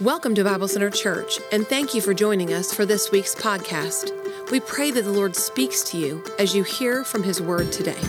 Welcome 0.00 0.34
to 0.34 0.42
Bible 0.42 0.66
Center 0.66 0.90
Church, 0.90 1.38
and 1.52 1.64
thank 1.64 1.94
you 1.94 2.00
for 2.00 2.12
joining 2.12 2.52
us 2.52 2.74
for 2.74 2.84
this 2.84 3.12
week's 3.12 3.32
podcast. 3.32 4.10
We 4.50 4.58
pray 4.58 4.90
that 4.90 5.02
the 5.02 5.12
Lord 5.12 5.36
speaks 5.36 5.84
to 5.84 5.96
you 5.96 6.24
as 6.36 6.52
you 6.52 6.64
hear 6.64 7.04
from 7.04 7.22
His 7.22 7.40
Word 7.40 7.70
today. 7.70 8.00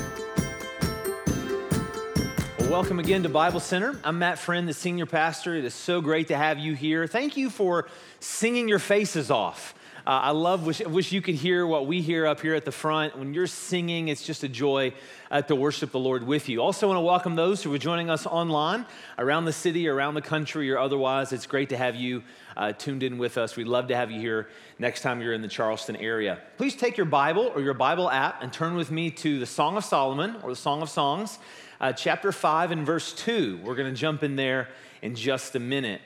Well, 2.57 2.71
welcome 2.71 2.97
again 2.97 3.21
to 3.21 3.29
Bible 3.29 3.59
Center. 3.59 3.99
I'm 4.03 4.17
Matt 4.17 4.39
Friend, 4.39 4.67
the 4.67 4.73
senior 4.73 5.05
pastor. 5.05 5.53
It 5.53 5.63
is 5.63 5.76
so 5.76 6.01
great 6.01 6.29
to 6.29 6.35
have 6.35 6.58
you 6.58 6.74
here. 6.74 7.06
Thank 7.06 7.37
you 7.37 7.51
for 7.51 7.88
singing 8.20 8.67
your 8.67 8.79
faces 8.79 9.29
off. 9.29 9.76
Uh, 10.08 10.22
I 10.26 10.31
love, 10.31 10.67
wish, 10.67 10.81
wish 10.81 11.12
you 11.12 11.19
could 11.19 11.33
hear 11.33 11.65
what 11.65 11.88
we 11.88 11.99
hear 11.99 12.28
up 12.28 12.40
here 12.40 12.53
at 12.53 12.63
the 12.63 12.71
front. 12.71 13.17
When 13.17 13.33
you're 13.33 13.47
singing, 13.47 14.10
it's 14.10 14.24
just 14.24 14.44
a 14.44 14.47
joy 14.47 14.94
uh, 15.31 15.42
to 15.42 15.56
worship 15.56 15.92
the 15.92 15.99
Lord 15.99 16.21
with 16.27 16.48
you. 16.48 16.62
Also, 16.62 16.88
want 16.88 16.98
to 16.98 17.02
welcome 17.02 17.35
those 17.35 17.63
who 17.63 17.73
are 17.73 17.80
joining 17.80 18.12
us 18.12 18.27
online 18.27 18.85
around 19.17 19.45
the 19.45 19.52
city, 19.52 19.88
around 19.88 20.13
the 20.13 20.21
country, 20.21 20.70
or 20.70 20.77
otherwise. 20.77 21.34
It's 21.34 21.48
great 21.48 21.70
to 21.70 21.77
have 21.77 21.95
you 21.95 22.21
uh, 22.55 22.73
tuned 22.73 23.02
in 23.02 23.17
with 23.17 23.39
us. 23.39 23.55
We'd 23.55 23.65
love 23.65 23.88
to 23.88 23.95
have 23.95 24.12
you 24.12 24.20
here 24.20 24.48
next 24.77 25.02
time 25.02 25.21
you're 25.21 25.34
in 25.34 25.41
the 25.41 25.48
Charleston 25.48 25.95
area. 25.95 26.40
Please 26.57 26.76
take 26.76 26.98
your 26.98 27.07
Bible 27.07 27.51
or 27.55 27.62
your 27.62 27.73
Bible 27.73 28.07
app 28.07 28.43
and 28.43 28.53
turn 28.53 28.76
with 28.76 28.91
me 28.91 29.09
to 29.09 29.40
the 29.40 29.48
Song 29.48 29.76
of 29.76 29.84
Solomon 29.84 30.35
or 30.43 30.51
the 30.51 30.55
Song 30.55 30.84
of 30.84 30.90
Songs, 30.91 31.40
uh, 31.81 31.91
chapter 31.93 32.31
5 32.31 32.70
and 32.70 32.85
verse 32.85 33.12
2. 33.13 33.62
We're 33.63 33.73
going 33.73 33.91
to 33.91 33.99
jump 33.99 34.21
in 34.21 34.35
there 34.35 34.70
in 35.01 35.15
just 35.15 35.55
a 35.55 35.59
minute. 35.59 36.01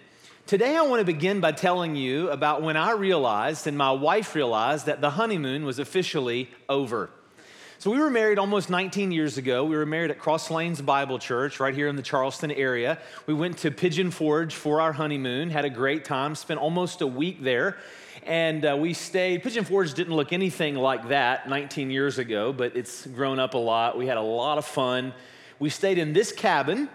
Today, 0.49 0.75
I 0.75 0.81
want 0.81 0.99
to 0.99 1.05
begin 1.05 1.41
by 1.41 1.51
telling 1.51 1.95
you 1.95 2.31
about 2.31 2.63
when 2.63 2.75
I 2.75 2.93
realized 2.93 3.67
and 3.67 3.77
my 3.77 3.91
wife 3.91 4.33
realized 4.33 4.87
that 4.87 4.99
the 4.99 5.11
honeymoon 5.11 5.63
was 5.63 5.77
officially 5.77 6.49
over. 6.67 7.11
So, 7.77 7.91
we 7.91 7.99
were 7.99 8.09
married 8.09 8.39
almost 8.39 8.67
19 8.67 9.11
years 9.11 9.37
ago. 9.37 9.63
We 9.63 9.77
were 9.77 9.85
married 9.85 10.09
at 10.09 10.17
Cross 10.17 10.49
Lanes 10.49 10.81
Bible 10.81 11.19
Church 11.19 11.59
right 11.59 11.75
here 11.75 11.87
in 11.87 11.95
the 11.95 12.01
Charleston 12.01 12.49
area. 12.49 12.97
We 13.27 13.35
went 13.35 13.59
to 13.59 13.69
Pigeon 13.69 14.09
Forge 14.09 14.55
for 14.55 14.81
our 14.81 14.91
honeymoon, 14.91 15.51
had 15.51 15.65
a 15.65 15.69
great 15.69 16.03
time, 16.03 16.33
spent 16.33 16.59
almost 16.59 17.01
a 17.01 17.07
week 17.07 17.43
there. 17.43 17.77
And 18.23 18.65
uh, 18.65 18.75
we 18.75 18.95
stayed. 18.95 19.43
Pigeon 19.43 19.65
Forge 19.65 19.93
didn't 19.93 20.15
look 20.15 20.33
anything 20.33 20.73
like 20.73 21.09
that 21.09 21.47
19 21.47 21.91
years 21.91 22.17
ago, 22.17 22.53
but 22.53 22.75
it's 22.75 23.05
grown 23.05 23.37
up 23.37 23.53
a 23.53 23.59
lot. 23.59 23.99
We 23.99 24.07
had 24.07 24.17
a 24.17 24.21
lot 24.21 24.57
of 24.57 24.65
fun. 24.65 25.13
We 25.59 25.69
stayed 25.69 25.99
in 25.99 26.13
this 26.13 26.31
cabin 26.31 26.89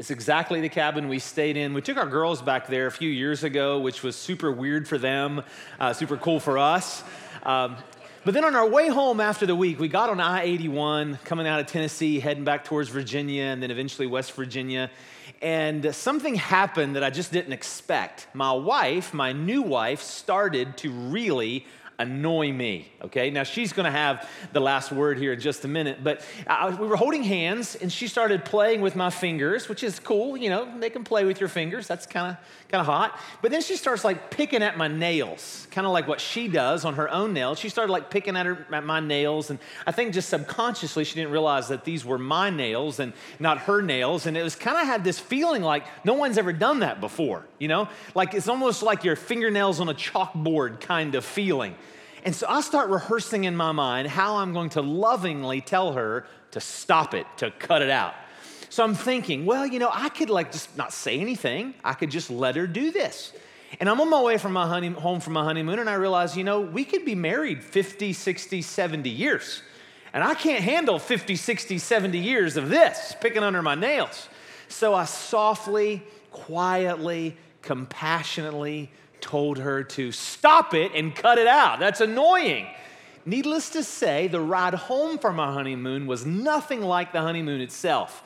it's 0.00 0.10
exactly 0.10 0.62
the 0.62 0.68
cabin 0.70 1.08
we 1.08 1.18
stayed 1.18 1.58
in. 1.58 1.74
We 1.74 1.82
took 1.82 1.98
our 1.98 2.06
girls 2.06 2.40
back 2.40 2.68
there 2.68 2.86
a 2.86 2.90
few 2.90 3.10
years 3.10 3.44
ago, 3.44 3.80
which 3.80 4.02
was 4.02 4.16
super 4.16 4.50
weird 4.50 4.88
for 4.88 4.96
them, 4.96 5.42
uh, 5.78 5.92
super 5.92 6.16
cool 6.16 6.40
for 6.40 6.56
us. 6.56 7.04
Um, 7.42 7.76
but 8.24 8.32
then 8.32 8.46
on 8.46 8.56
our 8.56 8.66
way 8.66 8.88
home 8.88 9.20
after 9.20 9.44
the 9.44 9.54
week, 9.54 9.78
we 9.78 9.88
got 9.88 10.08
on 10.08 10.18
I 10.18 10.44
81 10.44 11.18
coming 11.26 11.46
out 11.46 11.60
of 11.60 11.66
Tennessee, 11.66 12.18
heading 12.18 12.44
back 12.44 12.64
towards 12.64 12.88
Virginia, 12.88 13.42
and 13.42 13.62
then 13.62 13.70
eventually 13.70 14.06
West 14.06 14.32
Virginia. 14.32 14.90
And 15.42 15.94
something 15.94 16.34
happened 16.34 16.96
that 16.96 17.04
I 17.04 17.10
just 17.10 17.30
didn't 17.30 17.52
expect. 17.52 18.26
My 18.32 18.52
wife, 18.52 19.12
my 19.12 19.32
new 19.34 19.60
wife, 19.60 20.00
started 20.00 20.78
to 20.78 20.90
really 20.90 21.66
annoy 22.00 22.50
me. 22.52 22.90
Okay, 23.02 23.30
now 23.30 23.42
she's 23.42 23.72
gonna 23.72 23.90
have 23.90 24.28
the 24.52 24.60
last 24.60 24.90
word 24.90 25.18
here 25.18 25.34
in 25.34 25.40
just 25.40 25.64
a 25.64 25.68
minute, 25.68 26.02
but 26.02 26.24
I, 26.46 26.70
we 26.70 26.86
were 26.86 26.96
holding 26.96 27.22
hands 27.22 27.76
and 27.76 27.92
she 27.92 28.08
started 28.08 28.44
playing 28.44 28.80
with 28.80 28.96
my 28.96 29.10
fingers, 29.10 29.68
which 29.68 29.84
is 29.84 30.00
cool. 30.00 30.36
You 30.36 30.50
know, 30.50 30.78
they 30.78 30.90
can 30.90 31.04
play 31.04 31.24
with 31.24 31.40
your 31.40 31.48
fingers, 31.48 31.86
that's 31.86 32.06
kind 32.06 32.32
of 32.32 32.36
kind 32.70 32.80
of 32.80 32.86
hot. 32.86 33.18
But 33.42 33.50
then 33.50 33.62
she 33.62 33.76
starts 33.76 34.04
like 34.04 34.30
picking 34.30 34.62
at 34.62 34.78
my 34.78 34.86
nails, 34.86 35.66
kind 35.72 35.86
of 35.86 35.92
like 35.92 36.06
what 36.06 36.20
she 36.20 36.46
does 36.46 36.84
on 36.84 36.94
her 36.94 37.10
own 37.10 37.32
nails. 37.32 37.58
She 37.58 37.68
started 37.68 37.92
like 37.92 38.10
picking 38.10 38.36
at, 38.36 38.46
her, 38.46 38.66
at 38.72 38.84
my 38.84 39.00
nails, 39.00 39.50
and 39.50 39.58
I 39.86 39.92
think 39.92 40.14
just 40.14 40.28
subconsciously 40.28 41.04
she 41.04 41.16
didn't 41.16 41.32
realize 41.32 41.68
that 41.68 41.84
these 41.84 42.04
were 42.04 42.18
my 42.18 42.48
nails 42.48 43.00
and 43.00 43.12
not 43.40 43.58
her 43.58 43.82
nails. 43.82 44.26
And 44.26 44.36
it 44.36 44.42
was 44.42 44.54
kind 44.54 44.78
of 44.78 44.86
had 44.86 45.02
this 45.02 45.18
feeling 45.18 45.62
like 45.62 45.84
no 46.04 46.14
one's 46.14 46.38
ever 46.38 46.52
done 46.52 46.80
that 46.80 47.00
before, 47.00 47.44
you 47.58 47.68
know? 47.68 47.88
Like 48.14 48.34
it's 48.34 48.48
almost 48.48 48.82
like 48.82 49.02
your 49.02 49.16
fingernails 49.16 49.80
on 49.80 49.88
a 49.88 49.94
chalkboard 49.94 50.80
kind 50.80 51.16
of 51.16 51.24
feeling. 51.24 51.74
And 52.24 52.34
so 52.36 52.46
I 52.48 52.60
start 52.60 52.90
rehearsing 52.90 53.44
in 53.44 53.56
my 53.56 53.72
mind 53.72 54.06
how 54.08 54.36
I'm 54.36 54.52
going 54.52 54.70
to 54.70 54.82
lovingly 54.82 55.60
tell 55.60 55.94
her 55.94 56.26
to 56.52 56.60
stop 56.60 57.14
it, 57.14 57.26
to 57.38 57.50
cut 57.50 57.82
it 57.82 57.90
out. 57.90 58.14
So 58.70 58.84
I'm 58.84 58.94
thinking, 58.94 59.46
well, 59.46 59.66
you 59.66 59.80
know, 59.80 59.90
I 59.92 60.08
could 60.08 60.30
like 60.30 60.52
just 60.52 60.76
not 60.76 60.92
say 60.92 61.18
anything. 61.18 61.74
I 61.84 61.92
could 61.92 62.10
just 62.10 62.30
let 62.30 62.54
her 62.54 62.68
do 62.68 62.92
this. 62.92 63.32
And 63.80 63.88
I'm 63.88 64.00
on 64.00 64.08
my 64.08 64.22
way 64.22 64.38
from 64.38 64.52
my 64.52 64.66
honey, 64.66 64.90
home 64.90 65.20
from 65.20 65.32
my 65.32 65.44
honeymoon, 65.44 65.80
and 65.80 65.90
I 65.90 65.94
realize, 65.94 66.36
you 66.36 66.44
know, 66.44 66.60
we 66.60 66.84
could 66.84 67.04
be 67.04 67.16
married 67.16 67.64
50, 67.64 68.12
60, 68.12 68.62
70 68.62 69.10
years. 69.10 69.62
And 70.12 70.22
I 70.22 70.34
can't 70.34 70.62
handle 70.62 70.98
50, 70.98 71.34
60, 71.34 71.78
70 71.78 72.18
years 72.18 72.56
of 72.56 72.68
this 72.68 73.14
picking 73.20 73.42
under 73.42 73.60
my 73.60 73.74
nails. 73.74 74.28
So 74.68 74.94
I 74.94 75.04
softly, 75.04 76.02
quietly, 76.30 77.36
compassionately 77.62 78.90
told 79.20 79.58
her 79.58 79.82
to 79.82 80.12
stop 80.12 80.74
it 80.74 80.92
and 80.94 81.14
cut 81.14 81.38
it 81.38 81.48
out. 81.48 81.80
That's 81.80 82.00
annoying. 82.00 82.66
Needless 83.26 83.70
to 83.70 83.82
say, 83.82 84.28
the 84.28 84.40
ride 84.40 84.74
home 84.74 85.18
from 85.18 85.40
our 85.40 85.52
honeymoon 85.52 86.06
was 86.06 86.24
nothing 86.24 86.82
like 86.82 87.12
the 87.12 87.20
honeymoon 87.20 87.60
itself. 87.60 88.22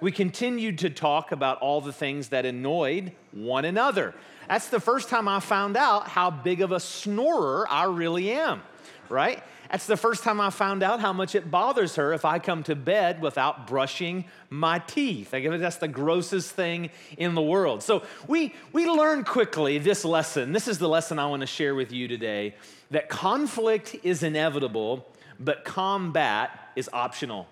We 0.00 0.12
continued 0.12 0.78
to 0.78 0.90
talk 0.90 1.32
about 1.32 1.58
all 1.58 1.80
the 1.80 1.92
things 1.92 2.28
that 2.28 2.46
annoyed 2.46 3.12
one 3.32 3.64
another. 3.64 4.14
That's 4.48 4.68
the 4.68 4.80
first 4.80 5.08
time 5.08 5.26
I 5.28 5.40
found 5.40 5.76
out 5.76 6.08
how 6.08 6.30
big 6.30 6.60
of 6.60 6.72
a 6.72 6.80
snorer 6.80 7.66
I 7.68 7.84
really 7.84 8.30
am, 8.30 8.62
right? 9.08 9.42
That's 9.70 9.86
the 9.86 9.96
first 9.96 10.24
time 10.24 10.40
I 10.40 10.50
found 10.50 10.82
out 10.82 11.00
how 11.00 11.12
much 11.12 11.34
it 11.34 11.50
bothers 11.50 11.96
her 11.96 12.14
if 12.14 12.24
I 12.24 12.38
come 12.38 12.62
to 12.64 12.74
bed 12.74 13.20
without 13.20 13.66
brushing 13.66 14.24
my 14.48 14.78
teeth. 14.78 15.34
I 15.34 15.40
guess 15.40 15.60
that's 15.60 15.76
the 15.76 15.88
grossest 15.88 16.52
thing 16.52 16.90
in 17.18 17.34
the 17.34 17.42
world. 17.42 17.82
So 17.82 18.02
we, 18.26 18.54
we 18.72 18.86
learn 18.86 19.24
quickly 19.24 19.78
this 19.78 20.04
lesson. 20.04 20.52
This 20.52 20.68
is 20.68 20.78
the 20.78 20.88
lesson 20.88 21.18
I 21.18 21.26
want 21.26 21.40
to 21.40 21.46
share 21.46 21.74
with 21.74 21.92
you 21.92 22.08
today 22.08 22.54
that 22.90 23.10
conflict 23.10 23.96
is 24.02 24.22
inevitable, 24.22 25.06
but 25.38 25.64
combat 25.64 26.70
is 26.74 26.88
optional. 26.92 27.46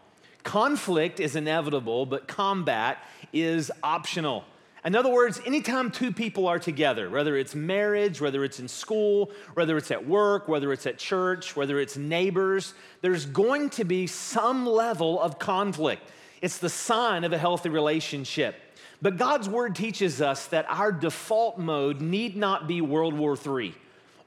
Conflict 0.47 1.19
is 1.19 1.34
inevitable, 1.34 2.07
but 2.07 2.29
combat 2.29 2.99
is 3.33 3.73
optional. 3.83 4.45
In 4.84 4.95
other 4.95 5.11
words, 5.11 5.41
anytime 5.45 5.91
two 5.91 6.12
people 6.12 6.47
are 6.47 6.61
together, 6.61 7.11
whether 7.11 7.37
it's 7.37 7.57
marriage, 7.57 8.21
whether 8.21 8.45
it's 8.45 8.61
in 8.61 8.69
school, 8.69 9.33
whether 9.55 9.77
it's 9.77 9.91
at 9.91 10.06
work, 10.06 10.47
whether 10.47 10.73
it's 10.73 10.87
at 10.87 10.99
church, 10.99 11.56
whether 11.56 11.81
it's 11.81 11.97
neighbors, 11.97 12.75
there's 13.01 13.27
going 13.27 13.71
to 13.71 13.83
be 13.83 14.06
some 14.06 14.65
level 14.65 15.21
of 15.21 15.41
conflict. 15.41 16.09
It's 16.41 16.59
the 16.59 16.69
sign 16.69 17.25
of 17.25 17.33
a 17.33 17.39
healthy 17.39 17.69
relationship. 17.69 18.55
But 19.03 19.17
God's 19.17 19.49
word 19.49 19.75
teaches 19.75 20.23
us 20.23 20.47
that 20.47 20.65
our 20.69 20.93
default 20.93 21.59
mode 21.59 22.01
need 22.01 22.37
not 22.37 22.69
be 22.69 22.81
World 22.81 23.15
War 23.15 23.37
III, 23.37 23.75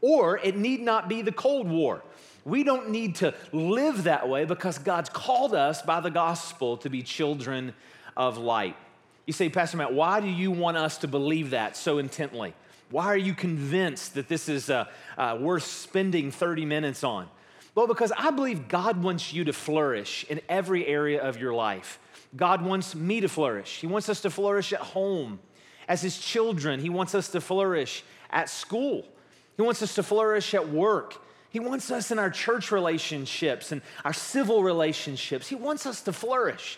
or 0.02 0.38
it 0.40 0.58
need 0.58 0.82
not 0.82 1.08
be 1.08 1.22
the 1.22 1.32
Cold 1.32 1.70
War. 1.70 2.04
We 2.46 2.64
don't 2.64 2.90
need 2.90 3.16
to 3.16 3.34
live 3.52 4.04
that 4.04 4.30
way 4.30 4.46
because 4.46 4.78
God's 4.78 5.10
called 5.10 5.54
us 5.54 5.82
by 5.82 6.00
the 6.00 6.10
gospel 6.10 6.78
to 6.78 6.90
be 6.90 7.04
children 7.04 7.74
of 8.16 8.38
light. 8.38 8.76
You 9.26 9.34
say, 9.34 9.50
Pastor 9.50 9.78
Matt, 9.78 9.94
why 9.94 10.22
do 10.22 10.28
you 10.28 10.52
want 10.52 10.78
us 10.78 10.98
to 11.00 11.08
believe 11.08 11.52
that 11.52 11.78
so 11.78 12.00
intently? 12.00 12.54
Why 12.90 13.06
are 13.06 13.18
you 13.18 13.36
convinced 13.36 14.16
that 14.16 14.28
this 14.28 14.50
is 14.50 14.70
uh, 14.70 14.86
uh, 15.18 15.38
worth 15.40 15.64
spending 15.64 16.32
30 16.32 16.66
minutes 16.66 17.04
on? 17.04 17.28
Well, 17.76 17.86
because 17.86 18.12
I 18.18 18.32
believe 18.32 18.68
God 18.68 19.04
wants 19.04 19.32
you 19.32 19.44
to 19.44 19.54
flourish 19.54 20.26
in 20.30 20.42
every 20.50 20.86
area 20.88 21.22
of 21.22 21.38
your 21.38 21.54
life. 21.54 22.00
God 22.36 22.64
wants 22.64 22.96
me 22.96 23.22
to 23.22 23.30
flourish. 23.30 23.80
He 23.80 23.88
wants 23.88 24.10
us 24.10 24.22
to 24.22 24.30
flourish 24.30 24.74
at 24.74 24.80
home. 24.80 25.40
As 25.88 26.02
His 26.02 26.18
children, 26.18 26.80
He 26.80 26.90
wants 26.90 27.16
us 27.16 27.30
to 27.30 27.42
flourish 27.42 28.04
at 28.32 28.50
school. 28.50 29.06
He 29.56 29.62
wants 29.62 29.82
us 29.82 29.96
to 29.96 30.04
flourish 30.04 30.54
at 30.54 30.70
work. 30.70 31.22
He 31.50 31.60
wants 31.60 31.90
us 31.90 32.12
in 32.12 32.20
our 32.20 32.30
church 32.30 32.72
relationships 32.72 33.72
and 33.72 33.82
our 34.06 34.14
civil 34.14 34.64
relationships. 34.64 35.48
He 35.48 35.56
wants 35.56 35.86
us 35.86 36.02
to 36.02 36.14
flourish 36.14 36.78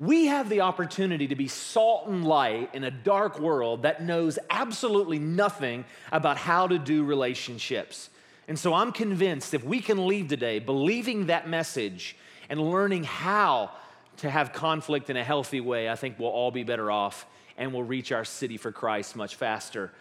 we 0.00 0.26
have 0.26 0.48
the 0.48 0.62
opportunity 0.62 1.28
to 1.28 1.36
be 1.36 1.46
salt 1.46 2.08
and 2.08 2.24
light 2.24 2.74
in 2.74 2.84
a 2.84 2.90
dark 2.90 3.38
world 3.38 3.82
that 3.82 4.02
knows 4.02 4.38
absolutely 4.48 5.18
nothing 5.18 5.84
about 6.10 6.38
how 6.38 6.66
to 6.66 6.78
do 6.78 7.04
relationships. 7.04 8.08
And 8.48 8.58
so 8.58 8.72
I'm 8.72 8.92
convinced 8.92 9.52
if 9.52 9.62
we 9.62 9.80
can 9.80 10.06
leave 10.06 10.28
today 10.28 10.58
believing 10.58 11.26
that 11.26 11.48
message 11.50 12.16
and 12.48 12.58
learning 12.58 13.04
how 13.04 13.72
to 14.16 14.30
have 14.30 14.54
conflict 14.54 15.10
in 15.10 15.18
a 15.18 15.22
healthy 15.22 15.60
way, 15.60 15.90
I 15.90 15.96
think 15.96 16.18
we'll 16.18 16.30
all 16.30 16.50
be 16.50 16.64
better 16.64 16.90
off 16.90 17.26
and 17.58 17.74
we'll 17.74 17.82
reach 17.82 18.10
our 18.10 18.24
city 18.24 18.56
for 18.56 18.72
Christ 18.72 19.14
much 19.16 19.34
faster. 19.34 19.92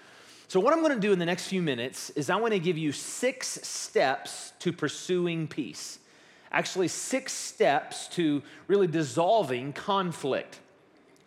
So, 0.49 0.59
what 0.59 0.73
I'm 0.73 0.81
going 0.81 0.95
to 0.95 0.99
do 0.99 1.13
in 1.13 1.19
the 1.19 1.25
next 1.25 1.47
few 1.47 1.61
minutes 1.61 2.09
is 2.11 2.29
I 2.29 2.35
want 2.35 2.53
to 2.53 2.59
give 2.59 2.77
you 2.77 2.91
six 2.91 3.47
steps 3.61 4.51
to 4.59 4.73
pursuing 4.73 5.47
peace 5.47 5.99
actually 6.51 6.87
six 6.87 7.33
steps 7.33 8.07
to 8.07 8.41
really 8.67 8.87
dissolving 8.87 9.73
conflict. 9.73 10.59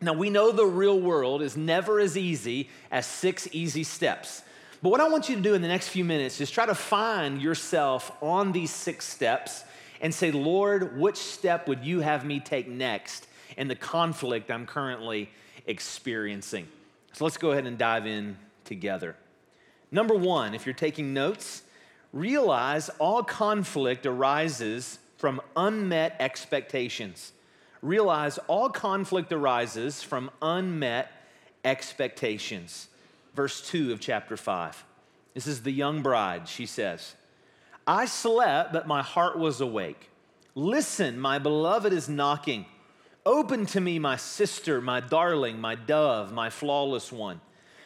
Now, 0.00 0.12
we 0.12 0.30
know 0.30 0.50
the 0.50 0.66
real 0.66 0.98
world 0.98 1.42
is 1.42 1.56
never 1.56 2.00
as 2.00 2.16
easy 2.16 2.68
as 2.90 3.06
six 3.06 3.48
easy 3.52 3.84
steps. 3.84 4.42
But 4.82 4.88
what 4.90 5.00
I 5.00 5.08
want 5.08 5.28
you 5.28 5.36
to 5.36 5.42
do 5.42 5.54
in 5.54 5.62
the 5.62 5.68
next 5.68 5.88
few 5.88 6.04
minutes 6.04 6.40
is 6.40 6.50
try 6.50 6.66
to 6.66 6.74
find 6.74 7.40
yourself 7.40 8.10
on 8.20 8.50
these 8.50 8.72
six 8.72 9.06
steps 9.06 9.64
and 10.00 10.12
say, 10.12 10.32
Lord, 10.32 10.98
which 10.98 11.16
step 11.16 11.68
would 11.68 11.84
you 11.84 12.00
have 12.00 12.24
me 12.24 12.40
take 12.40 12.66
next 12.66 13.28
in 13.56 13.68
the 13.68 13.76
conflict 13.76 14.50
I'm 14.50 14.66
currently 14.66 15.30
experiencing? 15.66 16.66
So 17.12 17.22
let's 17.22 17.36
go 17.36 17.52
ahead 17.52 17.66
and 17.66 17.78
dive 17.78 18.06
in 18.06 18.36
together. 18.64 19.16
Number 19.90 20.14
one, 20.14 20.54
if 20.54 20.66
you're 20.66 20.74
taking 20.74 21.12
notes, 21.12 21.62
realize 22.12 22.88
all 22.98 23.22
conflict 23.22 24.06
arises 24.06 24.98
from 25.18 25.40
unmet 25.56 26.16
expectations. 26.18 27.32
Realize 27.82 28.38
all 28.48 28.68
conflict 28.68 29.32
arises 29.32 30.02
from 30.02 30.30
unmet 30.40 31.10
expectations. 31.64 32.88
Verse 33.34 33.66
2 33.68 33.92
of 33.92 34.00
chapter 34.00 34.36
5. 34.36 34.84
This 35.34 35.46
is 35.46 35.62
the 35.62 35.72
young 35.72 36.02
bride. 36.02 36.48
She 36.48 36.66
says, 36.66 37.14
I 37.86 38.04
slept, 38.04 38.72
but 38.72 38.86
my 38.86 39.02
heart 39.02 39.38
was 39.38 39.60
awake. 39.60 40.10
Listen, 40.54 41.18
my 41.18 41.38
beloved 41.38 41.92
is 41.92 42.08
knocking. 42.08 42.66
Open 43.24 43.66
to 43.66 43.80
me, 43.80 43.98
my 43.98 44.16
sister, 44.16 44.80
my 44.80 45.00
darling, 45.00 45.60
my 45.60 45.74
dove, 45.74 46.32
my 46.32 46.50
flawless 46.50 47.10
one. 47.10 47.40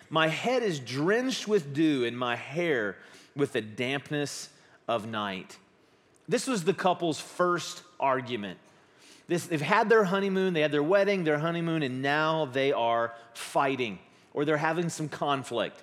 My 0.09 0.29
head 0.29 0.63
is 0.63 0.79
drenched 0.79 1.49
with 1.49 1.75
dew, 1.75 2.05
and 2.05 2.17
my 2.19 2.37
hair 2.37 2.97
with 3.35 3.53
the 3.53 3.61
dampness 3.61 4.49
of 4.89 5.07
night. 5.07 5.59
This 6.29 6.47
was 6.47 6.65
the 6.65 6.75
couple's 6.75 7.21
first 7.21 7.83
argument. 8.01 8.59
This, 9.29 9.47
they've 9.47 9.61
had 9.61 9.89
their 9.89 10.05
honeymoon, 10.05 10.55
they 10.55 10.61
had 10.61 10.73
their 10.73 10.83
wedding, 10.83 11.25
their 11.25 11.39
honeymoon, 11.39 11.83
and 11.83 12.01
now 12.03 12.47
they 12.47 12.73
are 12.73 13.15
fighting 13.35 13.99
or 14.33 14.45
they're 14.45 14.57
having 14.57 14.89
some 14.89 15.09
conflict. 15.09 15.83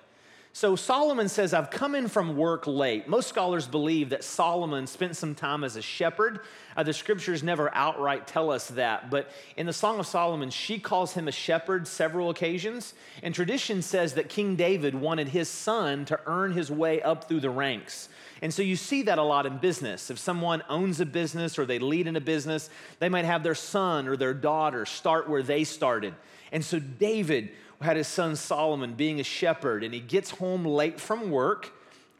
So 0.56 0.76
Solomon 0.76 1.28
says, 1.28 1.52
I've 1.52 1.68
come 1.68 1.96
in 1.96 2.06
from 2.06 2.36
work 2.36 2.68
late. 2.68 3.08
Most 3.08 3.28
scholars 3.28 3.66
believe 3.66 4.10
that 4.10 4.22
Solomon 4.22 4.86
spent 4.86 5.16
some 5.16 5.34
time 5.34 5.64
as 5.64 5.74
a 5.74 5.82
shepherd. 5.82 6.42
Uh, 6.76 6.84
the 6.84 6.92
scriptures 6.92 7.42
never 7.42 7.74
outright 7.74 8.28
tell 8.28 8.52
us 8.52 8.68
that, 8.68 9.10
but 9.10 9.30
in 9.56 9.66
the 9.66 9.72
Song 9.72 9.98
of 9.98 10.06
Solomon, 10.06 10.50
she 10.50 10.78
calls 10.78 11.12
him 11.12 11.26
a 11.26 11.32
shepherd 11.32 11.88
several 11.88 12.30
occasions. 12.30 12.94
And 13.24 13.34
tradition 13.34 13.82
says 13.82 14.14
that 14.14 14.28
King 14.28 14.54
David 14.54 14.94
wanted 14.94 15.26
his 15.26 15.48
son 15.48 16.04
to 16.04 16.20
earn 16.24 16.52
his 16.52 16.70
way 16.70 17.02
up 17.02 17.24
through 17.24 17.40
the 17.40 17.50
ranks. 17.50 18.08
And 18.40 18.54
so 18.54 18.62
you 18.62 18.76
see 18.76 19.02
that 19.02 19.18
a 19.18 19.24
lot 19.24 19.46
in 19.46 19.58
business. 19.58 20.08
If 20.08 20.20
someone 20.20 20.62
owns 20.68 21.00
a 21.00 21.06
business 21.06 21.58
or 21.58 21.66
they 21.66 21.80
lead 21.80 22.06
in 22.06 22.14
a 22.14 22.20
business, 22.20 22.70
they 23.00 23.08
might 23.08 23.24
have 23.24 23.42
their 23.42 23.56
son 23.56 24.06
or 24.06 24.16
their 24.16 24.34
daughter 24.34 24.86
start 24.86 25.28
where 25.28 25.42
they 25.42 25.64
started. 25.64 26.14
And 26.52 26.64
so 26.64 26.78
David 26.78 27.50
had 27.80 27.96
his 27.96 28.08
son 28.08 28.36
Solomon 28.36 28.94
being 28.94 29.20
a 29.20 29.24
shepherd, 29.24 29.84
and 29.84 29.92
he 29.92 30.00
gets 30.00 30.30
home 30.30 30.64
late 30.64 31.00
from 31.00 31.30
work, 31.30 31.72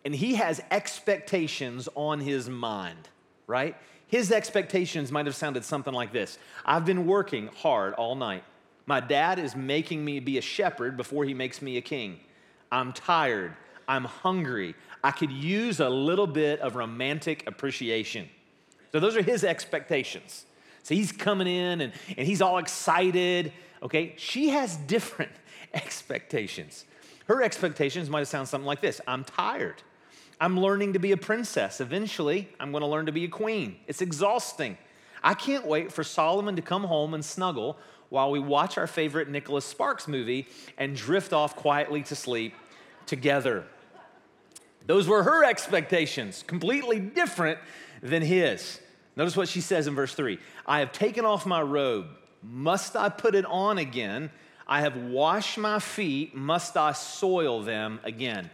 and 0.04 0.14
he 0.14 0.34
has 0.34 0.60
expectations 0.70 1.88
on 1.94 2.20
his 2.20 2.48
mind, 2.48 3.08
right? 3.46 3.76
His 4.06 4.30
expectations 4.30 5.10
might 5.10 5.26
have 5.26 5.34
sounded 5.34 5.64
something 5.64 5.94
like 5.94 6.12
this 6.12 6.38
I've 6.64 6.84
been 6.84 7.06
working 7.06 7.48
hard 7.48 7.94
all 7.94 8.14
night. 8.14 8.44
My 8.86 9.00
dad 9.00 9.38
is 9.38 9.56
making 9.56 10.04
me 10.04 10.20
be 10.20 10.36
a 10.36 10.42
shepherd 10.42 10.96
before 10.96 11.24
he 11.24 11.32
makes 11.32 11.62
me 11.62 11.78
a 11.78 11.80
king. 11.80 12.20
I'm 12.70 12.92
tired. 12.92 13.54
I'm 13.88 14.04
hungry. 14.04 14.74
I 15.02 15.10
could 15.10 15.30
use 15.30 15.80
a 15.80 15.88
little 15.88 16.26
bit 16.26 16.60
of 16.60 16.76
romantic 16.76 17.46
appreciation. 17.46 18.28
So, 18.92 19.00
those 19.00 19.16
are 19.16 19.22
his 19.22 19.44
expectations. 19.44 20.46
So, 20.84 20.94
he's 20.94 21.10
coming 21.10 21.48
in 21.48 21.80
and, 21.80 21.92
and 22.16 22.26
he's 22.26 22.40
all 22.40 22.58
excited. 22.58 23.52
Okay, 23.82 24.14
she 24.16 24.50
has 24.50 24.76
different 24.76 25.32
expectations. 25.74 26.84
Her 27.26 27.42
expectations 27.42 28.08
might 28.08 28.20
have 28.20 28.28
sounded 28.28 28.48
something 28.48 28.66
like 28.66 28.80
this 28.80 29.00
I'm 29.06 29.24
tired. 29.24 29.82
I'm 30.40 30.58
learning 30.58 30.92
to 30.92 30.98
be 30.98 31.12
a 31.12 31.16
princess. 31.16 31.80
Eventually, 31.80 32.48
I'm 32.60 32.70
going 32.70 32.82
to 32.82 32.86
learn 32.88 33.06
to 33.06 33.12
be 33.12 33.24
a 33.24 33.28
queen. 33.28 33.76
It's 33.86 34.02
exhausting. 34.02 34.76
I 35.22 35.34
can't 35.34 35.66
wait 35.66 35.90
for 35.90 36.04
Solomon 36.04 36.56
to 36.56 36.62
come 36.62 36.84
home 36.84 37.14
and 37.14 37.24
snuggle 37.24 37.78
while 38.10 38.30
we 38.30 38.38
watch 38.38 38.76
our 38.76 38.86
favorite 38.86 39.28
Nicholas 39.28 39.64
Sparks 39.64 40.06
movie 40.06 40.46
and 40.76 40.94
drift 40.94 41.32
off 41.32 41.56
quietly 41.56 42.02
to 42.04 42.14
sleep 42.14 42.54
together. 43.06 43.64
Those 44.86 45.08
were 45.08 45.22
her 45.22 45.44
expectations, 45.44 46.44
completely 46.46 47.00
different 47.00 47.58
than 48.02 48.22
his. 48.22 48.80
Notice 49.16 49.36
what 49.36 49.48
she 49.48 49.60
says 49.60 49.86
in 49.86 49.94
verse 49.94 50.14
3 50.14 50.38
I 50.66 50.80
have 50.80 50.92
taken 50.92 51.24
off 51.24 51.46
my 51.46 51.62
robe. 51.62 52.06
Must 52.42 52.94
I 52.96 53.08
put 53.08 53.34
it 53.34 53.46
on 53.46 53.78
again? 53.78 54.30
I 54.66 54.80
have 54.80 54.96
washed 54.96 55.58
my 55.58 55.78
feet, 55.78 56.34
must 56.34 56.76
I 56.76 56.92
soil 56.92 57.62
them 57.62 58.00
again? 58.02 58.50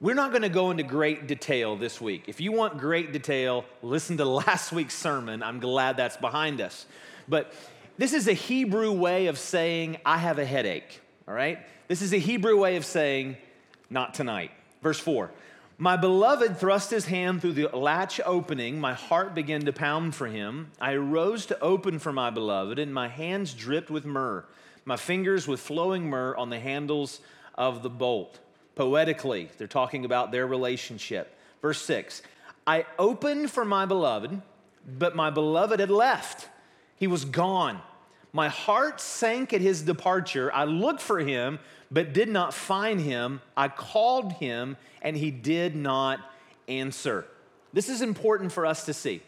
We're 0.00 0.14
not 0.14 0.30
going 0.30 0.42
to 0.42 0.48
go 0.48 0.70
into 0.70 0.82
great 0.82 1.26
detail 1.26 1.76
this 1.76 2.00
week. 2.00 2.24
If 2.26 2.40
you 2.40 2.52
want 2.52 2.78
great 2.78 3.12
detail, 3.12 3.64
listen 3.82 4.16
to 4.18 4.24
last 4.46 4.72
week's 4.72 4.94
sermon. 4.94 5.42
I'm 5.42 5.60
glad 5.60 5.96
that's 5.96 6.16
behind 6.16 6.60
us. 6.60 6.86
But 7.28 7.52
this 7.96 8.12
is 8.12 8.28
a 8.28 8.32
Hebrew 8.32 8.92
way 8.92 9.26
of 9.26 9.38
saying, 9.38 9.98
I 10.04 10.18
have 10.18 10.38
a 10.38 10.44
headache, 10.44 11.00
all 11.26 11.34
right? 11.34 11.58
This 11.88 12.02
is 12.02 12.12
a 12.12 12.18
Hebrew 12.18 12.58
way 12.58 12.76
of 12.76 12.84
saying, 12.84 13.36
not 13.88 14.14
tonight. 14.14 14.50
Verse 14.82 15.00
4 15.00 15.30
My 15.78 15.96
beloved 15.96 16.58
thrust 16.58 16.90
his 16.90 17.06
hand 17.06 17.42
through 17.42 17.52
the 17.52 17.68
latch 17.68 18.20
opening. 18.24 18.80
My 18.80 18.94
heart 18.94 19.34
began 19.34 19.62
to 19.66 19.72
pound 19.72 20.14
for 20.14 20.26
him. 20.26 20.70
I 20.80 20.96
rose 20.96 21.46
to 21.46 21.60
open 21.60 21.98
for 21.98 22.12
my 22.12 22.30
beloved, 22.30 22.78
and 22.78 22.94
my 22.94 23.08
hands 23.08 23.52
dripped 23.52 23.90
with 23.90 24.06
myrrh 24.06 24.44
my 24.86 24.96
fingers 24.96 25.46
with 25.46 25.60
flowing 25.60 26.08
myrrh 26.08 26.34
on 26.36 26.48
the 26.48 26.60
handles 26.60 27.20
of 27.56 27.82
the 27.82 27.90
bolt. 27.90 28.38
Poetically, 28.76 29.50
they're 29.58 29.66
talking 29.66 30.04
about 30.04 30.30
their 30.30 30.46
relationship. 30.46 31.36
Verse 31.60 31.82
6 31.82 32.22
I 32.66 32.86
opened 32.98 33.50
for 33.50 33.64
my 33.64 33.84
beloved, 33.84 34.40
but 34.86 35.14
my 35.14 35.28
beloved 35.28 35.80
had 35.80 35.90
left. 35.90 36.48
He 36.94 37.06
was 37.06 37.26
gone. 37.26 37.82
My 38.36 38.50
heart 38.50 39.00
sank 39.00 39.54
at 39.54 39.62
his 39.62 39.80
departure. 39.80 40.52
I 40.52 40.64
looked 40.64 41.00
for 41.00 41.18
him, 41.20 41.58
but 41.90 42.12
did 42.12 42.28
not 42.28 42.52
find 42.52 43.00
him. 43.00 43.40
I 43.56 43.68
called 43.68 44.34
him, 44.34 44.76
and 45.00 45.16
he 45.16 45.30
did 45.30 45.74
not 45.74 46.20
answer. 46.68 47.26
This 47.72 47.88
is 47.88 48.02
important 48.02 48.52
for 48.52 48.66
us 48.66 48.84
to 48.84 48.92
see. 48.92 49.22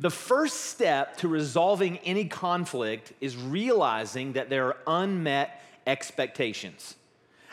The 0.00 0.10
first 0.10 0.56
step 0.62 1.18
to 1.18 1.28
resolving 1.28 1.98
any 1.98 2.24
conflict 2.24 3.12
is 3.20 3.36
realizing 3.36 4.32
that 4.32 4.50
there 4.50 4.66
are 4.66 4.76
unmet 4.88 5.62
expectations. 5.86 6.96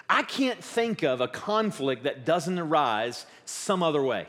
I 0.10 0.24
can't 0.24 0.64
think 0.64 1.04
of 1.04 1.22
a 1.22 1.28
conflict 1.28 2.06
that 2.06 2.26
doesn't 2.26 2.58
arise 2.58 3.28
some 3.46 3.84
other 3.84 4.02
way. 4.02 4.26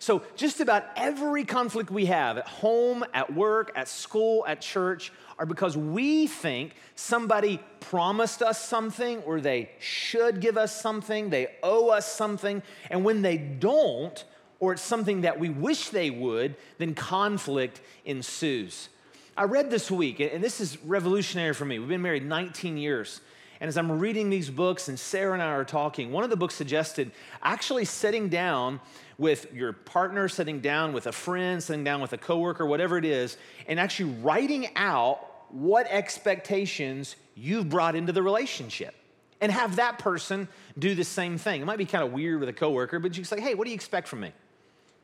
So, 0.00 0.22
just 0.36 0.60
about 0.60 0.84
every 0.96 1.44
conflict 1.44 1.90
we 1.90 2.06
have 2.06 2.38
at 2.38 2.46
home, 2.46 3.04
at 3.12 3.34
work, 3.34 3.72
at 3.74 3.88
school, 3.88 4.44
at 4.46 4.60
church 4.60 5.12
are 5.38 5.46
because 5.46 5.76
we 5.76 6.26
think 6.26 6.74
somebody 6.94 7.60
promised 7.80 8.42
us 8.42 8.62
something 8.62 9.18
or 9.22 9.40
they 9.40 9.70
should 9.78 10.40
give 10.40 10.56
us 10.56 10.80
something, 10.80 11.30
they 11.30 11.54
owe 11.62 11.88
us 11.90 12.12
something, 12.12 12.62
and 12.90 13.04
when 13.04 13.22
they 13.22 13.38
don't, 13.38 14.24
or 14.60 14.72
it's 14.72 14.82
something 14.82 15.20
that 15.20 15.38
we 15.38 15.48
wish 15.48 15.90
they 15.90 16.10
would, 16.10 16.56
then 16.78 16.94
conflict 16.94 17.80
ensues. 18.04 18.88
I 19.36 19.44
read 19.44 19.70
this 19.70 19.88
week, 19.88 20.18
and 20.18 20.42
this 20.42 20.60
is 20.60 20.82
revolutionary 20.84 21.54
for 21.54 21.64
me. 21.64 21.78
We've 21.78 21.88
been 21.88 22.02
married 22.02 22.24
19 22.24 22.76
years. 22.76 23.20
And 23.60 23.68
as 23.68 23.76
I'm 23.76 23.98
reading 23.98 24.30
these 24.30 24.50
books 24.50 24.88
and 24.88 24.98
Sarah 24.98 25.32
and 25.32 25.42
I 25.42 25.46
are 25.46 25.64
talking, 25.64 26.12
one 26.12 26.22
of 26.24 26.30
the 26.30 26.36
books 26.36 26.54
suggested 26.54 27.10
actually 27.42 27.84
sitting 27.84 28.28
down 28.28 28.80
with 29.16 29.52
your 29.52 29.72
partner, 29.72 30.28
sitting 30.28 30.60
down 30.60 30.92
with 30.92 31.08
a 31.08 31.12
friend, 31.12 31.62
sitting 31.62 31.82
down 31.82 32.00
with 32.00 32.12
a 32.12 32.18
coworker, 32.18 32.64
whatever 32.66 32.98
it 32.98 33.04
is, 33.04 33.36
and 33.66 33.80
actually 33.80 34.12
writing 34.22 34.68
out 34.76 35.27
what 35.50 35.86
expectations 35.88 37.16
you've 37.34 37.68
brought 37.68 37.94
into 37.94 38.12
the 38.12 38.22
relationship 38.22 38.94
and 39.40 39.52
have 39.52 39.76
that 39.76 39.98
person 39.98 40.48
do 40.78 40.94
the 40.94 41.04
same 41.04 41.38
thing. 41.38 41.60
It 41.60 41.64
might 41.64 41.78
be 41.78 41.84
kind 41.84 42.04
of 42.04 42.12
weird 42.12 42.40
with 42.40 42.48
a 42.48 42.52
coworker, 42.52 42.98
but 42.98 43.16
you 43.16 43.22
can 43.22 43.24
say, 43.24 43.40
hey, 43.40 43.54
what 43.54 43.64
do 43.64 43.70
you 43.70 43.74
expect 43.74 44.08
from 44.08 44.20
me? 44.20 44.32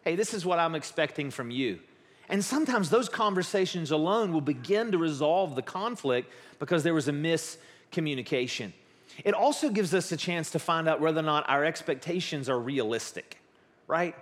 hey, 0.04 0.16
this 0.16 0.34
is 0.34 0.44
what 0.44 0.58
I'm 0.58 0.74
expecting 0.74 1.30
from 1.30 1.50
you. 1.50 1.80
And 2.28 2.44
sometimes 2.44 2.90
those 2.90 3.08
conversations 3.08 3.90
alone 3.90 4.32
will 4.32 4.40
begin 4.40 4.92
to 4.92 4.98
resolve 4.98 5.56
the 5.56 5.62
conflict 5.62 6.32
because 6.58 6.82
there 6.82 6.94
was 6.94 7.08
a 7.08 7.12
miscommunication. 7.12 8.72
It 9.24 9.34
also 9.34 9.70
gives 9.70 9.94
us 9.94 10.12
a 10.12 10.16
chance 10.16 10.50
to 10.50 10.58
find 10.58 10.88
out 10.88 11.00
whether 11.00 11.20
or 11.20 11.24
not 11.24 11.48
our 11.48 11.64
expectations 11.64 12.48
are 12.48 12.58
realistic, 12.58 13.38
right? 13.86 14.14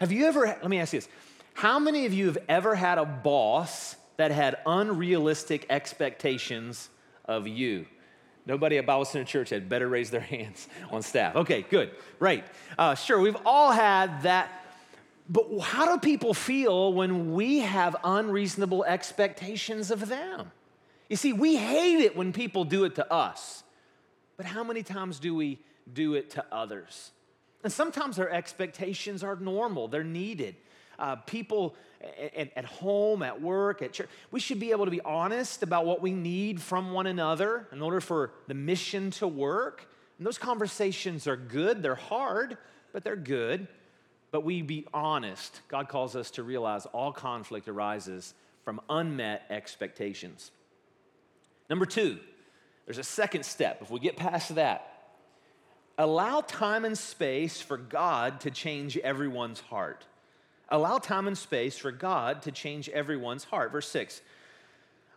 Have 0.00 0.12
you 0.12 0.26
ever, 0.26 0.46
let 0.46 0.68
me 0.68 0.78
ask 0.78 0.92
you 0.92 1.00
this 1.00 1.08
how 1.54 1.78
many 1.78 2.06
of 2.06 2.14
you 2.14 2.26
have 2.26 2.38
ever 2.48 2.74
had 2.74 2.98
a 2.98 3.04
boss 3.04 3.96
that 4.22 4.30
had 4.30 4.58
unrealistic 4.66 5.66
expectations 5.68 6.88
of 7.24 7.48
you? 7.48 7.86
Nobody 8.46 8.78
at 8.78 8.86
Bible 8.86 9.04
Center 9.04 9.24
Church 9.24 9.50
had 9.50 9.68
better 9.68 9.88
raise 9.88 10.10
their 10.10 10.20
hands 10.36 10.68
on 10.92 11.02
staff. 11.02 11.34
Okay, 11.34 11.62
good, 11.62 11.90
right. 12.20 12.44
Uh, 12.78 12.94
sure, 12.94 13.20
we've 13.20 13.36
all 13.44 13.72
had 13.72 14.22
that 14.22 14.60
but 15.28 15.46
how 15.60 15.92
do 15.92 16.00
people 16.00 16.34
feel 16.34 16.92
when 16.92 17.32
we 17.32 17.60
have 17.60 17.96
unreasonable 18.04 18.84
expectations 18.84 19.90
of 19.90 20.08
them? 20.08 20.50
You 21.08 21.16
see, 21.16 21.32
we 21.32 21.56
hate 21.56 22.00
it 22.00 22.16
when 22.16 22.32
people 22.32 22.64
do 22.64 22.84
it 22.84 22.96
to 22.96 23.12
us, 23.12 23.62
but 24.36 24.46
how 24.46 24.62
many 24.62 24.82
times 24.82 25.18
do 25.18 25.34
we 25.34 25.58
do 25.92 26.14
it 26.14 26.30
to 26.30 26.44
others? 26.52 27.12
And 27.64 27.72
sometimes 27.72 28.18
our 28.18 28.28
expectations 28.28 29.22
are 29.22 29.36
normal, 29.36 29.88
they're 29.88 30.04
needed. 30.04 30.56
Uh, 30.98 31.16
people 31.16 31.74
at, 32.34 32.50
at 32.56 32.64
home, 32.64 33.22
at 33.22 33.40
work, 33.40 33.82
at 33.82 33.92
church, 33.92 34.08
we 34.30 34.40
should 34.40 34.60
be 34.60 34.70
able 34.70 34.84
to 34.84 34.90
be 34.90 35.00
honest 35.00 35.62
about 35.62 35.86
what 35.86 36.00
we 36.00 36.12
need 36.12 36.60
from 36.60 36.92
one 36.92 37.06
another 37.06 37.68
in 37.72 37.82
order 37.82 38.00
for 38.00 38.32
the 38.48 38.54
mission 38.54 39.10
to 39.12 39.26
work. 39.26 39.88
And 40.18 40.26
those 40.26 40.38
conversations 40.38 41.26
are 41.26 41.36
good, 41.36 41.82
they're 41.82 41.94
hard, 41.94 42.58
but 42.92 43.04
they're 43.04 43.16
good. 43.16 43.68
But 44.30 44.44
we 44.44 44.62
be 44.62 44.86
honest. 44.94 45.60
God 45.68 45.88
calls 45.88 46.16
us 46.16 46.30
to 46.32 46.42
realize 46.42 46.86
all 46.86 47.12
conflict 47.12 47.68
arises 47.68 48.34
from 48.64 48.80
unmet 48.88 49.42
expectations. 49.50 50.50
Number 51.68 51.84
two, 51.84 52.18
there's 52.86 52.98
a 52.98 53.04
second 53.04 53.44
step. 53.44 53.82
If 53.82 53.90
we 53.90 54.00
get 54.00 54.16
past 54.16 54.54
that, 54.54 54.88
allow 55.98 56.40
time 56.40 56.84
and 56.84 56.96
space 56.96 57.60
for 57.60 57.76
God 57.76 58.40
to 58.40 58.50
change 58.50 58.96
everyone's 58.98 59.60
heart. 59.60 60.06
Allow 60.72 60.98
time 60.98 61.26
and 61.26 61.36
space 61.36 61.76
for 61.76 61.92
God 61.92 62.40
to 62.42 62.50
change 62.50 62.88
everyone's 62.88 63.44
heart. 63.44 63.70
Verse 63.72 63.88
6 63.88 64.22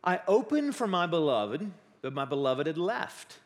I 0.03 0.19
opened 0.27 0.75
for 0.75 0.85
my 0.85 1.07
beloved, 1.07 1.71
but 2.01 2.13
my 2.13 2.25
beloved 2.25 2.67
had 2.67 2.77
left. 2.77 3.39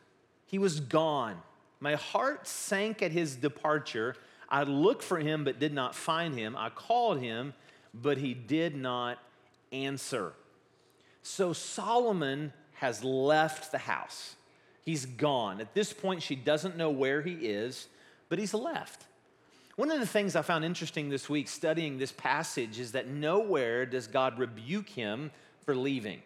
He 0.44 0.58
was 0.58 0.80
gone. 0.80 1.40
My 1.78 1.94
heart 1.94 2.48
sank 2.48 3.00
at 3.00 3.12
his 3.12 3.36
departure. 3.36 4.16
I 4.48 4.64
looked 4.64 5.04
for 5.04 5.20
him, 5.20 5.44
but 5.44 5.60
did 5.60 5.72
not 5.72 5.94
find 5.94 6.34
him. 6.34 6.56
I 6.56 6.68
called 6.70 7.20
him, 7.20 7.54
but 7.94 8.18
he 8.18 8.34
did 8.34 8.74
not 8.74 9.18
answer. 9.70 10.32
So 11.22 11.52
Solomon 11.52 12.52
has 12.74 13.04
left 13.04 13.70
the 13.70 13.78
house. 13.78 14.34
He's 14.84 15.06
gone. 15.06 15.60
At 15.60 15.74
this 15.74 15.92
point, 15.92 16.24
she 16.24 16.34
doesn't 16.34 16.76
know 16.76 16.90
where 16.90 17.22
he 17.22 17.34
is, 17.34 17.86
but 18.28 18.40
he's 18.40 18.52
left. 18.52 19.06
One 19.80 19.90
of 19.90 19.98
the 19.98 20.06
things 20.06 20.36
I 20.36 20.42
found 20.42 20.62
interesting 20.62 21.08
this 21.08 21.30
week 21.30 21.48
studying 21.48 21.96
this 21.96 22.12
passage 22.12 22.78
is 22.78 22.92
that 22.92 23.08
nowhere 23.08 23.86
does 23.86 24.08
God 24.08 24.38
rebuke 24.38 24.90
him 24.90 25.30
for 25.64 25.74
leaving. 25.74 26.20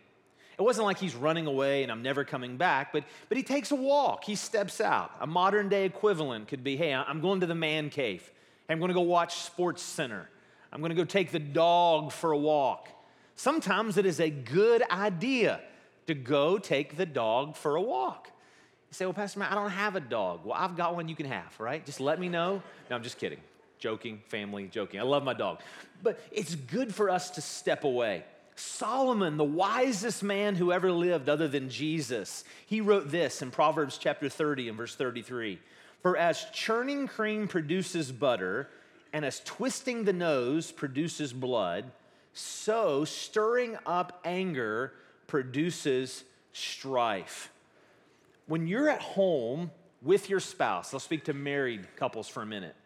It 0.58 0.62
wasn't 0.62 0.86
like 0.86 0.98
he's 0.98 1.14
running 1.14 1.46
away 1.46 1.84
and 1.84 1.92
I'm 1.92 2.02
never 2.02 2.24
coming 2.24 2.56
back, 2.56 2.92
but, 2.92 3.04
but 3.28 3.36
he 3.36 3.44
takes 3.44 3.70
a 3.70 3.76
walk. 3.76 4.24
He 4.24 4.34
steps 4.34 4.80
out. 4.80 5.12
A 5.20 5.26
modern 5.28 5.68
day 5.68 5.84
equivalent 5.84 6.48
could 6.48 6.64
be 6.64 6.76
hey, 6.76 6.92
I'm 6.92 7.20
going 7.20 7.38
to 7.42 7.46
the 7.46 7.54
man 7.54 7.90
cave. 7.90 8.28
I'm 8.68 8.80
going 8.80 8.88
to 8.88 8.92
go 8.94 9.02
watch 9.02 9.36
SportsCenter. 9.36 10.26
I'm 10.72 10.80
going 10.80 10.90
to 10.90 10.96
go 10.96 11.04
take 11.04 11.30
the 11.30 11.38
dog 11.38 12.10
for 12.10 12.32
a 12.32 12.36
walk. 12.36 12.88
Sometimes 13.36 13.96
it 13.96 14.04
is 14.04 14.18
a 14.18 14.30
good 14.30 14.82
idea 14.90 15.60
to 16.08 16.14
go 16.14 16.58
take 16.58 16.96
the 16.96 17.06
dog 17.06 17.54
for 17.54 17.76
a 17.76 17.80
walk. 17.80 18.32
Say, 18.94 19.06
Well, 19.06 19.12
Pastor 19.12 19.40
Matt, 19.40 19.50
I 19.50 19.56
don't 19.56 19.70
have 19.70 19.96
a 19.96 20.00
dog. 20.00 20.44
Well, 20.44 20.54
I've 20.56 20.76
got 20.76 20.94
one 20.94 21.08
you 21.08 21.16
can 21.16 21.26
have, 21.26 21.58
right? 21.58 21.84
Just 21.84 21.98
let 21.98 22.20
me 22.20 22.28
know. 22.28 22.62
No, 22.88 22.96
I'm 22.96 23.02
just 23.02 23.18
kidding. 23.18 23.40
Joking, 23.80 24.22
family, 24.28 24.68
joking. 24.68 25.00
I 25.00 25.02
love 25.02 25.24
my 25.24 25.34
dog. 25.34 25.58
But 26.00 26.20
it's 26.30 26.54
good 26.54 26.94
for 26.94 27.10
us 27.10 27.30
to 27.30 27.40
step 27.40 27.82
away. 27.82 28.22
Solomon, 28.54 29.36
the 29.36 29.42
wisest 29.42 30.22
man 30.22 30.54
who 30.54 30.70
ever 30.70 30.92
lived 30.92 31.28
other 31.28 31.48
than 31.48 31.70
Jesus, 31.70 32.44
he 32.66 32.80
wrote 32.80 33.10
this 33.10 33.42
in 33.42 33.50
Proverbs 33.50 33.98
chapter 33.98 34.28
30 34.28 34.68
and 34.68 34.78
verse 34.78 34.94
33 34.94 35.58
For 36.00 36.16
as 36.16 36.46
churning 36.52 37.08
cream 37.08 37.48
produces 37.48 38.12
butter, 38.12 38.68
and 39.12 39.24
as 39.24 39.40
twisting 39.40 40.04
the 40.04 40.12
nose 40.12 40.70
produces 40.70 41.32
blood, 41.32 41.90
so 42.32 43.04
stirring 43.04 43.76
up 43.86 44.20
anger 44.24 44.92
produces 45.26 46.22
strife. 46.52 47.50
When 48.46 48.66
you're 48.66 48.88
at 48.88 49.00
home 49.00 49.70
with 50.02 50.28
your 50.28 50.40
spouse, 50.40 50.92
I'll 50.92 51.00
speak 51.00 51.24
to 51.24 51.34
married 51.34 51.86
couples 51.96 52.28
for 52.28 52.42
a 52.42 52.46
minute, 52.46 52.76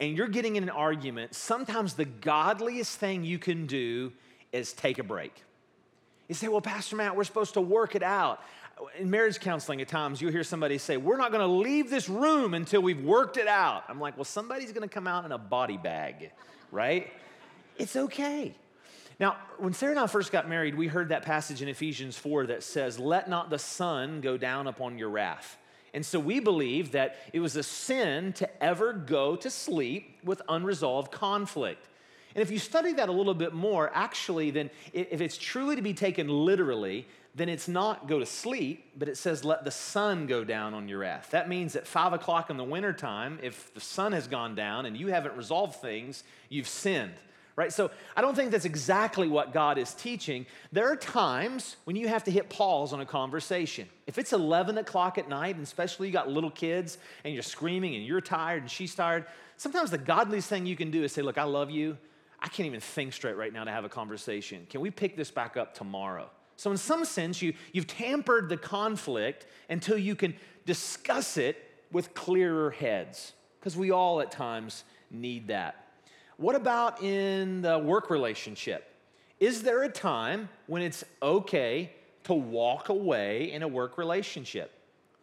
and 0.00 0.16
you're 0.16 0.28
getting 0.28 0.56
in 0.56 0.62
an 0.62 0.70
argument, 0.70 1.34
sometimes 1.34 1.94
the 1.94 2.04
godliest 2.04 2.98
thing 2.98 3.24
you 3.24 3.38
can 3.38 3.66
do 3.66 4.12
is 4.52 4.72
take 4.72 4.98
a 4.98 5.02
break. 5.02 5.42
You 6.28 6.34
say, 6.34 6.48
Well, 6.48 6.60
Pastor 6.60 6.96
Matt, 6.96 7.16
we're 7.16 7.24
supposed 7.24 7.54
to 7.54 7.60
work 7.60 7.94
it 7.94 8.02
out. 8.02 8.42
In 8.98 9.08
marriage 9.10 9.40
counseling, 9.40 9.80
at 9.80 9.88
times 9.88 10.20
you'll 10.20 10.32
hear 10.32 10.44
somebody 10.44 10.78
say, 10.78 10.96
We're 10.96 11.16
not 11.16 11.32
gonna 11.32 11.46
leave 11.46 11.88
this 11.88 12.08
room 12.08 12.54
until 12.54 12.82
we've 12.82 13.02
worked 13.02 13.36
it 13.36 13.48
out. 13.48 13.84
I'm 13.88 14.00
like, 14.00 14.16
Well, 14.16 14.24
somebody's 14.24 14.72
gonna 14.72 14.88
come 14.88 15.06
out 15.06 15.24
in 15.24 15.32
a 15.32 15.38
body 15.38 15.76
bag, 15.76 16.30
right? 16.70 17.12
It's 17.78 17.96
okay. 17.96 18.54
Now, 19.18 19.36
when 19.58 19.72
Sarah 19.72 19.92
and 19.92 20.00
I 20.00 20.06
first 20.06 20.30
got 20.30 20.48
married, 20.48 20.74
we 20.74 20.88
heard 20.88 21.08
that 21.08 21.24
passage 21.24 21.62
in 21.62 21.68
Ephesians 21.68 22.18
4 22.18 22.48
that 22.48 22.62
says, 22.62 22.98
Let 22.98 23.30
not 23.30 23.48
the 23.48 23.58
sun 23.58 24.20
go 24.20 24.36
down 24.36 24.66
upon 24.66 24.98
your 24.98 25.08
wrath. 25.08 25.56
And 25.94 26.04
so 26.04 26.20
we 26.20 26.40
believe 26.40 26.92
that 26.92 27.16
it 27.32 27.40
was 27.40 27.56
a 27.56 27.62
sin 27.62 28.34
to 28.34 28.62
ever 28.62 28.92
go 28.92 29.34
to 29.36 29.48
sleep 29.48 30.18
with 30.22 30.42
unresolved 30.48 31.10
conflict. 31.10 31.88
And 32.34 32.42
if 32.42 32.50
you 32.50 32.58
study 32.58 32.92
that 32.92 33.08
a 33.08 33.12
little 33.12 33.32
bit 33.32 33.54
more, 33.54 33.90
actually, 33.94 34.50
then 34.50 34.68
if 34.92 35.22
it's 35.22 35.38
truly 35.38 35.76
to 35.76 35.80
be 35.80 35.94
taken 35.94 36.28
literally, 36.28 37.06
then 37.34 37.48
it's 37.48 37.68
not 37.68 38.08
go 38.08 38.18
to 38.18 38.26
sleep, 38.26 38.90
but 38.98 39.08
it 39.08 39.16
says 39.16 39.42
let 39.42 39.64
the 39.64 39.70
sun 39.70 40.26
go 40.26 40.44
down 40.44 40.74
on 40.74 40.86
your 40.86 40.98
wrath. 40.98 41.30
That 41.30 41.48
means 41.48 41.76
at 41.76 41.86
five 41.86 42.12
o'clock 42.12 42.50
in 42.50 42.58
the 42.58 42.64
wintertime, 42.64 43.38
if 43.42 43.72
the 43.72 43.80
sun 43.80 44.12
has 44.12 44.28
gone 44.28 44.54
down 44.54 44.84
and 44.84 44.98
you 44.98 45.06
haven't 45.06 45.34
resolved 45.34 45.76
things, 45.76 46.24
you've 46.50 46.68
sinned 46.68 47.14
right? 47.56 47.72
So 47.72 47.90
I 48.14 48.20
don't 48.20 48.34
think 48.34 48.50
that's 48.50 48.66
exactly 48.66 49.28
what 49.28 49.52
God 49.52 49.78
is 49.78 49.94
teaching. 49.94 50.46
There 50.72 50.92
are 50.92 50.96
times 50.96 51.76
when 51.84 51.96
you 51.96 52.06
have 52.06 52.22
to 52.24 52.30
hit 52.30 52.50
pause 52.50 52.92
on 52.92 53.00
a 53.00 53.06
conversation. 53.06 53.88
If 54.06 54.18
it's 54.18 54.34
11 54.34 54.76
o'clock 54.78 55.16
at 55.16 55.28
night, 55.28 55.56
and 55.56 55.64
especially 55.64 56.06
you 56.06 56.12
got 56.12 56.28
little 56.28 56.50
kids 56.50 56.98
and 57.24 57.32
you're 57.32 57.42
screaming 57.42 57.96
and 57.96 58.04
you're 58.04 58.20
tired 58.20 58.62
and 58.62 58.70
she's 58.70 58.94
tired, 58.94 59.24
sometimes 59.56 59.90
the 59.90 59.98
godliest 59.98 60.48
thing 60.48 60.66
you 60.66 60.76
can 60.76 60.90
do 60.90 61.02
is 61.02 61.12
say, 61.12 61.22
Look, 61.22 61.38
I 61.38 61.44
love 61.44 61.70
you. 61.70 61.96
I 62.38 62.48
can't 62.48 62.66
even 62.66 62.80
think 62.80 63.14
straight 63.14 63.36
right 63.36 63.52
now 63.52 63.64
to 63.64 63.70
have 63.70 63.84
a 63.84 63.88
conversation. 63.88 64.66
Can 64.68 64.82
we 64.82 64.90
pick 64.90 65.16
this 65.16 65.30
back 65.30 65.56
up 65.56 65.74
tomorrow? 65.74 66.30
So, 66.56 66.70
in 66.70 66.76
some 66.76 67.04
sense, 67.04 67.40
you, 67.40 67.54
you've 67.72 67.86
tampered 67.86 68.48
the 68.48 68.56
conflict 68.56 69.46
until 69.68 69.96
you 69.96 70.14
can 70.14 70.34
discuss 70.64 71.38
it 71.38 71.56
with 71.92 72.14
clearer 72.14 72.70
heads, 72.70 73.32
because 73.58 73.76
we 73.76 73.90
all 73.90 74.20
at 74.20 74.30
times 74.30 74.84
need 75.10 75.48
that. 75.48 75.85
What 76.36 76.54
about 76.54 77.02
in 77.02 77.62
the 77.62 77.78
work 77.78 78.10
relationship? 78.10 78.92
Is 79.40 79.62
there 79.62 79.82
a 79.84 79.88
time 79.88 80.48
when 80.66 80.82
it's 80.82 81.04
okay 81.22 81.92
to 82.24 82.34
walk 82.34 82.88
away 82.88 83.52
in 83.52 83.62
a 83.62 83.68
work 83.68 83.96
relationship? 83.96 84.70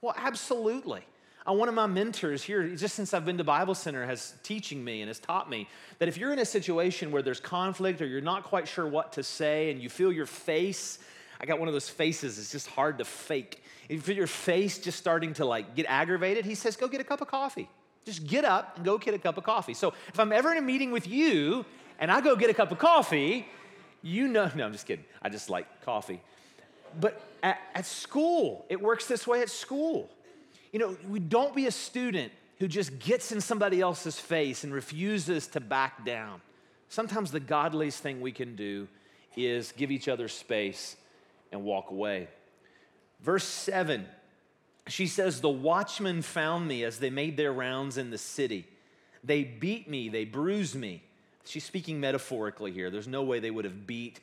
Well, 0.01 0.15
absolutely. 0.17 1.01
Uh, 1.48 1.53
one 1.53 1.67
of 1.67 1.75
my 1.75 1.86
mentors 1.86 2.41
here, 2.41 2.67
just 2.70 2.96
since 2.96 3.13
I've 3.13 3.25
been 3.25 3.38
to 3.38 3.43
Bible 3.43 3.75
Center, 3.75 4.05
has 4.05 4.34
teaching 4.43 4.84
me 4.84 5.01
and 5.01 5.10
has 5.10 5.20
taught 5.20 5.50
me 5.50 5.67
that 6.00 6.08
if 6.08 6.17
you're 6.17 6.32
in 6.32 6.39
a 6.39 6.46
situation 6.46 7.12
where 7.12 7.22
there's 7.22 7.39
conflict 7.39 8.01
or 8.01 8.05
you're 8.05 8.22
not 8.22 8.43
quite 8.43 8.67
sure 8.67 8.88
what 8.88 9.13
to 9.13 9.24
say 9.24 9.70
and 9.70 9.82
you 9.82 9.89
feel 9.89 10.12
your 10.12 10.25
face, 10.25 11.00
I 11.39 11.46
got 11.46 11.60
one 11.60 11.67
of 11.67 11.74
those 11.74 11.89
faces, 11.89 12.39
it's 12.39 12.51
just 12.51 12.67
hard 12.67 12.98
to 13.00 13.05
fake. 13.05 13.63
If 13.89 13.91
you 13.91 14.01
feel 14.01 14.15
your 14.15 14.27
face 14.27 14.79
just 14.79 14.98
starting 14.98 15.34
to 15.36 15.46
like 15.46 15.75
get 15.75 15.86
aggravated, 15.88 16.46
he 16.46 16.55
says, 16.55 16.75
go 16.77 16.88
get 16.88 17.01
a 17.01 17.03
cup 17.03 17.22
of 17.22 17.27
coffee. 17.27 17.70
Just 18.06 18.28
get 18.28 18.46
up 18.46 18.78
and 18.78 18.86
go 18.86 18.98
get 18.98 19.14
a 19.14 19.18
cup 19.18 19.38
of 19.38 19.44
coffee. 19.44 19.74
So 19.74 19.94
if 20.10 20.20
I'm 20.20 20.32
ever 20.32 20.52
in 20.52 20.58
a 20.58 20.62
meeting 20.62 20.92
with 20.92 21.08
you 21.08 21.66
and 22.00 22.12
I 22.12 22.22
go 22.22 22.36
get 22.36 22.50
a 22.50 22.54
cup 22.54 22.72
of 22.72 22.80
coffee, 22.80 23.48
you 24.02 24.28
know, 24.28 24.52
no, 24.56 24.66
I'm 24.66 24.72
just 24.72 24.86
kidding. 24.86 25.06
I 25.22 25.30
just 25.30 25.50
like 25.50 25.84
coffee. 25.84 26.22
But 27.00 27.22
at, 27.42 27.60
at 27.74 27.86
school, 27.86 28.66
it 28.70 28.82
works 28.82 29.08
this 29.08 29.26
way 29.26 29.42
at 29.42 29.50
school. 29.50 30.10
You 30.72 30.80
know, 30.80 30.98
we 31.08 31.20
don't 31.20 31.56
be 31.56 31.68
a 31.68 31.72
student 31.72 32.32
who 32.60 32.68
just 32.68 33.00
gets 33.00 33.32
in 33.32 33.42
somebody 33.42 33.82
else's 33.82 34.20
face 34.20 34.64
and 34.64 34.74
refuses 34.74 35.48
to 35.48 35.60
back 35.60 36.06
down. 36.06 36.42
Sometimes 36.90 37.32
the 37.32 37.40
godliest 37.40 38.02
thing 38.02 38.22
we 38.22 38.32
can 38.32 38.56
do 38.56 38.88
is 39.36 39.72
give 39.72 39.92
each 39.92 40.08
other 40.08 40.28
space 40.28 40.96
and 41.52 41.64
walk 41.64 41.90
away. 41.90 42.28
Verse 43.22 43.44
7 43.44 44.06
she 44.88 45.08
says, 45.08 45.42
The 45.42 45.50
watchmen 45.50 46.22
found 46.22 46.68
me 46.68 46.84
as 46.84 47.00
they 47.00 47.10
made 47.10 47.38
their 47.38 47.54
rounds 47.54 47.98
in 47.98 48.10
the 48.10 48.18
city. 48.18 48.68
They 49.24 49.44
beat 49.44 49.90
me, 49.90 50.10
they 50.10 50.25
bruised 50.25 50.75
me. 50.75 51.04
She's 51.46 51.63
speaking 51.63 52.00
metaphorically 52.00 52.72
here. 52.72 52.90
There's 52.90 53.08
no 53.08 53.24
way 53.24 53.40
they 53.40 53.52
would 53.52 53.66
have 53.66 53.88
beat 53.88 54.20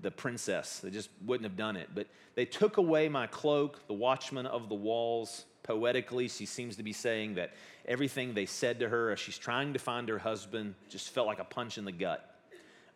the 0.00 0.10
princess, 0.10 0.80
they 0.80 0.90
just 0.90 1.08
wouldn't 1.24 1.48
have 1.48 1.56
done 1.56 1.76
it. 1.76 1.88
But 1.94 2.08
they 2.34 2.44
took 2.44 2.76
away 2.76 3.08
my 3.08 3.26
cloak, 3.26 3.86
the 3.86 3.94
watchmen 3.94 4.46
of 4.46 4.68
the 4.68 4.74
walls. 4.74 5.44
Poetically, 5.62 6.28
she 6.28 6.44
seems 6.44 6.76
to 6.76 6.82
be 6.82 6.92
saying 6.92 7.36
that 7.36 7.54
everything 7.86 8.34
they 8.34 8.44
said 8.44 8.80
to 8.80 8.88
her 8.88 9.12
as 9.12 9.18
she's 9.18 9.38
trying 9.38 9.72
to 9.72 9.78
find 9.78 10.08
her 10.10 10.18
husband 10.18 10.74
just 10.90 11.08
felt 11.08 11.26
like 11.26 11.38
a 11.38 11.44
punch 11.44 11.78
in 11.78 11.86
the 11.86 11.92
gut. 11.92 12.38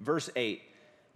Verse 0.00 0.28
8 0.37 0.60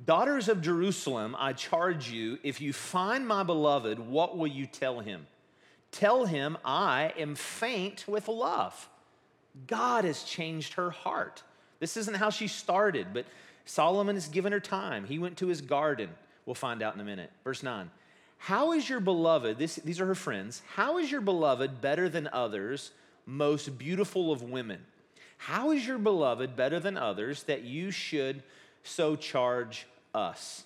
Daughters 0.03 0.49
of 0.49 0.63
Jerusalem, 0.63 1.37
I 1.39 1.53
charge 1.53 2.11
you, 2.11 2.39
if 2.43 2.61
you 2.61 2.73
find 2.73 3.27
my 3.27 3.43
beloved, 3.43 3.99
what 3.99 4.39
will 4.39 4.47
you 4.47 4.67
tell 4.67 5.01
him? 5.01 5.27
Tell 5.93 6.25
him, 6.25 6.59
I 6.65 7.13
am 7.17 7.35
faint 7.35 8.05
with 8.09 8.27
love. 8.27 8.89
God 9.67 10.05
has 10.05 10.25
changed 10.25 10.75
her 10.75 10.91
heart. 10.91 11.43
This 11.79 11.97
isn't 11.97 12.17
how 12.17 12.31
she 12.31 12.49
started, 12.49 13.09
but 13.13 13.27
Solomon 13.67 14.17
has 14.17 14.29
given 14.29 14.53
her 14.53 14.61
time. 14.61 15.05
He 15.05 15.19
went 15.19 15.37
to 15.39 15.47
his 15.47 15.61
garden. 15.61 16.11
We'll 16.47 16.55
find 16.55 16.83
out 16.83 16.95
in 16.95 17.01
a 17.01 17.05
minute. 17.05 17.31
Verse 17.45 17.63
9. 17.63 17.91
How 18.39 18.73
is 18.73 18.89
your 18.89 18.99
beloved, 18.99 19.59
this, 19.59 19.77
these 19.77 20.01
are 20.01 20.07
her 20.07 20.17
friends, 20.17 20.63
how 20.75 20.99
is 20.99 21.13
your 21.13 21.21
beloved 21.21 21.81
better 21.81 22.09
than 22.09 22.29
others, 22.33 22.91
most 23.25 23.79
beautiful 23.79 24.33
of 24.33 24.43
women? 24.43 24.81
How 25.37 25.71
is 25.71 25.87
your 25.87 25.99
beloved 25.99 26.57
better 26.57 26.81
than 26.81 26.97
others 26.97 27.45
that 27.45 27.63
you 27.63 27.93
should 27.93 28.43
so 28.83 29.15
charge 29.15 29.87
us? 30.15 30.65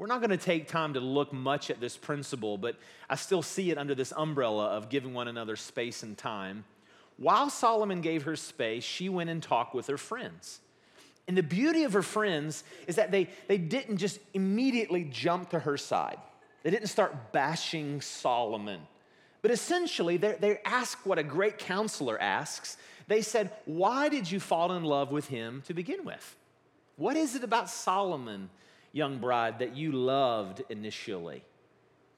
We're 0.00 0.06
not 0.06 0.20
going 0.20 0.30
to 0.30 0.38
take 0.38 0.66
time 0.66 0.94
to 0.94 1.00
look 1.00 1.30
much 1.30 1.68
at 1.68 1.78
this 1.78 1.98
principle, 1.98 2.56
but 2.56 2.76
I 3.10 3.16
still 3.16 3.42
see 3.42 3.70
it 3.70 3.76
under 3.76 3.94
this 3.94 4.14
umbrella 4.16 4.68
of 4.68 4.88
giving 4.88 5.12
one 5.12 5.28
another 5.28 5.56
space 5.56 6.02
and 6.02 6.16
time. 6.16 6.64
While 7.18 7.50
Solomon 7.50 8.00
gave 8.00 8.22
her 8.22 8.34
space, 8.34 8.82
she 8.82 9.10
went 9.10 9.28
and 9.28 9.42
talked 9.42 9.74
with 9.74 9.88
her 9.88 9.98
friends. 9.98 10.60
And 11.28 11.36
the 11.36 11.42
beauty 11.42 11.84
of 11.84 11.92
her 11.92 12.00
friends 12.00 12.64
is 12.86 12.96
that 12.96 13.10
they, 13.10 13.28
they 13.46 13.58
didn't 13.58 13.98
just 13.98 14.20
immediately 14.32 15.04
jump 15.04 15.50
to 15.50 15.58
her 15.58 15.76
side. 15.76 16.16
They 16.62 16.70
didn't 16.70 16.88
start 16.88 17.32
bashing 17.32 18.00
Solomon. 18.00 18.80
But 19.42 19.50
essentially, 19.50 20.16
they, 20.16 20.34
they 20.40 20.60
ask 20.64 21.04
what 21.04 21.18
a 21.18 21.22
great 21.22 21.58
counselor 21.58 22.18
asks. 22.18 22.78
They 23.06 23.20
said, 23.20 23.50
Why 23.66 24.08
did 24.08 24.30
you 24.30 24.40
fall 24.40 24.72
in 24.72 24.82
love 24.82 25.12
with 25.12 25.28
him 25.28 25.62
to 25.66 25.74
begin 25.74 26.06
with? 26.06 26.36
What 26.96 27.18
is 27.18 27.34
it 27.34 27.44
about 27.44 27.68
Solomon 27.68 28.48
young 28.92 29.18
bride 29.18 29.60
that 29.60 29.76
you 29.76 29.92
loved 29.92 30.62
initially. 30.68 31.44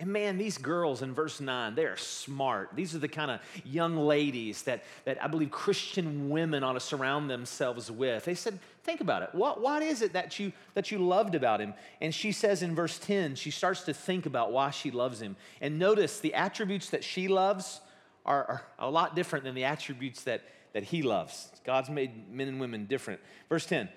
And 0.02 0.12
man, 0.12 0.36
these 0.36 0.58
girls 0.58 1.00
in 1.02 1.14
verse 1.14 1.40
9, 1.40 1.76
they 1.76 1.84
are 1.84 1.96
smart. 1.96 2.70
These 2.74 2.92
are 2.92 2.98
the 2.98 3.06
kind 3.06 3.30
of 3.30 3.40
young 3.64 3.96
ladies 3.96 4.62
that, 4.62 4.82
that 5.04 5.22
I 5.22 5.28
believe 5.28 5.52
Christian 5.52 6.28
women 6.28 6.64
ought 6.64 6.72
to 6.72 6.80
surround 6.80 7.30
themselves 7.30 7.88
with. 7.88 8.24
They 8.24 8.34
said, 8.34 8.58
think 8.82 9.00
about 9.00 9.22
it. 9.22 9.28
What, 9.30 9.60
what 9.60 9.80
is 9.80 10.02
it 10.02 10.14
that 10.14 10.40
you, 10.40 10.50
that 10.74 10.90
you 10.90 10.98
loved 10.98 11.36
about 11.36 11.60
him? 11.60 11.72
And 12.00 12.12
she 12.12 12.32
says 12.32 12.64
in 12.64 12.74
verse 12.74 12.98
10, 12.98 13.36
she 13.36 13.52
starts 13.52 13.82
to 13.82 13.94
think 13.94 14.26
about 14.26 14.50
why 14.50 14.70
she 14.70 14.90
loves 14.90 15.22
him. 15.22 15.36
And 15.60 15.78
notice 15.78 16.18
the 16.18 16.34
attributes 16.34 16.90
that 16.90 17.04
she 17.04 17.28
loves 17.28 17.80
are, 18.26 18.44
are 18.44 18.62
a 18.80 18.90
lot 18.90 19.14
different 19.14 19.44
than 19.44 19.54
the 19.54 19.64
attributes 19.64 20.24
that, 20.24 20.42
that 20.72 20.82
he 20.82 21.02
loves. 21.02 21.52
God's 21.64 21.90
made 21.90 22.28
men 22.28 22.48
and 22.48 22.60
women 22.60 22.86
different. 22.86 23.20
Verse 23.48 23.66
10, 23.66 23.88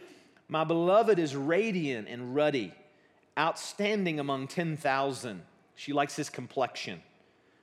my 0.47 0.63
beloved 0.63 1.17
is 1.19 1.35
radiant 1.35 2.07
and 2.07 2.35
ruddy, 2.35 2.73
outstanding 3.37 4.19
among 4.19 4.47
10,000. 4.47 5.41
She 5.75 5.93
likes 5.93 6.15
his 6.15 6.29
complexion. 6.29 7.01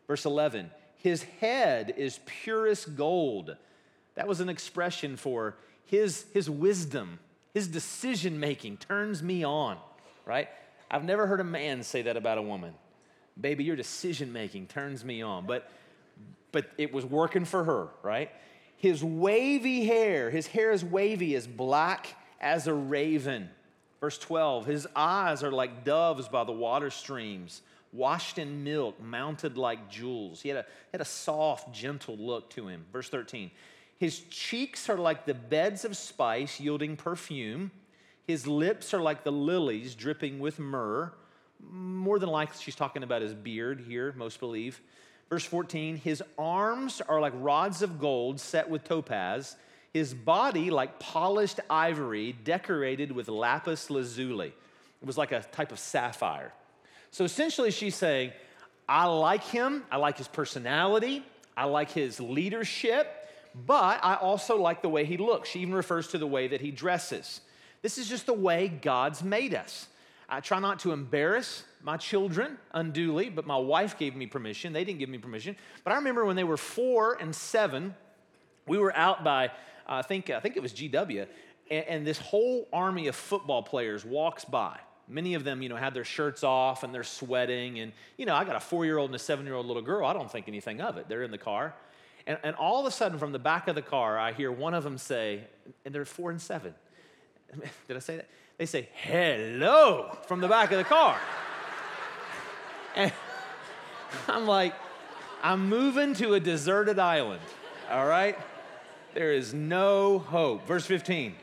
Verse 0.06 0.24
11, 0.24 0.70
his 0.96 1.22
head 1.22 1.94
is 1.96 2.20
purest 2.26 2.96
gold. 2.96 3.56
That 4.14 4.28
was 4.28 4.40
an 4.40 4.48
expression 4.48 5.16
for 5.16 5.56
his, 5.86 6.26
his 6.34 6.50
wisdom, 6.50 7.18
his 7.54 7.68
decision 7.68 8.40
making 8.40 8.78
turns 8.78 9.22
me 9.22 9.44
on, 9.44 9.78
right? 10.26 10.48
I've 10.90 11.04
never 11.04 11.26
heard 11.26 11.40
a 11.40 11.44
man 11.44 11.82
say 11.82 12.02
that 12.02 12.16
about 12.16 12.38
a 12.38 12.42
woman. 12.42 12.74
Baby, 13.40 13.64
your 13.64 13.76
decision 13.76 14.32
making 14.32 14.66
turns 14.66 15.04
me 15.04 15.22
on. 15.22 15.46
But, 15.46 15.70
but 16.50 16.66
it 16.76 16.92
was 16.92 17.06
working 17.06 17.44
for 17.44 17.64
her, 17.64 17.88
right? 18.02 18.30
His 18.76 19.02
wavy 19.02 19.84
hair, 19.84 20.28
his 20.30 20.46
hair 20.46 20.72
is 20.72 20.84
wavy 20.84 21.34
as 21.34 21.46
black 21.46 22.14
as 22.42 22.66
a 22.66 22.74
raven. 22.74 23.48
Verse 24.00 24.18
12, 24.18 24.66
his 24.66 24.86
eyes 24.96 25.42
are 25.44 25.52
like 25.52 25.84
doves 25.84 26.28
by 26.28 26.42
the 26.42 26.52
water 26.52 26.90
streams, 26.90 27.62
washed 27.92 28.36
in 28.36 28.64
milk, 28.64 29.00
mounted 29.00 29.56
like 29.56 29.88
jewels. 29.88 30.42
He 30.42 30.48
had 30.48 30.58
a, 30.58 30.66
had 30.90 31.00
a 31.00 31.06
soft, 31.06 31.72
gentle 31.72 32.16
look 32.16 32.50
to 32.50 32.66
him. 32.66 32.84
Verse 32.92 33.08
13, 33.08 33.50
his 33.98 34.20
cheeks 34.30 34.90
are 34.90 34.98
like 34.98 35.24
the 35.24 35.34
beds 35.34 35.84
of 35.84 35.96
spice, 35.96 36.58
yielding 36.58 36.96
perfume. 36.96 37.70
His 38.26 38.46
lips 38.48 38.92
are 38.92 39.00
like 39.00 39.22
the 39.22 39.30
lilies, 39.30 39.94
dripping 39.94 40.40
with 40.40 40.58
myrrh. 40.58 41.12
More 41.60 42.18
than 42.18 42.28
likely, 42.28 42.56
she's 42.60 42.74
talking 42.74 43.04
about 43.04 43.22
his 43.22 43.34
beard 43.34 43.84
here, 43.86 44.12
most 44.16 44.40
believe. 44.40 44.80
Verse 45.30 45.44
14, 45.44 45.96
his 45.96 46.22
arms 46.36 47.00
are 47.00 47.20
like 47.20 47.32
rods 47.36 47.82
of 47.82 48.00
gold 48.00 48.40
set 48.40 48.68
with 48.68 48.82
topaz 48.82 49.54
his 49.92 50.14
body 50.14 50.70
like 50.70 50.98
polished 50.98 51.60
ivory 51.68 52.32
decorated 52.44 53.12
with 53.12 53.28
lapis 53.28 53.90
lazuli. 53.90 54.48
It 55.02 55.06
was 55.06 55.18
like 55.18 55.32
a 55.32 55.40
type 55.40 55.72
of 55.72 55.78
sapphire. 55.78 56.52
So 57.10 57.24
essentially, 57.24 57.70
she's 57.70 57.94
saying, 57.94 58.32
I 58.88 59.06
like 59.06 59.44
him, 59.44 59.84
I 59.90 59.96
like 59.98 60.16
his 60.16 60.28
personality, 60.28 61.24
I 61.56 61.64
like 61.64 61.90
his 61.90 62.20
leadership, 62.20 63.28
but 63.66 64.00
I 64.02 64.14
also 64.14 64.56
like 64.56 64.80
the 64.80 64.88
way 64.88 65.04
he 65.04 65.18
looks. 65.18 65.50
She 65.50 65.60
even 65.60 65.74
refers 65.74 66.08
to 66.08 66.18
the 66.18 66.26
way 66.26 66.48
that 66.48 66.60
he 66.60 66.70
dresses. 66.70 67.42
This 67.82 67.98
is 67.98 68.08
just 68.08 68.26
the 68.26 68.32
way 68.32 68.68
God's 68.68 69.22
made 69.22 69.54
us. 69.54 69.88
I 70.28 70.40
try 70.40 70.60
not 70.60 70.78
to 70.80 70.92
embarrass 70.92 71.64
my 71.82 71.98
children 71.98 72.56
unduly, 72.72 73.28
but 73.28 73.46
my 73.46 73.58
wife 73.58 73.98
gave 73.98 74.16
me 74.16 74.26
permission. 74.26 74.72
They 74.72 74.84
didn't 74.84 75.00
give 75.00 75.10
me 75.10 75.18
permission. 75.18 75.56
But 75.84 75.92
I 75.92 75.96
remember 75.96 76.24
when 76.24 76.36
they 76.36 76.44
were 76.44 76.56
four 76.56 77.18
and 77.20 77.34
seven, 77.34 77.94
we 78.66 78.78
were 78.78 78.96
out 78.96 79.24
by 79.24 79.50
I 79.86 80.02
think, 80.02 80.30
I 80.30 80.40
think 80.40 80.56
it 80.56 80.62
was 80.62 80.72
GW, 80.72 81.26
and, 81.70 81.84
and 81.86 82.06
this 82.06 82.18
whole 82.18 82.68
army 82.72 83.08
of 83.08 83.16
football 83.16 83.62
players 83.62 84.04
walks 84.04 84.44
by. 84.44 84.78
Many 85.08 85.34
of 85.34 85.44
them, 85.44 85.62
you 85.62 85.68
know, 85.68 85.76
had 85.76 85.94
their 85.94 86.04
shirts 86.04 86.44
off 86.44 86.84
and 86.84 86.94
they're 86.94 87.04
sweating. 87.04 87.80
And, 87.80 87.92
you 88.16 88.24
know, 88.24 88.34
I 88.34 88.44
got 88.44 88.56
a 88.56 88.60
four 88.60 88.84
year 88.84 88.98
old 88.98 89.10
and 89.10 89.16
a 89.16 89.18
seven 89.18 89.44
year 89.44 89.54
old 89.54 89.66
little 89.66 89.82
girl. 89.82 90.06
I 90.06 90.12
don't 90.12 90.30
think 90.30 90.48
anything 90.48 90.80
of 90.80 90.96
it. 90.96 91.08
They're 91.08 91.24
in 91.24 91.30
the 91.30 91.38
car. 91.38 91.74
And, 92.26 92.38
and 92.44 92.54
all 92.56 92.80
of 92.80 92.86
a 92.86 92.90
sudden, 92.90 93.18
from 93.18 93.32
the 93.32 93.38
back 93.38 93.68
of 93.68 93.74
the 93.74 93.82
car, 93.82 94.18
I 94.18 94.32
hear 94.32 94.52
one 94.52 94.74
of 94.74 94.84
them 94.84 94.96
say, 94.96 95.44
and 95.84 95.94
they're 95.94 96.04
four 96.04 96.30
and 96.30 96.40
seven. 96.40 96.74
Did 97.88 97.96
I 97.96 98.00
say 98.00 98.16
that? 98.16 98.28
They 98.58 98.66
say, 98.66 98.88
hello, 98.94 100.16
from 100.28 100.40
the 100.40 100.48
back 100.48 100.70
of 100.70 100.78
the 100.78 100.84
car. 100.84 101.18
and 102.96 103.12
I'm 104.28 104.46
like, 104.46 104.74
I'm 105.42 105.68
moving 105.68 106.14
to 106.14 106.34
a 106.34 106.40
deserted 106.40 106.98
island, 106.98 107.42
all 107.90 108.06
right? 108.06 108.38
There 109.14 109.32
is 109.32 109.52
no 109.52 110.18
hope. 110.18 110.66
Verse 110.66 110.86
15. 110.86 111.34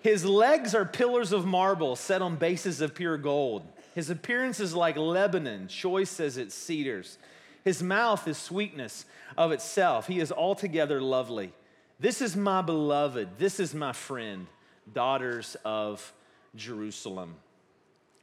His 0.00 0.24
legs 0.24 0.74
are 0.74 0.84
pillars 0.84 1.32
of 1.32 1.46
marble 1.46 1.96
set 1.96 2.22
on 2.22 2.36
bases 2.36 2.80
of 2.80 2.94
pure 2.94 3.16
gold. 3.16 3.62
His 3.94 4.10
appearance 4.10 4.60
is 4.60 4.74
like 4.74 4.96
Lebanon, 4.96 5.68
choice 5.68 6.20
as 6.20 6.36
its 6.36 6.54
cedars. 6.54 7.18
His 7.64 7.82
mouth 7.82 8.26
is 8.28 8.36
sweetness 8.36 9.06
of 9.36 9.52
itself. 9.52 10.06
He 10.06 10.20
is 10.20 10.30
altogether 10.30 11.00
lovely. 11.00 11.52
This 11.98 12.20
is 12.20 12.36
my 12.36 12.62
beloved. 12.62 13.38
This 13.38 13.58
is 13.58 13.74
my 13.74 13.92
friend, 13.92 14.46
daughters 14.92 15.56
of 15.64 16.12
Jerusalem. 16.54 17.36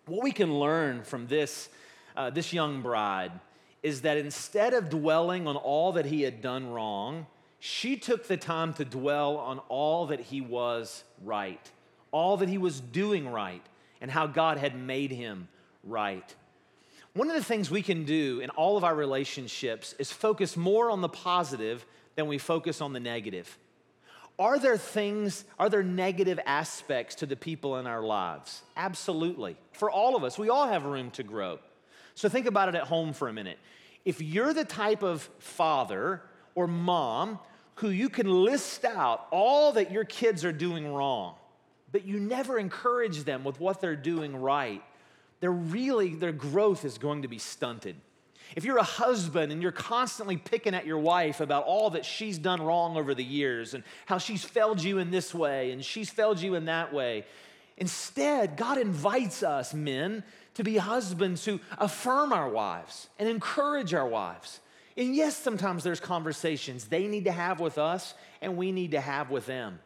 What 0.05 0.23
we 0.23 0.31
can 0.31 0.59
learn 0.59 1.03
from 1.03 1.27
this, 1.27 1.69
uh, 2.15 2.29
this 2.29 2.53
young 2.53 2.81
bride 2.81 3.31
is 3.81 4.01
that 4.01 4.17
instead 4.17 4.73
of 4.73 4.89
dwelling 4.89 5.47
on 5.47 5.55
all 5.55 5.93
that 5.93 6.05
he 6.05 6.21
had 6.21 6.41
done 6.41 6.69
wrong, 6.69 7.25
she 7.65 7.95
took 7.95 8.27
the 8.27 8.35
time 8.35 8.73
to 8.73 8.83
dwell 8.83 9.37
on 9.37 9.57
all 9.69 10.07
that 10.07 10.19
he 10.19 10.41
was 10.41 11.05
right, 11.23 11.71
all 12.11 12.35
that 12.35 12.49
he 12.49 12.57
was 12.57 12.81
doing 12.81 13.25
right, 13.25 13.61
and 14.01 14.11
how 14.11 14.27
God 14.27 14.57
had 14.57 14.75
made 14.75 15.11
him 15.11 15.47
right. 15.81 16.35
One 17.13 17.29
of 17.29 17.37
the 17.37 17.43
things 17.43 17.71
we 17.71 17.81
can 17.81 18.03
do 18.03 18.41
in 18.41 18.49
all 18.49 18.75
of 18.75 18.83
our 18.83 18.93
relationships 18.93 19.95
is 19.97 20.11
focus 20.11 20.57
more 20.57 20.91
on 20.91 20.99
the 20.99 21.07
positive 21.07 21.85
than 22.15 22.27
we 22.27 22.37
focus 22.37 22.81
on 22.81 22.91
the 22.91 22.99
negative. 22.99 23.57
Are 24.37 24.59
there 24.59 24.77
things, 24.77 25.45
are 25.57 25.69
there 25.69 25.83
negative 25.83 26.41
aspects 26.45 27.15
to 27.15 27.25
the 27.25 27.37
people 27.37 27.77
in 27.77 27.87
our 27.87 28.03
lives? 28.03 28.61
Absolutely. 28.75 29.55
For 29.71 29.89
all 29.89 30.17
of 30.17 30.25
us, 30.25 30.37
we 30.37 30.49
all 30.49 30.67
have 30.67 30.83
room 30.83 31.11
to 31.11 31.23
grow. 31.23 31.59
So 32.13 32.27
think 32.27 32.45
about 32.45 32.67
it 32.67 32.75
at 32.75 32.83
home 32.83 33.13
for 33.13 33.29
a 33.29 33.33
minute. 33.33 33.57
If 34.03 34.21
you're 34.21 34.53
the 34.53 34.65
type 34.65 35.01
of 35.01 35.29
father 35.39 36.21
or 36.55 36.67
mom 36.67 37.39
who 37.75 37.89
you 37.89 38.09
can 38.09 38.27
list 38.27 38.85
out 38.85 39.27
all 39.31 39.73
that 39.73 39.91
your 39.91 40.05
kids 40.05 40.45
are 40.45 40.51
doing 40.51 40.91
wrong, 40.91 41.35
but 41.91 42.05
you 42.05 42.19
never 42.19 42.57
encourage 42.57 43.23
them 43.23 43.43
with 43.43 43.59
what 43.59 43.81
they're 43.81 43.95
doing 43.95 44.35
right, 44.35 44.83
they're 45.39 45.51
really, 45.51 46.15
their 46.15 46.31
growth 46.31 46.85
is 46.85 46.97
going 46.97 47.23
to 47.23 47.27
be 47.27 47.37
stunted. 47.37 47.95
If 48.55 48.65
you're 48.65 48.77
a 48.77 48.83
husband 48.83 49.51
and 49.51 49.61
you're 49.61 49.71
constantly 49.71 50.37
picking 50.37 50.75
at 50.75 50.85
your 50.85 50.99
wife 50.99 51.39
about 51.39 51.65
all 51.65 51.91
that 51.91 52.05
she's 52.05 52.37
done 52.37 52.61
wrong 52.61 52.97
over 52.97 53.15
the 53.15 53.23
years 53.23 53.73
and 53.73 53.83
how 54.05 54.19
she's 54.19 54.43
failed 54.43 54.81
you 54.83 54.99
in 54.99 55.11
this 55.11 55.33
way 55.33 55.71
and 55.71 55.83
she's 55.83 56.09
failed 56.09 56.39
you 56.39 56.55
in 56.55 56.65
that 56.65 56.93
way, 56.93 57.25
instead, 57.77 58.55
God 58.55 58.77
invites 58.77 59.41
us, 59.41 59.73
men, 59.73 60.23
to 60.53 60.63
be 60.63 60.77
husbands 60.77 61.45
who 61.45 61.59
affirm 61.79 62.31
our 62.31 62.47
wives 62.47 63.09
and 63.17 63.27
encourage 63.27 63.93
our 63.93 64.07
wives 64.07 64.59
and 64.95 65.15
yes, 65.15 65.35
sometimes 65.35 65.83
there's 65.83 65.99
conversations 65.99 66.85
they 66.85 67.07
need 67.07 67.25
to 67.25 67.31
have 67.31 67.59
with 67.59 67.77
us 67.77 68.13
and 68.41 68.57
we 68.57 68.71
need 68.71 68.91
to 68.91 69.01
have 69.01 69.31
with 69.31 69.45
them. 69.45 69.79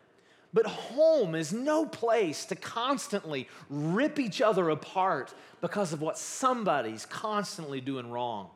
But 0.53 0.65
home 0.65 1.35
is 1.35 1.53
no 1.53 1.85
place 1.85 2.45
to 2.45 2.55
constantly 2.55 3.47
rip 3.69 4.19
each 4.19 4.41
other 4.41 4.69
apart 4.69 5.33
because 5.61 5.93
of 5.93 6.01
what 6.01 6.17
somebody's 6.17 7.05
constantly 7.05 7.81
doing 7.81 8.09
wrong. 8.09 8.49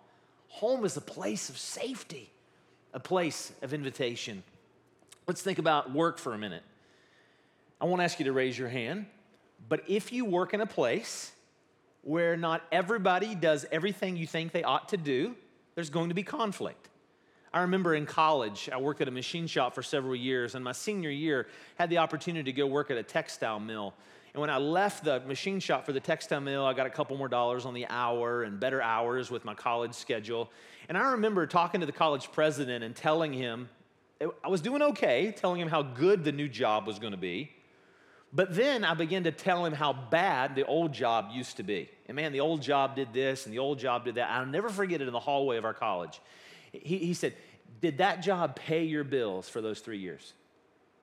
Home 0.47 0.83
is 0.85 0.97
a 0.97 1.01
place 1.01 1.49
of 1.49 1.57
safety, 1.57 2.29
a 2.93 2.99
place 2.99 3.53
of 3.61 3.73
invitation. 3.73 4.43
Let's 5.27 5.41
think 5.41 5.59
about 5.59 5.91
work 5.91 6.17
for 6.17 6.33
a 6.33 6.37
minute. 6.37 6.63
I 7.79 7.85
won't 7.85 8.01
ask 8.01 8.19
you 8.19 8.25
to 8.25 8.33
raise 8.33 8.57
your 8.57 8.69
hand, 8.69 9.05
but 9.69 9.83
if 9.87 10.11
you 10.11 10.25
work 10.25 10.53
in 10.53 10.61
a 10.61 10.65
place 10.65 11.31
where 12.03 12.35
not 12.35 12.63
everybody 12.71 13.35
does 13.35 13.65
everything 13.71 14.17
you 14.17 14.27
think 14.27 14.51
they 14.51 14.63
ought 14.63 14.89
to 14.89 14.97
do, 14.97 15.35
there's 15.75 15.89
going 15.89 16.09
to 16.09 16.15
be 16.15 16.23
conflict. 16.23 16.89
I 17.53 17.61
remember 17.61 17.95
in 17.95 18.05
college, 18.05 18.69
I 18.71 18.77
worked 18.77 19.01
at 19.01 19.07
a 19.07 19.11
machine 19.11 19.45
shop 19.45 19.75
for 19.75 19.83
several 19.83 20.15
years, 20.15 20.55
and 20.55 20.63
my 20.63 20.71
senior 20.71 21.09
year 21.09 21.47
had 21.75 21.89
the 21.89 21.97
opportunity 21.97 22.51
to 22.51 22.57
go 22.57 22.65
work 22.65 22.91
at 22.91 22.97
a 22.97 23.03
textile 23.03 23.59
mill. 23.59 23.93
And 24.33 24.39
when 24.39 24.49
I 24.49 24.57
left 24.57 25.03
the 25.03 25.19
machine 25.21 25.59
shop 25.59 25.85
for 25.85 25.91
the 25.91 25.99
textile 25.99 26.39
mill, 26.39 26.65
I 26.65 26.73
got 26.73 26.87
a 26.87 26.89
couple 26.89 27.17
more 27.17 27.27
dollars 27.27 27.65
on 27.65 27.73
the 27.73 27.85
hour 27.87 28.43
and 28.43 28.57
better 28.57 28.81
hours 28.81 29.29
with 29.29 29.43
my 29.43 29.53
college 29.53 29.93
schedule. 29.93 30.49
And 30.87 30.97
I 30.97 31.11
remember 31.11 31.45
talking 31.45 31.81
to 31.81 31.85
the 31.85 31.91
college 31.91 32.31
president 32.31 32.85
and 32.85 32.95
telling 32.95 33.33
him 33.33 33.67
I 34.43 34.49
was 34.49 34.61
doing 34.61 34.81
okay, 34.81 35.33
telling 35.35 35.59
him 35.59 35.67
how 35.67 35.81
good 35.81 36.23
the 36.23 36.31
new 36.31 36.47
job 36.47 36.85
was 36.85 36.99
going 36.99 37.11
to 37.11 37.17
be. 37.17 37.51
But 38.33 38.55
then 38.55 38.85
I 38.85 38.93
began 38.93 39.23
to 39.25 39.31
tell 39.31 39.65
him 39.65 39.73
how 39.73 39.91
bad 39.91 40.55
the 40.55 40.65
old 40.65 40.93
job 40.93 41.29
used 41.33 41.57
to 41.57 41.63
be. 41.63 41.89
And 42.07 42.15
man, 42.15 42.31
the 42.31 42.39
old 42.39 42.61
job 42.61 42.95
did 42.95 43.11
this 43.13 43.45
and 43.45 43.53
the 43.53 43.59
old 43.59 43.77
job 43.77 44.05
did 44.05 44.15
that. 44.15 44.29
I'll 44.29 44.45
never 44.45 44.69
forget 44.69 45.01
it 45.01 45.07
in 45.07 45.13
the 45.13 45.19
hallway 45.19 45.57
of 45.57 45.65
our 45.65 45.73
college. 45.73 46.21
He, 46.71 46.97
he 46.97 47.13
said, 47.13 47.33
Did 47.81 47.97
that 47.97 48.21
job 48.21 48.55
pay 48.55 48.83
your 48.85 49.03
bills 49.03 49.49
for 49.49 49.59
those 49.59 49.81
three 49.81 49.97
years? 49.97 50.33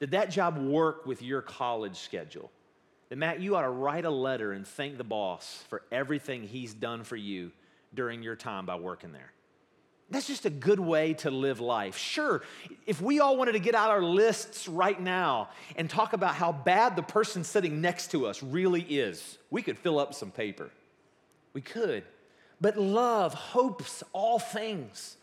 Did 0.01 0.13
that 0.13 0.31
job 0.31 0.57
work 0.59 1.05
with 1.05 1.23
your 1.23 1.43
college 1.43 1.97
schedule? 1.97 2.51
Then, 3.11 3.19
Matt, 3.19 3.41
you 3.41 3.57
ought 3.57 3.63
to 3.63 3.71
write 3.71 4.05
a 4.05 4.11
letter 4.11 4.53
and 4.53 4.67
thank 4.67 4.97
the 4.97 5.05
boss 5.05 5.65
for 5.69 5.83
everything 5.91 6.45
he's 6.45 6.73
done 6.73 7.05
for 7.05 7.17
you 7.17 7.53
during 7.95 8.23
your 8.23 8.37
time 8.37 8.65
by 8.65 8.77
working 8.77 9.13
there. 9.13 9.33
That's 10.11 10.27
just 10.27 10.47
a 10.47 10.51
good 10.51 10.81
way 10.81 11.15
to 11.15 11.31
live 11.31 11.61
life. 11.61 11.99
Sure, 11.99 12.43
if 12.87 13.01
we 13.03 13.21
all 13.21 13.37
wanted 13.37 13.53
to 13.53 13.59
get 13.59 13.75
out 13.75 13.91
our 13.91 14.03
lists 14.03 14.67
right 14.67 14.99
now 14.99 15.51
and 15.77 15.89
talk 15.89 16.15
about 16.15 16.35
how 16.35 16.51
bad 16.51 16.97
the 16.97 17.03
person 17.03 17.45
sitting 17.45 17.83
next 17.83 18.11
to 18.13 18.27
us 18.27 18.43
really 18.43 18.81
is, 18.83 19.37
we 19.51 19.61
could 19.61 19.79
fill 19.79 19.99
up 19.99 20.15
some 20.15 20.31
paper. 20.31 20.71
We 21.53 21.61
could. 21.61 22.05
But 22.61 22.79
love 22.79 23.35
hopes 23.35 24.03
all 24.13 24.39
things. 24.39 25.17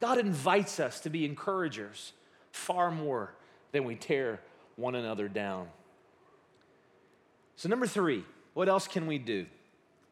God 0.00 0.18
invites 0.18 0.80
us 0.80 0.98
to 1.00 1.10
be 1.10 1.24
encouragers 1.24 2.12
far 2.50 2.90
more 2.90 3.32
than 3.70 3.84
we 3.84 3.94
tear 3.94 4.40
one 4.74 4.96
another 4.96 5.28
down. 5.28 5.68
So, 7.56 7.68
number 7.68 7.86
three, 7.86 8.24
what 8.54 8.68
else 8.68 8.88
can 8.88 9.06
we 9.06 9.18
do? 9.18 9.46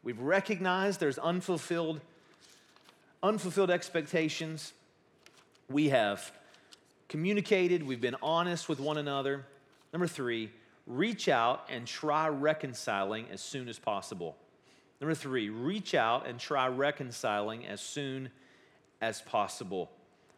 We've 0.03 0.21
recognized 0.21 1.01
there's 1.01 1.19
unfulfilled 1.19 2.01
unfulfilled 3.23 3.71
expectations. 3.71 4.73
We 5.69 5.91
have 5.91 6.33
communicated, 7.09 7.87
we've 7.87 8.01
been 8.01 8.17
honest 8.23 8.69
with 8.69 8.81
one 8.81 8.99
another. 8.99 9.47
Number 9.93 10.07
three, 10.07 10.51
reach 10.87 11.29
out 11.29 11.67
and 11.69 11.87
try 11.87 12.29
reconciling 12.29 13.27
as 13.31 13.41
soon 13.41 13.69
as 13.69 13.79
possible. 13.79 14.37
Number 15.01 15.15
three, 15.15 15.49
reach 15.49 15.95
out 15.95 16.27
and 16.27 16.39
try 16.39 16.69
reconciling 16.69 17.67
as 17.67 17.81
soon 17.81 18.31
as 19.01 19.23
possible. 19.23 19.91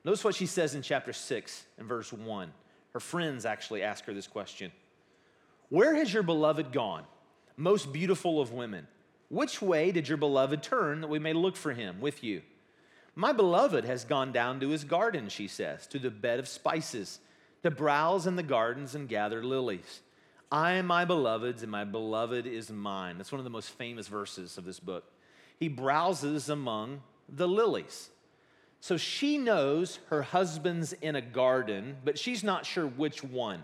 Notice 0.05 0.25
what 0.25 0.35
she 0.35 0.47
says 0.47 0.75
in 0.75 0.83
chapter 0.83 1.13
6 1.13 1.65
and 1.79 1.87
verse 1.87 2.13
1. 2.13 2.53
Her 2.93 3.01
friends 3.01 3.45
actually 3.47 3.83
ask 3.83 4.05
her 4.05 4.15
this 4.15 4.27
question 4.27 4.73
Where 5.69 5.95
has 5.95 6.13
your 6.13 6.23
beloved 6.23 6.73
gone, 6.73 7.05
most 7.57 7.93
beautiful 7.93 8.41
of 8.41 8.53
women? 8.53 8.87
Which 9.29 9.63
way 9.63 9.93
did 9.93 10.09
your 10.09 10.19
beloved 10.19 10.63
turn 10.63 11.01
that 11.01 11.09
we 11.09 11.19
may 11.19 11.33
look 11.33 11.57
for 11.57 11.73
him 11.73 12.01
with 12.01 12.23
you? 12.23 12.43
My 13.15 13.33
beloved 13.33 13.85
has 13.85 14.05
gone 14.05 14.33
down 14.33 14.61
to 14.61 14.71
his 14.71 14.85
garden, 14.85 15.29
she 15.29 15.47
says, 15.47 15.87
to 15.89 15.99
the 15.99 16.11
bed 16.11 16.39
of 16.39 16.49
spices, 16.49 17.21
to 17.63 17.71
browse 17.71 18.27
in 18.27 18.37
the 18.37 18.43
gardens 18.43 18.95
and 18.95 19.09
gather 19.09 19.45
lilies. 19.45 20.01
I 20.51 20.73
am 20.73 20.87
my 20.87 21.05
beloved's, 21.05 21.63
and 21.63 21.71
my 21.71 21.85
beloved 21.85 22.47
is 22.47 22.71
mine. 22.71 23.19
That's 23.19 23.33
one 23.33 23.41
of 23.41 23.45
the 23.45 23.51
most 23.51 23.71
famous 23.71 24.09
verses 24.09 24.59
of 24.59 24.65
this 24.65 24.81
book. 24.81 25.05
He 25.59 25.69
browses 25.69 26.49
among 26.49 27.03
the 27.29 27.49
lilies. 27.49 28.11
So 28.81 28.97
she 28.97 29.39
knows 29.39 29.99
her 30.09 30.23
husband's 30.23 30.93
in 30.93 31.15
a 31.15 31.21
garden, 31.21 31.97
but 32.05 32.19
she's 32.19 32.43
not 32.43 32.67
sure 32.67 32.87
which 32.87 33.23
one. 33.23 33.63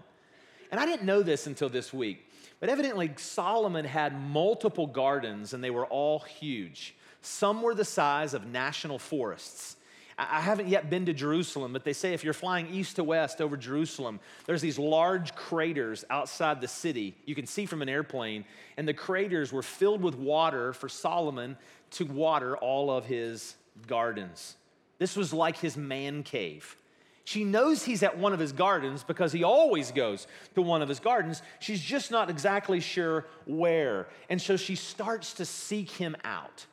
And 0.70 0.78
I 0.78 0.86
didn't 0.86 1.06
know 1.06 1.22
this 1.22 1.46
until 1.46 1.68
this 1.68 1.92
week, 1.92 2.24
but 2.60 2.68
evidently 2.68 3.12
Solomon 3.16 3.84
had 3.84 4.18
multiple 4.20 4.86
gardens, 4.86 5.54
and 5.54 5.64
they 5.64 5.70
were 5.70 5.86
all 5.86 6.20
huge. 6.20 6.94
Some 7.22 7.62
were 7.62 7.74
the 7.74 7.84
size 7.84 8.34
of 8.34 8.46
national 8.46 8.98
forests. 8.98 9.76
I 10.20 10.40
haven't 10.40 10.66
yet 10.66 10.90
been 10.90 11.06
to 11.06 11.12
Jerusalem, 11.12 11.72
but 11.72 11.84
they 11.84 11.92
say 11.92 12.12
if 12.12 12.24
you're 12.24 12.32
flying 12.32 12.66
east 12.66 12.96
to 12.96 13.04
west 13.04 13.40
over 13.40 13.56
Jerusalem, 13.56 14.18
there's 14.46 14.60
these 14.60 14.78
large 14.78 15.32
craters 15.36 16.04
outside 16.10 16.60
the 16.60 16.66
city. 16.66 17.14
You 17.24 17.36
can 17.36 17.46
see 17.46 17.66
from 17.66 17.82
an 17.82 17.88
airplane, 17.88 18.44
and 18.76 18.88
the 18.88 18.94
craters 18.94 19.52
were 19.52 19.62
filled 19.62 20.02
with 20.02 20.16
water 20.16 20.72
for 20.72 20.88
Solomon 20.88 21.56
to 21.92 22.04
water 22.04 22.56
all 22.56 22.90
of 22.90 23.06
his 23.06 23.54
gardens. 23.86 24.56
This 24.98 25.14
was 25.14 25.32
like 25.32 25.56
his 25.56 25.76
man 25.76 26.24
cave. 26.24 26.76
She 27.22 27.44
knows 27.44 27.84
he's 27.84 28.02
at 28.02 28.18
one 28.18 28.32
of 28.32 28.40
his 28.40 28.52
gardens 28.52 29.04
because 29.04 29.32
he 29.32 29.44
always 29.44 29.92
goes 29.92 30.26
to 30.56 30.62
one 30.62 30.82
of 30.82 30.88
his 30.88 30.98
gardens. 30.98 31.42
She's 31.60 31.80
just 31.80 32.10
not 32.10 32.28
exactly 32.28 32.80
sure 32.80 33.26
where. 33.46 34.08
And 34.28 34.42
so 34.42 34.56
she 34.56 34.74
starts 34.74 35.34
to 35.34 35.44
seek 35.44 35.90
him 35.90 36.16
out. 36.24 36.66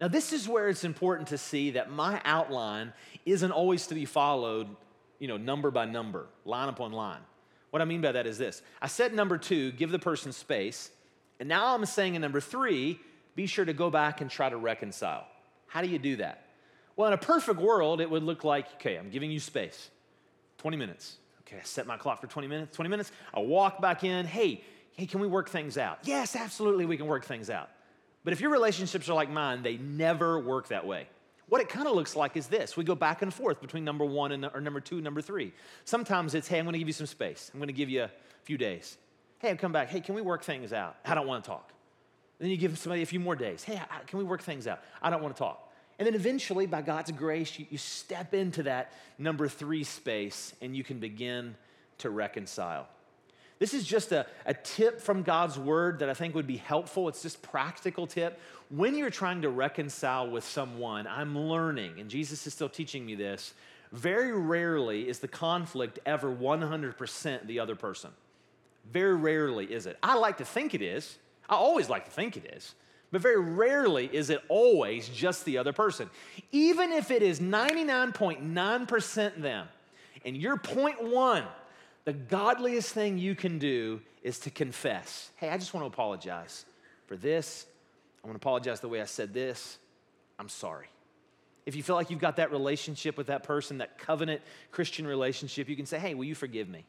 Now, 0.00 0.08
this 0.08 0.32
is 0.32 0.48
where 0.48 0.68
it's 0.68 0.84
important 0.84 1.28
to 1.28 1.38
see 1.38 1.72
that 1.72 1.90
my 1.90 2.20
outline 2.24 2.92
isn't 3.26 3.50
always 3.50 3.88
to 3.88 3.94
be 3.94 4.04
followed, 4.04 4.68
you 5.18 5.26
know, 5.26 5.36
number 5.36 5.70
by 5.70 5.86
number, 5.86 6.26
line 6.44 6.68
upon 6.68 6.92
line. 6.92 7.20
What 7.70 7.82
I 7.82 7.84
mean 7.84 8.00
by 8.00 8.12
that 8.12 8.26
is 8.26 8.38
this 8.38 8.62
I 8.80 8.86
said 8.86 9.12
number 9.12 9.38
two, 9.38 9.72
give 9.72 9.90
the 9.90 9.98
person 9.98 10.32
space. 10.32 10.90
And 11.40 11.48
now 11.48 11.74
I'm 11.74 11.84
saying 11.86 12.14
in 12.14 12.22
number 12.22 12.40
three, 12.40 13.00
be 13.36 13.46
sure 13.46 13.64
to 13.64 13.72
go 13.72 13.90
back 13.90 14.20
and 14.20 14.30
try 14.30 14.48
to 14.48 14.56
reconcile. 14.56 15.26
How 15.66 15.82
do 15.82 15.88
you 15.88 15.98
do 15.98 16.16
that? 16.16 16.44
Well, 16.96 17.08
in 17.08 17.14
a 17.14 17.18
perfect 17.18 17.60
world, 17.60 18.00
it 18.00 18.10
would 18.10 18.22
look 18.22 18.44
like 18.44 18.66
okay, 18.74 18.96
I'm 18.96 19.10
giving 19.10 19.30
you 19.30 19.40
space 19.40 19.90
20 20.58 20.76
minutes. 20.76 21.18
Okay, 21.42 21.56
I 21.58 21.64
set 21.64 21.86
my 21.86 21.96
clock 21.96 22.20
for 22.20 22.26
20 22.26 22.46
minutes. 22.46 22.76
20 22.76 22.88
minutes, 22.88 23.10
I 23.32 23.40
walk 23.40 23.80
back 23.80 24.04
in. 24.04 24.26
Hey, 24.26 24.62
hey, 24.92 25.06
can 25.06 25.20
we 25.20 25.26
work 25.26 25.48
things 25.48 25.78
out? 25.78 25.98
Yes, 26.04 26.36
absolutely, 26.36 26.84
we 26.84 26.96
can 26.96 27.06
work 27.06 27.24
things 27.24 27.48
out. 27.50 27.70
But 28.24 28.32
if 28.32 28.40
your 28.40 28.50
relationships 28.50 29.08
are 29.08 29.14
like 29.14 29.30
mine, 29.30 29.62
they 29.62 29.76
never 29.76 30.38
work 30.38 30.68
that 30.68 30.86
way. 30.86 31.08
What 31.48 31.62
it 31.62 31.68
kind 31.68 31.88
of 31.88 31.94
looks 31.94 32.14
like 32.14 32.36
is 32.36 32.46
this 32.46 32.76
we 32.76 32.84
go 32.84 32.94
back 32.94 33.22
and 33.22 33.32
forth 33.32 33.60
between 33.60 33.84
number 33.84 34.04
one 34.04 34.32
and 34.32 34.44
or 34.52 34.60
number 34.60 34.80
two 34.80 34.96
and 34.96 35.04
number 35.04 35.22
three. 35.22 35.52
Sometimes 35.84 36.34
it's, 36.34 36.46
hey, 36.46 36.58
I'm 36.58 36.70
to 36.70 36.78
give 36.78 36.88
you 36.88 36.92
some 36.92 37.06
space. 37.06 37.50
I'm 37.54 37.60
to 37.60 37.72
give 37.72 37.88
you 37.88 38.02
a 38.02 38.10
few 38.44 38.58
days. 38.58 38.98
Hey, 39.38 39.50
I'll 39.50 39.56
come 39.56 39.72
back. 39.72 39.88
Hey, 39.88 40.00
can 40.00 40.14
we 40.14 40.20
work 40.20 40.42
things 40.42 40.72
out? 40.72 40.96
I 41.04 41.14
don't 41.14 41.26
want 41.26 41.44
to 41.44 41.48
talk. 41.48 41.72
Then 42.38 42.50
you 42.50 42.56
give 42.56 42.76
somebody 42.78 43.02
a 43.02 43.06
few 43.06 43.20
more 43.20 43.34
days. 43.34 43.64
Hey, 43.64 43.80
can 44.06 44.18
we 44.18 44.24
work 44.24 44.42
things 44.42 44.66
out? 44.66 44.80
I 45.00 45.10
don't 45.10 45.22
want 45.22 45.34
to 45.34 45.38
talk. 45.38 45.72
And 45.98 46.06
then 46.06 46.14
eventually, 46.14 46.66
by 46.66 46.82
God's 46.82 47.10
grace, 47.10 47.58
you, 47.58 47.66
you 47.70 47.78
step 47.78 48.32
into 48.32 48.64
that 48.64 48.92
number 49.18 49.48
three 49.48 49.84
space 49.84 50.54
and 50.60 50.76
you 50.76 50.84
can 50.84 51.00
begin 51.00 51.56
to 51.98 52.10
reconcile. 52.10 52.88
This 53.58 53.74
is 53.74 53.84
just 53.84 54.12
a, 54.12 54.26
a 54.46 54.54
tip 54.54 55.00
from 55.00 55.22
God's 55.22 55.58
word 55.58 55.98
that 55.98 56.08
I 56.08 56.14
think 56.14 56.34
would 56.34 56.46
be 56.46 56.58
helpful. 56.58 57.08
It's 57.08 57.22
just 57.22 57.42
practical 57.42 58.06
tip. 58.06 58.40
When 58.70 58.94
you're 58.94 59.10
trying 59.10 59.42
to 59.42 59.48
reconcile 59.48 60.30
with 60.30 60.44
someone, 60.44 61.06
I'm 61.06 61.36
learning, 61.36 61.98
and 61.98 62.08
Jesus 62.08 62.46
is 62.46 62.54
still 62.54 62.68
teaching 62.68 63.04
me 63.04 63.16
this. 63.16 63.54
Very 63.92 64.32
rarely 64.32 65.08
is 65.08 65.18
the 65.18 65.28
conflict 65.28 65.98
ever 66.06 66.34
100% 66.34 67.46
the 67.46 67.58
other 67.58 67.74
person. 67.74 68.10
Very 68.92 69.16
rarely 69.16 69.66
is 69.66 69.86
it. 69.86 69.98
I 70.02 70.16
like 70.16 70.38
to 70.38 70.44
think 70.44 70.74
it 70.74 70.82
is. 70.82 71.18
I 71.48 71.54
always 71.54 71.88
like 71.88 72.04
to 72.04 72.10
think 72.10 72.36
it 72.36 72.52
is. 72.54 72.74
But 73.10 73.22
very 73.22 73.40
rarely 73.40 74.10
is 74.12 74.28
it 74.28 74.42
always 74.48 75.08
just 75.08 75.46
the 75.46 75.58
other 75.58 75.72
person. 75.72 76.10
Even 76.52 76.92
if 76.92 77.10
it 77.10 77.22
is 77.22 77.40
99.9% 77.40 79.40
them 79.40 79.66
and 80.24 80.36
you're 80.36 80.58
0.1 80.58 81.44
the 82.08 82.14
godliest 82.14 82.94
thing 82.94 83.18
you 83.18 83.34
can 83.34 83.58
do 83.58 84.00
is 84.22 84.38
to 84.38 84.50
confess 84.50 85.30
hey, 85.36 85.50
I 85.50 85.58
just 85.58 85.74
want 85.74 85.84
to 85.84 85.88
apologize 85.88 86.64
for 87.04 87.18
this. 87.18 87.66
I 88.24 88.26
want 88.26 88.40
to 88.40 88.42
apologize 88.42 88.80
the 88.80 88.88
way 88.88 89.02
I 89.02 89.04
said 89.04 89.34
this. 89.34 89.76
I'm 90.38 90.48
sorry. 90.48 90.86
If 91.66 91.76
you 91.76 91.82
feel 91.82 91.96
like 91.96 92.08
you've 92.08 92.18
got 92.18 92.36
that 92.36 92.50
relationship 92.50 93.18
with 93.18 93.26
that 93.26 93.42
person, 93.42 93.76
that 93.78 93.98
covenant 93.98 94.40
Christian 94.70 95.06
relationship, 95.06 95.68
you 95.68 95.76
can 95.76 95.84
say, 95.84 95.98
hey, 95.98 96.14
will 96.14 96.24
you 96.24 96.34
forgive 96.34 96.66
me? 96.66 96.86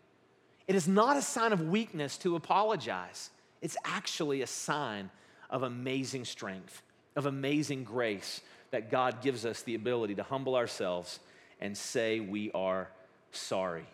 It 0.69 0.75
is 0.75 0.87
not 0.87 1.17
a 1.17 1.21
sign 1.21 1.51
of 1.51 1.67
weakness 1.67 2.17
to 2.19 2.37
apologize. 2.37 3.29
It's 3.61 3.75
actually 3.83 4.41
a 4.41 4.47
sign 4.47 5.09
of 5.49 5.63
amazing 5.63 6.23
strength, 6.23 6.81
of 7.17 7.25
amazing 7.25 7.83
grace 7.83 8.39
that 8.71 8.89
God 8.89 9.21
gives 9.21 9.45
us 9.45 9.63
the 9.63 9.75
ability 9.75 10.15
to 10.15 10.23
humble 10.23 10.55
ourselves 10.55 11.19
and 11.59 11.77
say 11.77 12.21
we 12.21 12.51
are 12.53 12.87
sorry. 13.33 13.85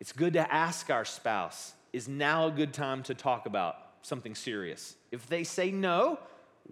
It's 0.00 0.12
good 0.12 0.32
to 0.32 0.52
ask 0.52 0.88
our 0.88 1.04
spouse, 1.04 1.74
is 1.92 2.08
now 2.08 2.46
a 2.46 2.50
good 2.50 2.72
time 2.72 3.02
to 3.04 3.14
talk 3.14 3.44
about 3.44 3.76
something 4.02 4.34
serious? 4.34 4.96
If 5.12 5.26
they 5.26 5.44
say 5.44 5.70
no, 5.70 6.18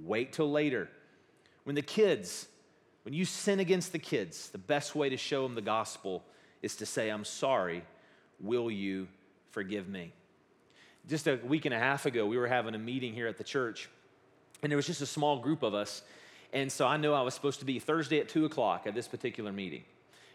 wait 0.02 0.32
till 0.32 0.50
later. 0.50 0.88
When 1.64 1.74
the 1.74 1.82
kids, 1.82 2.48
when 3.02 3.12
you 3.12 3.26
sin 3.26 3.60
against 3.60 3.92
the 3.92 3.98
kids, 3.98 4.48
the 4.48 4.58
best 4.58 4.94
way 4.94 5.10
to 5.10 5.18
show 5.18 5.42
them 5.42 5.54
the 5.54 5.60
gospel 5.60 6.24
is 6.62 6.76
to 6.76 6.86
say, 6.86 7.10
I'm 7.10 7.24
sorry, 7.24 7.84
will 8.40 8.70
you 8.70 9.08
forgive 9.50 9.88
me? 9.88 10.12
Just 11.06 11.26
a 11.26 11.36
week 11.44 11.66
and 11.66 11.74
a 11.74 11.78
half 11.78 12.06
ago, 12.06 12.26
we 12.26 12.38
were 12.38 12.48
having 12.48 12.74
a 12.74 12.78
meeting 12.78 13.12
here 13.12 13.26
at 13.26 13.36
the 13.36 13.44
church, 13.44 13.90
and 14.62 14.72
there 14.72 14.76
was 14.76 14.86
just 14.86 15.02
a 15.02 15.06
small 15.06 15.38
group 15.38 15.62
of 15.62 15.74
us. 15.74 16.02
And 16.52 16.72
so 16.72 16.86
I 16.86 16.96
know 16.96 17.12
I 17.12 17.20
was 17.20 17.34
supposed 17.34 17.60
to 17.60 17.66
be 17.66 17.78
Thursday 17.78 18.20
at 18.20 18.30
2 18.30 18.46
o'clock 18.46 18.86
at 18.86 18.94
this 18.94 19.06
particular 19.06 19.52
meeting. 19.52 19.84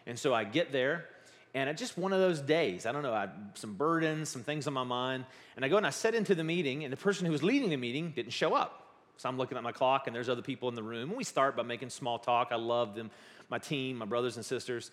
And 0.06 0.16
so 0.16 0.32
I 0.32 0.44
get 0.44 0.70
there, 0.70 1.06
And 1.54 1.78
just 1.78 1.96
one 1.96 2.12
of 2.12 2.18
those 2.18 2.40
days. 2.40 2.84
I 2.84 2.90
don't 2.90 3.04
know, 3.04 3.12
I 3.12 3.22
had 3.22 3.30
some 3.54 3.74
burdens, 3.74 4.28
some 4.28 4.42
things 4.42 4.66
on 4.66 4.72
my 4.72 4.82
mind. 4.82 5.24
And 5.54 5.64
I 5.64 5.68
go 5.68 5.76
and 5.76 5.86
I 5.86 5.90
sit 5.90 6.14
into 6.14 6.34
the 6.34 6.42
meeting, 6.42 6.82
and 6.82 6.92
the 6.92 6.96
person 6.96 7.26
who 7.26 7.32
was 7.32 7.44
leading 7.44 7.70
the 7.70 7.76
meeting 7.76 8.12
didn't 8.14 8.32
show 8.32 8.54
up. 8.54 8.80
So 9.16 9.28
I'm 9.28 9.38
looking 9.38 9.56
at 9.56 9.62
my 9.62 9.70
clock, 9.70 10.08
and 10.08 10.16
there's 10.16 10.28
other 10.28 10.42
people 10.42 10.68
in 10.68 10.74
the 10.74 10.82
room. 10.82 11.10
And 11.10 11.16
we 11.16 11.22
start 11.22 11.56
by 11.56 11.62
making 11.62 11.90
small 11.90 12.18
talk. 12.18 12.48
I 12.50 12.56
love 12.56 12.96
them, 12.96 13.10
my 13.48 13.58
team, 13.58 13.96
my 13.98 14.04
brothers 14.04 14.34
and 14.36 14.44
sisters. 14.44 14.90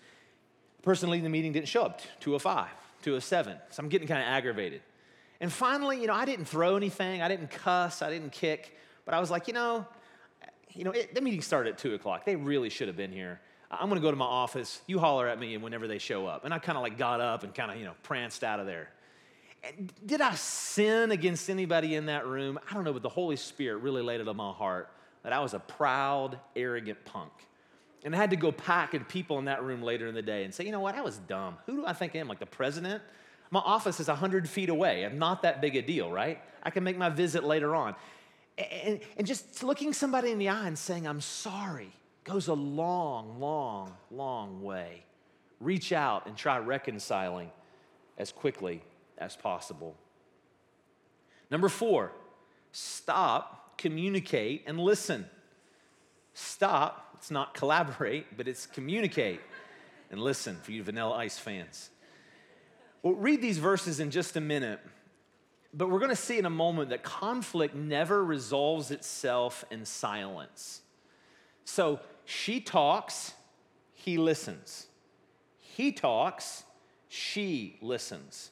The 0.76 0.82
person 0.84 1.10
leading 1.10 1.24
the 1.24 1.30
meeting 1.30 1.52
didn't 1.52 1.68
show 1.68 1.82
up, 1.82 2.00
205, 2.20 2.68
207. 3.02 3.56
So 3.70 3.82
I'm 3.82 3.88
getting 3.88 4.06
kind 4.06 4.22
of 4.22 4.28
aggravated. 4.28 4.82
And 5.40 5.52
finally, 5.52 6.00
you 6.00 6.06
know, 6.06 6.14
I 6.14 6.24
didn't 6.24 6.44
throw 6.44 6.76
anything, 6.76 7.20
I 7.20 7.26
didn't 7.26 7.50
cuss, 7.50 8.00
I 8.00 8.10
didn't 8.10 8.30
kick, 8.30 8.78
but 9.04 9.12
I 9.12 9.18
was 9.18 9.28
like, 9.28 9.48
you 9.48 9.54
know, 9.54 9.84
you 10.70 10.84
know, 10.84 10.92
it, 10.92 11.12
the 11.12 11.20
meeting 11.20 11.42
started 11.42 11.70
at 11.70 11.78
2 11.78 11.94
o'clock. 11.94 12.24
They 12.24 12.36
really 12.36 12.70
should 12.70 12.86
have 12.86 12.96
been 12.96 13.12
here. 13.12 13.40
I'm 13.72 13.88
going 13.88 14.00
to 14.00 14.04
go 14.04 14.10
to 14.10 14.16
my 14.16 14.26
office. 14.26 14.82
You 14.86 14.98
holler 14.98 15.26
at 15.26 15.40
me 15.40 15.56
whenever 15.56 15.88
they 15.88 15.98
show 15.98 16.26
up. 16.26 16.44
And 16.44 16.52
I 16.52 16.58
kind 16.58 16.76
of 16.76 16.82
like 16.82 16.98
got 16.98 17.20
up 17.20 17.42
and 17.42 17.54
kind 17.54 17.70
of, 17.70 17.78
you 17.78 17.84
know, 17.84 17.94
pranced 18.02 18.44
out 18.44 18.60
of 18.60 18.66
there. 18.66 18.90
And 19.64 19.92
did 20.04 20.20
I 20.20 20.34
sin 20.34 21.10
against 21.10 21.48
anybody 21.48 21.94
in 21.94 22.06
that 22.06 22.26
room? 22.26 22.58
I 22.68 22.74
don't 22.74 22.84
know, 22.84 22.92
but 22.92 23.02
the 23.02 23.08
Holy 23.08 23.36
Spirit 23.36 23.78
really 23.78 24.02
laid 24.02 24.20
it 24.20 24.28
on 24.28 24.36
my 24.36 24.52
heart 24.52 24.90
that 25.22 25.32
I 25.32 25.40
was 25.40 25.54
a 25.54 25.58
proud, 25.58 26.38
arrogant 26.54 27.02
punk. 27.04 27.32
And 28.04 28.14
I 28.14 28.18
had 28.18 28.30
to 28.30 28.36
go 28.36 28.50
pack 28.50 28.94
and 28.94 29.08
people 29.08 29.38
in 29.38 29.44
that 29.44 29.62
room 29.62 29.82
later 29.82 30.08
in 30.08 30.14
the 30.14 30.22
day 30.22 30.44
and 30.44 30.52
say, 30.52 30.64
you 30.64 30.72
know 30.72 30.80
what, 30.80 30.96
I 30.96 31.00
was 31.00 31.18
dumb. 31.18 31.56
Who 31.66 31.76
do 31.76 31.86
I 31.86 31.92
think 31.92 32.14
I 32.16 32.18
am? 32.18 32.28
Like 32.28 32.40
the 32.40 32.46
president? 32.46 33.02
My 33.50 33.60
office 33.60 34.00
is 34.00 34.08
100 34.08 34.48
feet 34.48 34.68
away. 34.68 35.04
I'm 35.04 35.18
not 35.18 35.42
that 35.42 35.60
big 35.60 35.76
a 35.76 35.82
deal, 35.82 36.10
right? 36.10 36.42
I 36.62 36.70
can 36.70 36.82
make 36.82 36.98
my 36.98 37.08
visit 37.08 37.44
later 37.44 37.76
on. 37.76 37.94
And, 38.58 39.00
and 39.16 39.26
just 39.26 39.62
looking 39.62 39.92
somebody 39.92 40.32
in 40.32 40.38
the 40.38 40.48
eye 40.48 40.66
and 40.66 40.76
saying, 40.76 41.06
I'm 41.06 41.20
sorry 41.20 41.92
goes 42.24 42.48
a 42.48 42.54
long, 42.54 43.40
long, 43.40 43.92
long 44.10 44.62
way. 44.62 45.04
Reach 45.60 45.92
out 45.92 46.26
and 46.26 46.36
try 46.36 46.58
reconciling 46.58 47.50
as 48.18 48.32
quickly 48.32 48.82
as 49.18 49.36
possible. 49.36 49.96
Number 51.50 51.68
four, 51.68 52.12
stop, 52.72 53.78
communicate, 53.78 54.64
and 54.66 54.78
listen. 54.78 55.26
Stop, 56.34 57.16
it's 57.18 57.30
not 57.30 57.54
collaborate, 57.54 58.36
but 58.36 58.48
it's 58.48 58.66
communicate 58.66 59.40
and 60.10 60.20
listen 60.20 60.56
for 60.62 60.72
you 60.72 60.82
Vanilla 60.82 61.16
Ice 61.16 61.38
fans. 61.38 61.90
We'll 63.02 63.14
read 63.14 63.42
these 63.42 63.58
verses 63.58 64.00
in 64.00 64.10
just 64.10 64.36
a 64.36 64.40
minute, 64.40 64.80
but 65.74 65.90
we're 65.90 65.98
to 66.10 66.16
see 66.16 66.38
in 66.38 66.46
a 66.46 66.50
moment 66.50 66.90
that 66.90 67.02
conflict 67.02 67.74
never 67.74 68.24
resolves 68.24 68.90
itself 68.90 69.64
in 69.70 69.84
silence. 69.84 70.82
So 71.64 72.00
she 72.32 72.60
talks, 72.60 73.34
he 73.92 74.16
listens. 74.16 74.86
He 75.58 75.92
talks, 75.92 76.64
she 77.08 77.76
listens. 77.82 78.50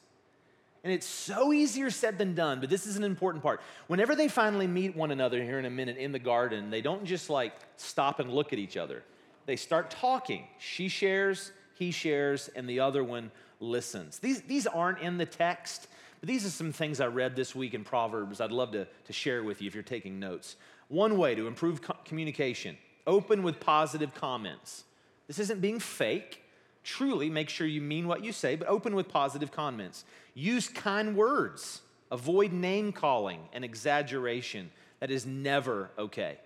And 0.83 0.93
it's 0.93 1.05
so 1.05 1.51
easier 1.51 1.89
said 1.89 2.17
than 2.17 2.35
done, 2.35 2.59
but 2.59 2.69
this 2.69 2.85
is 2.85 2.95
an 2.95 3.03
important 3.03 3.43
part. 3.43 3.61
Whenever 3.87 4.15
they 4.15 4.27
finally 4.27 4.67
meet 4.67 4.95
one 4.95 5.11
another 5.11 5.43
here 5.43 5.57
in 5.57 5.65
a 5.65 5.69
minute 5.69 5.97
in 5.97 6.11
the 6.11 6.19
garden, 6.19 6.69
they 6.69 6.81
don't 6.81 7.05
just 7.05 7.29
like 7.29 7.53
stop 7.75 8.19
and 8.19 8.31
look 8.31 8.53
at 8.53 8.59
each 8.59 8.77
other. 8.77 9.03
They 9.47 9.55
start 9.55 9.89
talking. 9.89 10.47
She 10.59 10.87
shares, 10.87 11.51
he 11.73 11.91
shares, 11.91 12.49
and 12.55 12.69
the 12.69 12.79
other 12.79 13.03
one 13.03 13.31
listens. 13.59 14.19
These, 14.19 14.43
these 14.43 14.67
aren't 14.67 14.99
in 14.99 15.17
the 15.17 15.25
text, 15.25 15.87
but 16.19 16.27
these 16.29 16.45
are 16.45 16.49
some 16.49 16.71
things 16.71 16.99
I 16.99 17.07
read 17.07 17.35
this 17.35 17.55
week 17.55 17.73
in 17.73 17.83
Proverbs 17.83 18.41
I'd 18.41 18.51
love 18.51 18.71
to, 18.71 18.85
to 19.05 19.13
share 19.13 19.43
with 19.43 19.61
you 19.61 19.67
if 19.67 19.73
you're 19.73 19.83
taking 19.83 20.19
notes. 20.19 20.55
One 20.87 21.17
way 21.17 21.35
to 21.35 21.47
improve 21.47 21.81
co- 21.81 21.97
communication 22.05 22.77
open 23.07 23.43
with 23.43 23.59
positive 23.59 24.13
comments. 24.13 24.83
This 25.27 25.39
isn't 25.39 25.61
being 25.61 25.79
fake. 25.79 26.43
Truly, 26.83 27.29
make 27.29 27.49
sure 27.49 27.67
you 27.67 27.81
mean 27.81 28.07
what 28.07 28.23
you 28.23 28.31
say, 28.31 28.55
but 28.55 28.67
open 28.67 28.95
with 28.95 29.07
positive 29.07 29.51
comments. 29.51 30.03
Use 30.33 30.67
kind 30.67 31.15
words. 31.15 31.81
Avoid 32.11 32.51
name 32.51 32.91
calling 32.91 33.39
and 33.53 33.63
exaggeration. 33.63 34.71
That 34.99 35.11
is 35.11 35.25
never 35.25 35.91
okay. 35.97 36.37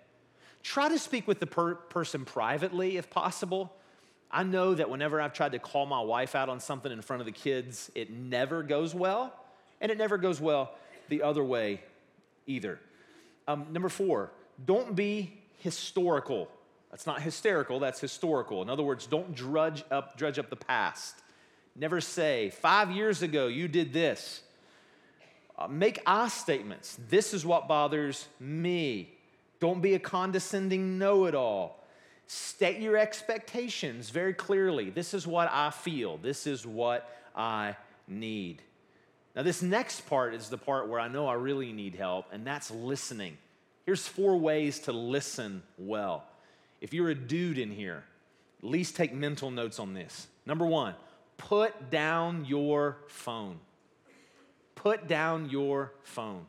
Try 0.61 0.89
to 0.89 0.99
speak 0.99 1.27
with 1.27 1.39
the 1.39 1.47
per- 1.47 1.75
person 1.75 2.25
privately 2.25 2.97
if 2.97 3.09
possible. 3.09 3.73
I 4.31 4.43
know 4.43 4.73
that 4.73 4.89
whenever 4.89 5.21
I've 5.21 5.33
tried 5.33 5.53
to 5.53 5.59
call 5.59 5.85
my 5.85 6.01
wife 6.01 6.35
out 6.35 6.49
on 6.49 6.59
something 6.59 6.91
in 6.91 7.01
front 7.01 7.21
of 7.21 7.25
the 7.25 7.31
kids, 7.31 7.91
it 7.95 8.11
never 8.11 8.63
goes 8.63 8.93
well, 8.93 9.33
and 9.79 9.91
it 9.91 9.97
never 9.97 10.17
goes 10.17 10.41
well 10.41 10.73
the 11.07 11.23
other 11.23 11.43
way 11.43 11.81
either. 12.47 12.79
Um, 13.47 13.67
number 13.71 13.89
four, 13.89 14.31
don't 14.65 14.95
be 14.95 15.33
historical. 15.59 16.49
That's 16.91 17.05
not 17.05 17.21
hysterical, 17.21 17.79
that's 17.79 17.99
historical. 17.99 18.61
In 18.61 18.69
other 18.69 18.83
words, 18.83 19.05
don't 19.05 19.35
drudge 19.35 19.83
up, 19.91 20.17
drudge 20.17 20.39
up 20.39 20.49
the 20.49 20.55
past. 20.55 21.15
Never 21.75 21.99
say, 21.99 22.51
five 22.51 22.91
years 22.91 23.21
ago 23.21 23.47
you 23.47 23.67
did 23.67 23.91
this. 23.91 24.41
Uh, 25.57 25.67
make 25.67 26.01
I 26.05 26.27
statements. 26.27 26.97
This 27.09 27.33
is 27.33 27.45
what 27.45 27.67
bothers 27.67 28.27
me. 28.39 29.13
Don't 29.59 29.81
be 29.81 29.93
a 29.93 29.99
condescending 29.99 30.97
know 30.97 31.25
it 31.25 31.35
all. 31.35 31.83
State 32.27 32.79
your 32.79 32.97
expectations 32.97 34.09
very 34.09 34.33
clearly. 34.33 34.89
This 34.89 35.13
is 35.13 35.27
what 35.27 35.49
I 35.51 35.69
feel. 35.69 36.17
This 36.17 36.47
is 36.47 36.65
what 36.65 37.09
I 37.35 37.75
need. 38.07 38.61
Now, 39.35 39.43
this 39.43 39.61
next 39.61 40.07
part 40.07 40.33
is 40.33 40.49
the 40.49 40.57
part 40.57 40.87
where 40.87 40.99
I 40.99 41.07
know 41.07 41.27
I 41.27 41.33
really 41.33 41.71
need 41.73 41.95
help, 41.95 42.27
and 42.31 42.47
that's 42.47 42.71
listening. 42.71 43.37
Here's 43.85 44.07
four 44.07 44.37
ways 44.37 44.79
to 44.79 44.91
listen 44.91 45.61
well. 45.77 46.23
If 46.81 46.93
you're 46.93 47.09
a 47.09 47.15
dude 47.15 47.57
in 47.57 47.71
here, 47.71 48.03
at 48.63 48.69
least 48.69 48.95
take 48.95 49.13
mental 49.13 49.51
notes 49.51 49.79
on 49.79 49.93
this. 49.93 50.27
Number 50.45 50.65
one, 50.65 50.95
put 51.37 51.91
down 51.91 52.45
your 52.45 52.97
phone. 53.07 53.59
Put 54.73 55.07
down 55.07 55.49
your 55.49 55.93
phone. 56.03 56.45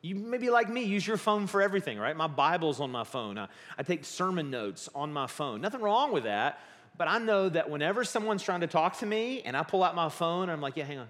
You 0.00 0.14
maybe 0.14 0.50
like 0.50 0.68
me, 0.68 0.84
use 0.84 1.06
your 1.06 1.16
phone 1.16 1.46
for 1.46 1.62
everything, 1.62 1.98
right? 1.98 2.16
My 2.16 2.26
Bible's 2.26 2.80
on 2.80 2.90
my 2.90 3.04
phone. 3.04 3.38
I, 3.38 3.48
I 3.78 3.82
take 3.82 4.04
sermon 4.04 4.50
notes 4.50 4.88
on 4.94 5.12
my 5.12 5.26
phone. 5.26 5.60
Nothing 5.60 5.80
wrong 5.80 6.12
with 6.12 6.24
that, 6.24 6.60
but 6.98 7.08
I 7.08 7.18
know 7.18 7.48
that 7.48 7.70
whenever 7.70 8.04
someone's 8.04 8.42
trying 8.42 8.60
to 8.60 8.66
talk 8.66 8.98
to 8.98 9.06
me 9.06 9.42
and 9.42 9.56
I 9.56 9.62
pull 9.62 9.82
out 9.82 9.94
my 9.94 10.08
phone, 10.08 10.50
I'm 10.50 10.60
like, 10.60 10.76
yeah, 10.76 10.84
hang 10.84 10.98
on. 10.98 11.08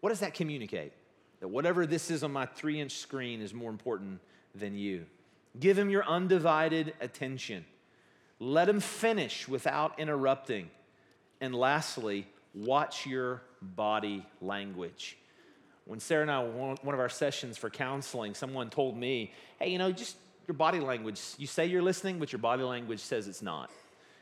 What 0.00 0.10
does 0.10 0.20
that 0.20 0.34
communicate? 0.34 0.92
That 1.40 1.48
whatever 1.48 1.86
this 1.86 2.10
is 2.10 2.24
on 2.24 2.32
my 2.32 2.46
three 2.46 2.80
inch 2.80 2.96
screen 2.96 3.40
is 3.40 3.54
more 3.54 3.70
important 3.70 4.20
than 4.54 4.76
you. 4.76 5.06
Give 5.58 5.78
him 5.78 5.90
your 5.90 6.04
undivided 6.04 6.94
attention. 7.00 7.64
Let 8.38 8.68
him 8.68 8.80
finish 8.80 9.48
without 9.48 9.98
interrupting. 9.98 10.70
And 11.40 11.54
lastly, 11.54 12.26
watch 12.54 13.06
your 13.06 13.42
body 13.60 14.26
language. 14.40 15.16
When 15.86 15.98
Sarah 16.00 16.22
and 16.22 16.30
I 16.30 16.42
one 16.42 16.94
of 16.94 17.00
our 17.00 17.08
sessions 17.08 17.58
for 17.58 17.68
counseling, 17.68 18.34
someone 18.34 18.70
told 18.70 18.96
me, 18.96 19.32
hey, 19.58 19.70
you 19.70 19.78
know, 19.78 19.90
just 19.90 20.16
your 20.46 20.54
body 20.54 20.80
language, 20.80 21.20
you 21.36 21.46
say 21.46 21.66
you're 21.66 21.82
listening, 21.82 22.18
but 22.18 22.32
your 22.32 22.38
body 22.38 22.62
language 22.62 23.00
says 23.00 23.28
it's 23.28 23.42
not. 23.42 23.70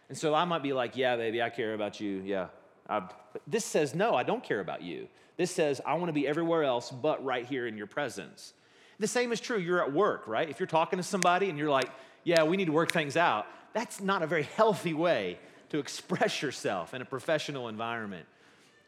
And 0.09 0.17
so 0.17 0.35
I 0.35 0.45
might 0.45 0.63
be 0.63 0.73
like, 0.73 0.97
yeah, 0.97 1.17
baby, 1.17 1.43
I 1.43 1.51
care 1.51 1.75
about 1.75 2.01
you. 2.01 2.23
Yeah. 2.25 2.47
I, 2.89 3.03
this 3.47 3.65
says, 3.65 3.95
no, 3.95 4.15
I 4.15 4.23
don't 4.23 4.43
care 4.43 4.61
about 4.61 4.83
you. 4.83 5.09
This 5.37 5.51
says, 5.51 5.81
I 5.87 5.95
want 5.95 6.09
to 6.09 6.13
be 6.13 6.27
everywhere 6.27 6.65
else 6.65 6.91
but 6.91 7.23
right 7.25 7.47
here 7.47 7.67
in 7.67 7.77
your 7.77 7.87
presence. 7.87 8.55
The 9.01 9.07
same 9.07 9.33
is 9.33 9.41
true, 9.41 9.59
you're 9.59 9.83
at 9.83 9.93
work, 9.93 10.27
right? 10.27 10.49
If 10.49 10.59
you're 10.59 10.67
talking 10.67 10.97
to 10.97 11.03
somebody 11.03 11.51
and 11.51 11.59
you're 11.59 11.71
like, 11.71 11.91
yeah, 12.25 12.43
we 12.43 12.57
need 12.57 12.67
to 12.67 12.73
work 12.73 12.91
things 12.91 13.17
out, 13.17 13.47
that's 13.73 14.01
not 14.01 14.23
a 14.23 14.27
very 14.27 14.43
healthy 14.43 14.95
way 14.95 15.39
to 15.71 15.79
express 15.79 16.43
yourself 16.43 16.95
in 16.95 17.03
a 17.03 17.05
professional 17.05 17.69
environment. 17.69 18.27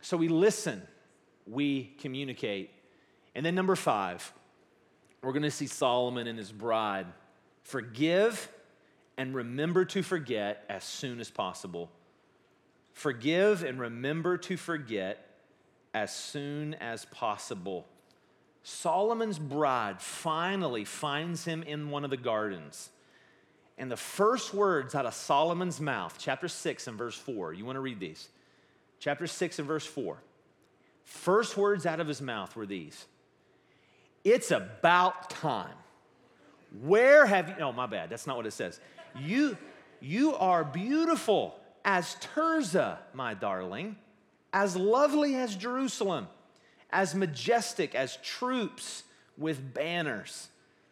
So 0.01 0.16
we 0.16 0.29
listen, 0.29 0.83
we 1.46 1.94
communicate. 2.01 2.70
And 3.35 3.44
then, 3.46 3.55
number 3.55 3.77
five, 3.77 4.33
we're 5.23 5.33
going 5.33 5.42
to 5.42 5.51
see 5.51 5.66
Solomon 5.66 6.27
and 6.27 6.38
his 6.38 6.51
bride 6.51 7.07
forgive 7.62 8.51
and 9.16 9.35
remember 9.35 9.85
to 9.85 10.03
forget 10.03 10.64
as 10.68 10.83
soon 10.83 11.20
as 11.20 11.31
possible. 11.31 11.90
Forgive 12.92 13.62
and 13.62 13.79
remember 13.79 14.37
to 14.38 14.57
forget 14.57 15.27
as 15.92 16.14
soon 16.14 16.75
as 16.75 17.05
possible. 17.05 17.87
Solomon's 18.62 19.38
bride 19.38 20.01
finally 20.01 20.85
finds 20.85 21.44
him 21.44 21.62
in 21.62 21.90
one 21.90 22.05
of 22.05 22.11
the 22.11 22.16
gardens. 22.16 22.90
And 23.79 23.90
the 23.90 23.96
first 23.96 24.53
words 24.53 24.94
out 24.94 25.07
of 25.07 25.14
Solomon's 25.14 25.81
mouth, 25.81 26.16
chapter 26.18 26.49
6 26.49 26.87
and 26.87 26.99
verse 26.99 27.16
4, 27.16 27.55
you 27.55 27.64
want 27.64 27.77
to 27.77 27.81
read 27.81 27.99
these? 27.99 28.29
Chapter 28.99 29.27
6 29.27 29.59
and 29.59 29.68
verse 29.68 29.87
4. 29.87 30.18
First 31.05 31.57
words 31.57 31.87
out 31.87 31.99
of 31.99 32.07
his 32.07 32.20
mouth 32.20 32.55
were 32.55 32.66
these 32.66 33.07
It's 34.23 34.51
about 34.51 35.31
time. 35.31 35.75
Where 36.83 37.27
have 37.27 37.49
you, 37.49 37.55
oh, 37.61 37.73
my 37.73 37.87
bad, 37.87 38.11
that's 38.11 38.27
not 38.27 38.37
what 38.37 38.46
it 38.46 38.53
says. 38.53 38.79
You, 39.18 39.57
you 40.01 40.35
are 40.37 40.62
beautiful 40.62 41.57
as 41.85 42.16
Tirzah, 42.16 42.99
my 43.12 43.35
darling, 43.35 43.96
as 44.53 44.77
lovely 44.77 45.35
as 45.35 45.57
Jerusalem 45.57 46.29
as 46.92 47.14
majestic 47.14 47.94
as 47.94 48.16
troops 48.18 49.05
with 49.37 49.74
banners. 49.74 50.48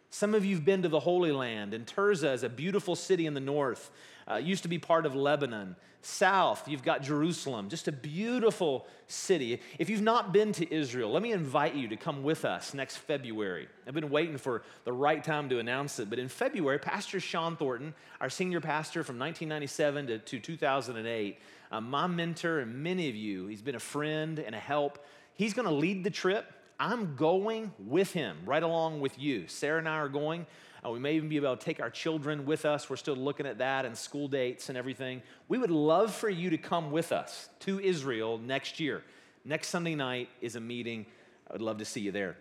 Some 0.09 0.33
of 0.33 0.43
you 0.43 0.55
have 0.55 0.65
been 0.65 0.81
to 0.81 0.89
the 0.89 0.99
Holy 0.99 1.31
Land, 1.31 1.73
and 1.73 1.85
Tirzah 1.85 2.33
is 2.33 2.43
a 2.43 2.49
beautiful 2.49 2.95
city 2.95 3.25
in 3.25 3.35
the 3.35 3.39
north. 3.39 3.91
Uh, 4.29 4.35
used 4.35 4.63
to 4.63 4.69
be 4.69 4.79
part 4.79 5.05
of 5.05 5.15
Lebanon. 5.15 5.75
South, 6.01 6.67
you've 6.67 6.83
got 6.83 7.01
Jerusalem, 7.01 7.67
just 7.67 7.89
a 7.89 7.91
beautiful 7.91 8.87
city. 9.07 9.59
If 9.77 9.89
you've 9.89 10.01
not 10.01 10.31
been 10.31 10.53
to 10.53 10.73
Israel, 10.73 11.11
let 11.11 11.21
me 11.21 11.33
invite 11.33 11.75
you 11.75 11.89
to 11.89 11.97
come 11.97 12.23
with 12.23 12.45
us 12.45 12.73
next 12.73 12.97
February. 12.97 13.67
I've 13.85 13.93
been 13.93 14.09
waiting 14.09 14.37
for 14.37 14.63
the 14.85 14.93
right 14.93 15.21
time 15.21 15.49
to 15.49 15.59
announce 15.59 15.99
it, 15.99 16.09
but 16.09 16.17
in 16.17 16.29
February, 16.29 16.79
Pastor 16.79 17.19
Sean 17.19 17.57
Thornton, 17.57 17.93
our 18.21 18.29
senior 18.29 18.61
pastor 18.61 19.03
from 19.03 19.19
1997 19.19 20.07
to, 20.07 20.19
to 20.19 20.39
2008, 20.39 21.37
uh, 21.71 21.81
my 21.81 22.07
mentor 22.07 22.59
and 22.59 22.81
many 22.81 23.09
of 23.09 23.15
you, 23.15 23.47
he's 23.47 23.61
been 23.61 23.75
a 23.75 23.79
friend 23.79 24.39
and 24.39 24.55
a 24.55 24.59
help. 24.59 25.05
He's 25.39 25.53
going 25.53 25.69
to 25.69 25.73
lead 25.73 26.03
the 26.03 26.09
trip. 26.09 26.51
I'm 26.77 27.15
going 27.15 27.71
with 27.79 28.11
him, 28.11 28.35
right 28.45 28.61
along 28.61 28.99
with 28.99 29.17
you. 29.17 29.47
Sarah 29.47 29.79
and 29.79 29.87
I 29.87 29.95
are 29.95 30.09
going. 30.09 30.45
Uh, 30.85 30.89
we 30.89 30.99
may 30.99 31.15
even 31.15 31.29
be 31.29 31.37
able 31.37 31.55
to 31.55 31.63
take 31.65 31.81
our 31.81 31.89
children 31.89 32.45
with 32.45 32.65
us. 32.65 32.89
We're 32.89 32.97
still 32.97 33.15
looking 33.15 33.45
at 33.45 33.59
that 33.59 33.85
and 33.85 33.97
school 33.97 34.27
dates 34.27 34.67
and 34.67 34.77
everything. 34.77 35.21
We 35.47 35.57
would 35.57 35.71
love 35.71 36.13
for 36.13 36.27
you 36.27 36.49
to 36.49 36.57
come 36.57 36.91
with 36.91 37.13
us 37.13 37.47
to 37.61 37.79
Israel 37.79 38.37
next 38.37 38.81
year. 38.81 39.01
Next 39.45 39.69
Sunday 39.69 39.95
night 39.95 40.27
is 40.41 40.57
a 40.57 40.59
meeting. 40.59 41.05
I 41.49 41.53
would 41.53 41.61
love 41.61 41.77
to 41.77 41.85
see 41.85 42.01
you 42.01 42.11
there. 42.11 42.35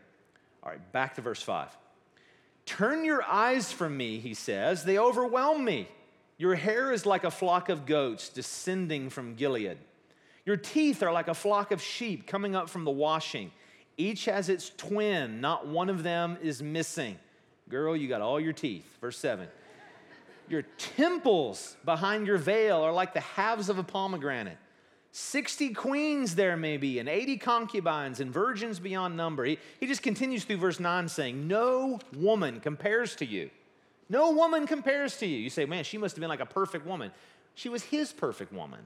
All 0.65 0.73
right, 0.73 0.93
back 0.93 1.15
to 1.15 1.21
verse 1.21 1.41
5. 1.41 1.69
Turn 2.67 3.05
your 3.05 3.23
eyes 3.23 3.71
from 3.71 3.97
me, 3.97 4.19
he 4.19 4.35
says. 4.35 4.83
They 4.83 4.99
overwhelm 4.99 5.65
me. 5.65 5.89
Your 6.37 6.57
hair 6.57 6.91
is 6.91 7.07
like 7.07 7.23
a 7.23 7.31
flock 7.31 7.69
of 7.69 7.87
goats 7.87 8.29
descending 8.29 9.09
from 9.09 9.37
Gilead. 9.37 9.79
Your 10.49 10.57
teeth 10.57 11.03
are 11.03 11.13
like 11.13 11.29
a 11.29 11.35
flock 11.35 11.73
of 11.73 11.83
sheep 11.83 12.27
coming 12.27 12.57
up 12.57 12.71
from 12.71 12.85
the 12.85 12.91
washing. 12.91 13.51
Each 13.99 14.25
has 14.25 14.49
its 14.49 14.73
twin, 14.79 15.43
not 15.43 15.67
one 15.67 15.91
of 15.91 16.03
them 16.03 16.39
is 16.43 16.63
missing. 16.63 17.19
Girl, 17.69 17.95
you 17.95 18.09
got 18.09 18.23
all 18.23 18.41
your 18.41 18.55
teeth. 18.55 18.97
Verse 18.99 19.19
7. 19.19 19.47
Your 20.49 20.63
temples 20.79 21.77
behind 21.85 22.27
your 22.27 22.39
veil 22.39 22.79
are 22.79 22.93
like 22.93 23.13
the 23.13 23.21
halves 23.21 23.69
of 23.69 23.77
a 23.77 23.83
pomegranate. 23.83 24.57
60 25.13 25.75
queens 25.75 26.35
there 26.35 26.57
may 26.57 26.79
be, 26.79 26.99
and 26.99 27.11
80 27.11 27.37
concubines, 27.37 28.19
and 28.19 28.33
virgins 28.33 28.79
beyond 28.81 29.19
number. 29.19 29.45
He, 29.45 29.59
he 29.81 29.87
just 29.87 30.01
continues 30.01 30.45
through 30.45 30.57
verse 30.57 30.81
9 30.81 31.11
saying, 31.11 31.47
No 31.47 32.01
woman 32.17 32.61
compares 32.61 33.15
to 33.17 33.27
you. 33.27 33.51
No 34.09 34.31
woman 34.31 34.67
compares 34.67 35.19
to 35.19 35.27
you. 35.27 35.37
You 35.37 35.51
say, 35.51 35.67
Man, 35.67 35.85
she 35.85 35.99
must 35.99 36.17
have 36.17 36.21
been 36.23 36.31
like 36.31 36.41
a 36.41 36.47
perfect 36.47 36.87
woman. 36.87 37.11
She 37.55 37.69
was 37.69 37.83
his 37.83 38.15
perfect 38.15 38.51
woman. 38.51 38.81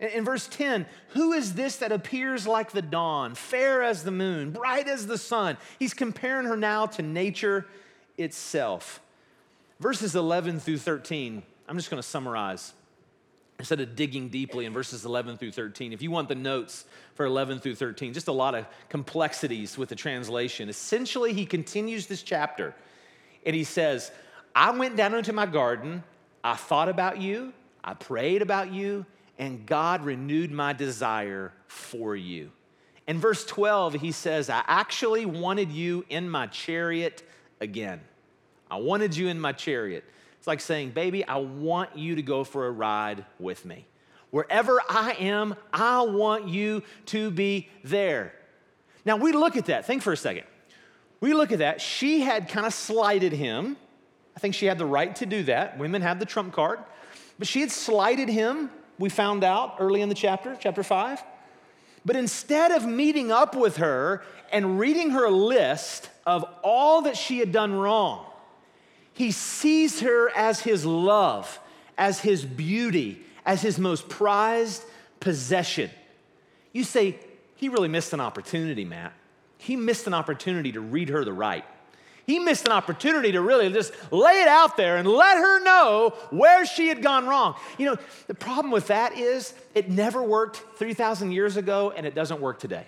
In, 0.00 0.24
verse 0.24 0.46
10, 0.46 0.86
who 1.08 1.32
is 1.32 1.54
this 1.54 1.76
that 1.76 1.90
appears 1.90 2.46
like 2.46 2.70
the 2.70 2.82
dawn, 2.82 3.34
fair 3.34 3.82
as 3.82 4.04
the 4.04 4.12
moon, 4.12 4.52
bright 4.52 4.86
as 4.86 5.06
the 5.06 5.18
sun? 5.18 5.56
He's 5.78 5.92
comparing 5.92 6.46
her 6.46 6.56
now 6.56 6.86
to 6.86 7.02
nature 7.02 7.66
itself. 8.16 9.00
Verses 9.80 10.14
11 10.14 10.60
through 10.60 10.78
13, 10.78 11.42
I'm 11.68 11.76
just 11.76 11.90
going 11.90 12.00
to 12.00 12.08
summarize 12.08 12.72
instead 13.58 13.80
of 13.80 13.96
digging 13.96 14.28
deeply 14.28 14.66
in 14.66 14.72
verses 14.72 15.04
11 15.04 15.36
through 15.36 15.50
13. 15.50 15.92
If 15.92 16.00
you 16.00 16.12
want 16.12 16.28
the 16.28 16.36
notes 16.36 16.84
for 17.14 17.26
11 17.26 17.58
through 17.58 17.74
13, 17.74 18.12
just 18.12 18.28
a 18.28 18.32
lot 18.32 18.54
of 18.54 18.66
complexities 18.88 19.76
with 19.76 19.88
the 19.88 19.96
translation. 19.96 20.68
Essentially, 20.68 21.32
he 21.32 21.44
continues 21.44 22.06
this 22.06 22.22
chapter 22.22 22.74
and 23.44 23.56
he 23.56 23.64
says, 23.64 24.12
I 24.54 24.70
went 24.70 24.96
down 24.96 25.14
into 25.14 25.32
my 25.32 25.46
garden, 25.46 26.04
I 26.44 26.54
thought 26.54 26.88
about 26.88 27.20
you, 27.20 27.52
I 27.82 27.94
prayed 27.94 28.42
about 28.42 28.72
you, 28.72 29.06
and 29.38 29.64
God 29.64 30.04
renewed 30.04 30.50
my 30.50 30.72
desire 30.72 31.52
for 31.66 32.16
you. 32.16 32.50
In 33.06 33.18
verse 33.18 33.46
12, 33.46 33.94
he 33.94 34.12
says, 34.12 34.50
I 34.50 34.62
actually 34.66 35.24
wanted 35.24 35.70
you 35.70 36.04
in 36.08 36.28
my 36.28 36.46
chariot 36.46 37.22
again. 37.60 38.00
I 38.70 38.76
wanted 38.76 39.16
you 39.16 39.28
in 39.28 39.40
my 39.40 39.52
chariot. 39.52 40.04
It's 40.38 40.46
like 40.46 40.60
saying, 40.60 40.90
Baby, 40.90 41.24
I 41.24 41.36
want 41.38 41.96
you 41.96 42.16
to 42.16 42.22
go 42.22 42.44
for 42.44 42.66
a 42.66 42.70
ride 42.70 43.24
with 43.38 43.64
me. 43.64 43.86
Wherever 44.30 44.80
I 44.90 45.12
am, 45.12 45.56
I 45.72 46.02
want 46.02 46.48
you 46.48 46.82
to 47.06 47.30
be 47.30 47.68
there. 47.82 48.34
Now, 49.04 49.16
we 49.16 49.32
look 49.32 49.56
at 49.56 49.66
that. 49.66 49.86
Think 49.86 50.02
for 50.02 50.12
a 50.12 50.16
second. 50.16 50.44
We 51.20 51.32
look 51.32 51.50
at 51.50 51.60
that. 51.60 51.80
She 51.80 52.20
had 52.20 52.48
kind 52.48 52.66
of 52.66 52.74
slighted 52.74 53.32
him. 53.32 53.76
I 54.36 54.40
think 54.40 54.54
she 54.54 54.66
had 54.66 54.78
the 54.78 54.86
right 54.86 55.16
to 55.16 55.26
do 55.26 55.44
that. 55.44 55.78
Women 55.78 56.02
have 56.02 56.18
the 56.18 56.26
trump 56.26 56.52
card. 56.52 56.78
But 57.38 57.48
she 57.48 57.60
had 57.60 57.70
slighted 57.70 58.28
him, 58.28 58.70
we 58.98 59.08
found 59.08 59.44
out 59.44 59.76
early 59.78 60.00
in 60.00 60.08
the 60.08 60.14
chapter, 60.14 60.56
chapter 60.58 60.82
5. 60.82 61.22
But 62.04 62.16
instead 62.16 62.72
of 62.72 62.86
meeting 62.86 63.30
up 63.30 63.54
with 63.54 63.76
her 63.76 64.22
and 64.50 64.78
reading 64.78 65.10
her 65.10 65.28
list 65.28 66.08
of 66.26 66.44
all 66.62 67.02
that 67.02 67.16
she 67.16 67.38
had 67.38 67.52
done 67.52 67.74
wrong, 67.74 68.24
he 69.12 69.32
sees 69.32 70.00
her 70.00 70.30
as 70.30 70.60
his 70.60 70.86
love, 70.86 71.58
as 71.96 72.20
his 72.20 72.44
beauty, 72.44 73.22
as 73.44 73.62
his 73.62 73.78
most 73.78 74.08
prized 74.08 74.82
possession. 75.20 75.90
You 76.72 76.84
say, 76.84 77.18
he 77.56 77.68
really 77.68 77.88
missed 77.88 78.12
an 78.12 78.20
opportunity, 78.20 78.84
Matt. 78.84 79.12
He 79.58 79.74
missed 79.74 80.06
an 80.06 80.14
opportunity 80.14 80.70
to 80.72 80.80
read 80.80 81.08
her 81.08 81.24
the 81.24 81.32
right. 81.32 81.64
He 82.28 82.38
missed 82.38 82.66
an 82.66 82.72
opportunity 82.72 83.32
to 83.32 83.40
really 83.40 83.72
just 83.72 83.90
lay 84.12 84.42
it 84.42 84.48
out 84.48 84.76
there 84.76 84.98
and 84.98 85.08
let 85.08 85.38
her 85.38 85.64
know 85.64 86.12
where 86.28 86.66
she 86.66 86.88
had 86.88 87.02
gone 87.02 87.26
wrong. 87.26 87.54
You 87.78 87.86
know, 87.86 87.96
the 88.26 88.34
problem 88.34 88.70
with 88.70 88.88
that 88.88 89.16
is 89.16 89.54
it 89.74 89.88
never 89.88 90.22
worked 90.22 90.62
3,000 90.76 91.32
years 91.32 91.56
ago 91.56 91.90
and 91.96 92.04
it 92.06 92.14
doesn't 92.14 92.42
work 92.42 92.58
today. 92.58 92.84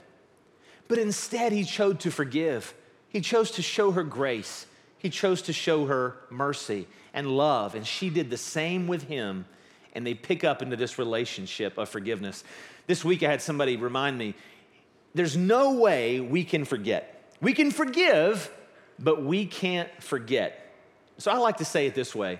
But 0.88 0.98
instead, 0.98 1.52
he 1.52 1.64
chose 1.64 1.96
to 2.00 2.10
forgive, 2.10 2.74
he 3.08 3.22
chose 3.22 3.50
to 3.52 3.62
show 3.62 3.92
her 3.92 4.04
grace, 4.04 4.66
he 4.98 5.08
chose 5.08 5.40
to 5.42 5.54
show 5.54 5.86
her 5.86 6.16
mercy 6.28 6.86
and 7.14 7.26
love. 7.26 7.74
And 7.74 7.86
she 7.86 8.10
did 8.10 8.28
the 8.28 8.36
same 8.36 8.88
with 8.88 9.04
him. 9.04 9.46
And 9.94 10.06
they 10.06 10.12
pick 10.12 10.44
up 10.44 10.60
into 10.60 10.76
this 10.76 10.98
relationship 10.98 11.78
of 11.78 11.88
forgiveness. 11.88 12.44
This 12.86 13.06
week, 13.06 13.22
I 13.22 13.30
had 13.30 13.40
somebody 13.40 13.78
remind 13.78 14.18
me 14.18 14.34
there's 15.14 15.34
no 15.34 15.72
way 15.72 16.20
we 16.20 16.44
can 16.44 16.66
forget. 16.66 17.34
We 17.40 17.54
can 17.54 17.70
forgive, 17.70 18.52
but 19.00 19.22
we 19.22 19.46
can't 19.46 19.88
forget. 20.02 20.72
So 21.18 21.30
I 21.30 21.38
like 21.38 21.56
to 21.56 21.64
say 21.64 21.86
it 21.86 21.94
this 21.94 22.14
way 22.14 22.38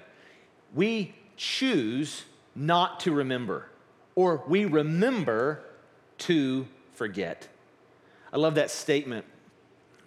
we 0.74 1.14
choose 1.36 2.24
not 2.54 3.00
to 3.00 3.12
remember, 3.12 3.66
or 4.14 4.44
we 4.46 4.66
remember 4.66 5.64
to 6.18 6.66
forget. 6.92 7.48
I 8.32 8.36
love 8.36 8.56
that 8.56 8.70
statement 8.70 9.24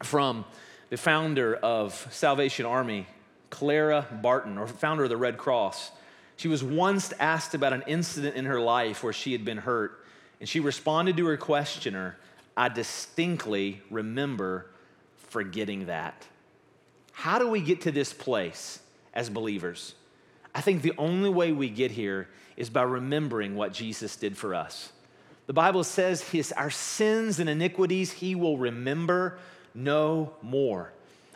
from 0.03 0.45
the 0.89 0.97
founder 0.97 1.55
of 1.55 2.07
Salvation 2.11 2.65
Army, 2.65 3.07
Clara 3.49 4.05
Barton, 4.21 4.57
or 4.57 4.67
founder 4.67 5.03
of 5.03 5.09
the 5.09 5.17
Red 5.17 5.37
Cross. 5.37 5.91
She 6.37 6.47
was 6.47 6.63
once 6.63 7.13
asked 7.19 7.53
about 7.53 7.73
an 7.73 7.83
incident 7.87 8.35
in 8.35 8.45
her 8.45 8.59
life 8.59 9.03
where 9.03 9.13
she 9.13 9.31
had 9.31 9.43
been 9.43 9.57
hurt, 9.57 10.05
and 10.39 10.47
she 10.47 10.59
responded 10.59 11.17
to 11.17 11.25
her 11.25 11.37
questioner, 11.37 12.17
I 12.55 12.69
distinctly 12.69 13.81
remember 13.89 14.67
forgetting 15.29 15.87
that. 15.87 16.27
How 17.13 17.39
do 17.39 17.47
we 17.47 17.61
get 17.61 17.81
to 17.81 17.91
this 17.91 18.11
place 18.11 18.79
as 19.13 19.29
believers? 19.29 19.95
I 20.53 20.61
think 20.61 20.81
the 20.81 20.93
only 20.97 21.29
way 21.29 21.51
we 21.51 21.69
get 21.69 21.91
here 21.91 22.27
is 22.57 22.69
by 22.69 22.83
remembering 22.83 23.55
what 23.55 23.73
Jesus 23.73 24.15
did 24.15 24.37
for 24.37 24.53
us. 24.53 24.91
The 25.47 25.53
Bible 25.53 25.83
says 25.83 26.21
his, 26.29 26.51
our 26.51 26.69
sins 26.69 27.39
and 27.39 27.49
iniquities 27.49 28.11
he 28.11 28.35
will 28.35 28.57
remember 28.57 29.39
no 29.73 30.33
more. 30.41 30.91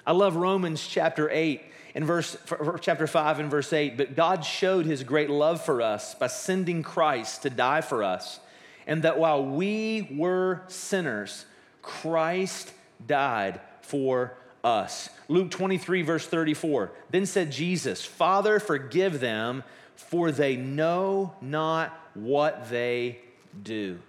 I 0.05 0.11
love 0.11 0.35
Romans 0.35 0.85
chapter 0.85 1.29
8 1.29 1.61
and 1.95 2.05
verse 2.05 2.37
chapter 2.81 3.07
5 3.07 3.39
and 3.39 3.51
verse 3.51 3.73
8, 3.73 3.97
but 3.97 4.15
God 4.15 4.45
showed 4.45 4.85
his 4.85 5.03
great 5.03 5.29
love 5.29 5.63
for 5.63 5.81
us 5.81 6.15
by 6.15 6.27
sending 6.27 6.83
Christ 6.83 7.41
to 7.41 7.49
die 7.49 7.81
for 7.81 8.03
us, 8.03 8.39
and 8.85 9.03
that 9.03 9.17
while 9.17 9.43
we 9.43 10.07
were 10.11 10.61
sinners, 10.67 11.45
Christ 11.81 12.71
died 13.05 13.59
for 13.81 14.37
us. 14.63 15.09
Luke 15.27 15.51
23, 15.51 16.01
verse 16.01 16.27
34. 16.27 16.91
Then 17.09 17.25
said 17.25 17.51
Jesus, 17.51 18.05
Father, 18.05 18.59
forgive 18.59 19.19
them, 19.19 19.63
for 19.95 20.31
they 20.31 20.55
know 20.55 21.33
not 21.41 21.97
what 22.13 22.69
they 22.69 23.19
do. 23.63 23.99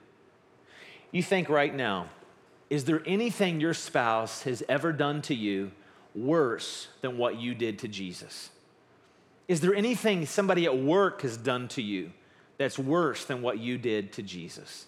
You 1.10 1.22
think 1.22 1.48
right 1.48 1.74
now, 1.74 2.08
is 2.70 2.84
there 2.84 3.02
anything 3.06 3.60
your 3.60 3.74
spouse 3.74 4.42
has 4.42 4.62
ever 4.68 4.92
done 4.92 5.22
to 5.22 5.34
you 5.34 5.72
worse 6.14 6.88
than 7.00 7.16
what 7.16 7.40
you 7.40 7.54
did 7.54 7.78
to 7.80 7.88
Jesus? 7.88 8.50
Is 9.46 9.60
there 9.60 9.74
anything 9.74 10.26
somebody 10.26 10.66
at 10.66 10.76
work 10.76 11.22
has 11.22 11.38
done 11.38 11.68
to 11.68 11.82
you 11.82 12.12
that's 12.58 12.78
worse 12.78 13.24
than 13.24 13.40
what 13.40 13.58
you 13.58 13.78
did 13.78 14.12
to 14.14 14.22
Jesus? 14.22 14.86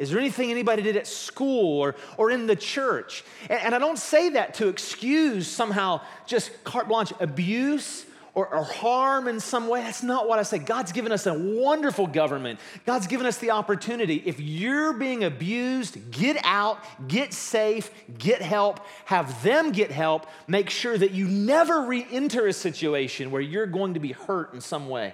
Is 0.00 0.08
there 0.08 0.18
anything 0.18 0.50
anybody 0.50 0.80
did 0.80 0.96
at 0.96 1.06
school 1.06 1.78
or, 1.78 1.94
or 2.16 2.30
in 2.30 2.46
the 2.46 2.56
church? 2.56 3.22
And, 3.50 3.60
and 3.60 3.74
I 3.74 3.78
don't 3.78 3.98
say 3.98 4.30
that 4.30 4.54
to 4.54 4.68
excuse 4.68 5.46
somehow 5.46 6.00
just 6.26 6.64
carte 6.64 6.88
blanche 6.88 7.12
abuse 7.20 8.06
or, 8.32 8.46
or, 8.54 8.62
harm 8.62 9.28
in 9.28 9.40
some 9.40 9.68
way. 9.68 9.82
That's 9.82 10.02
not 10.02 10.28
what 10.28 10.38
I 10.38 10.44
say. 10.44 10.58
God's 10.58 10.92
given 10.92 11.10
us 11.12 11.26
a 11.26 11.34
wonderful 11.34 12.06
government. 12.06 12.60
God's 12.86 13.08
given 13.08 13.26
us 13.26 13.38
the 13.38 13.50
opportunity. 13.50 14.22
If 14.24 14.40
you're 14.40 14.92
being 14.92 15.24
abused, 15.24 16.12
get 16.12 16.38
out, 16.44 16.78
get 17.08 17.34
safe, 17.34 17.90
get 18.18 18.40
help, 18.40 18.80
have 19.04 19.42
them 19.42 19.72
get 19.72 19.90
help. 19.90 20.26
Make 20.46 20.70
sure 20.70 20.96
that 20.96 21.10
you 21.10 21.26
never 21.26 21.82
re 21.82 22.06
enter 22.10 22.46
a 22.46 22.52
situation 22.52 23.32
where 23.32 23.42
you're 23.42 23.66
going 23.66 23.94
to 23.94 24.00
be 24.00 24.12
hurt 24.12 24.54
in 24.54 24.60
some 24.60 24.88
way. 24.88 25.12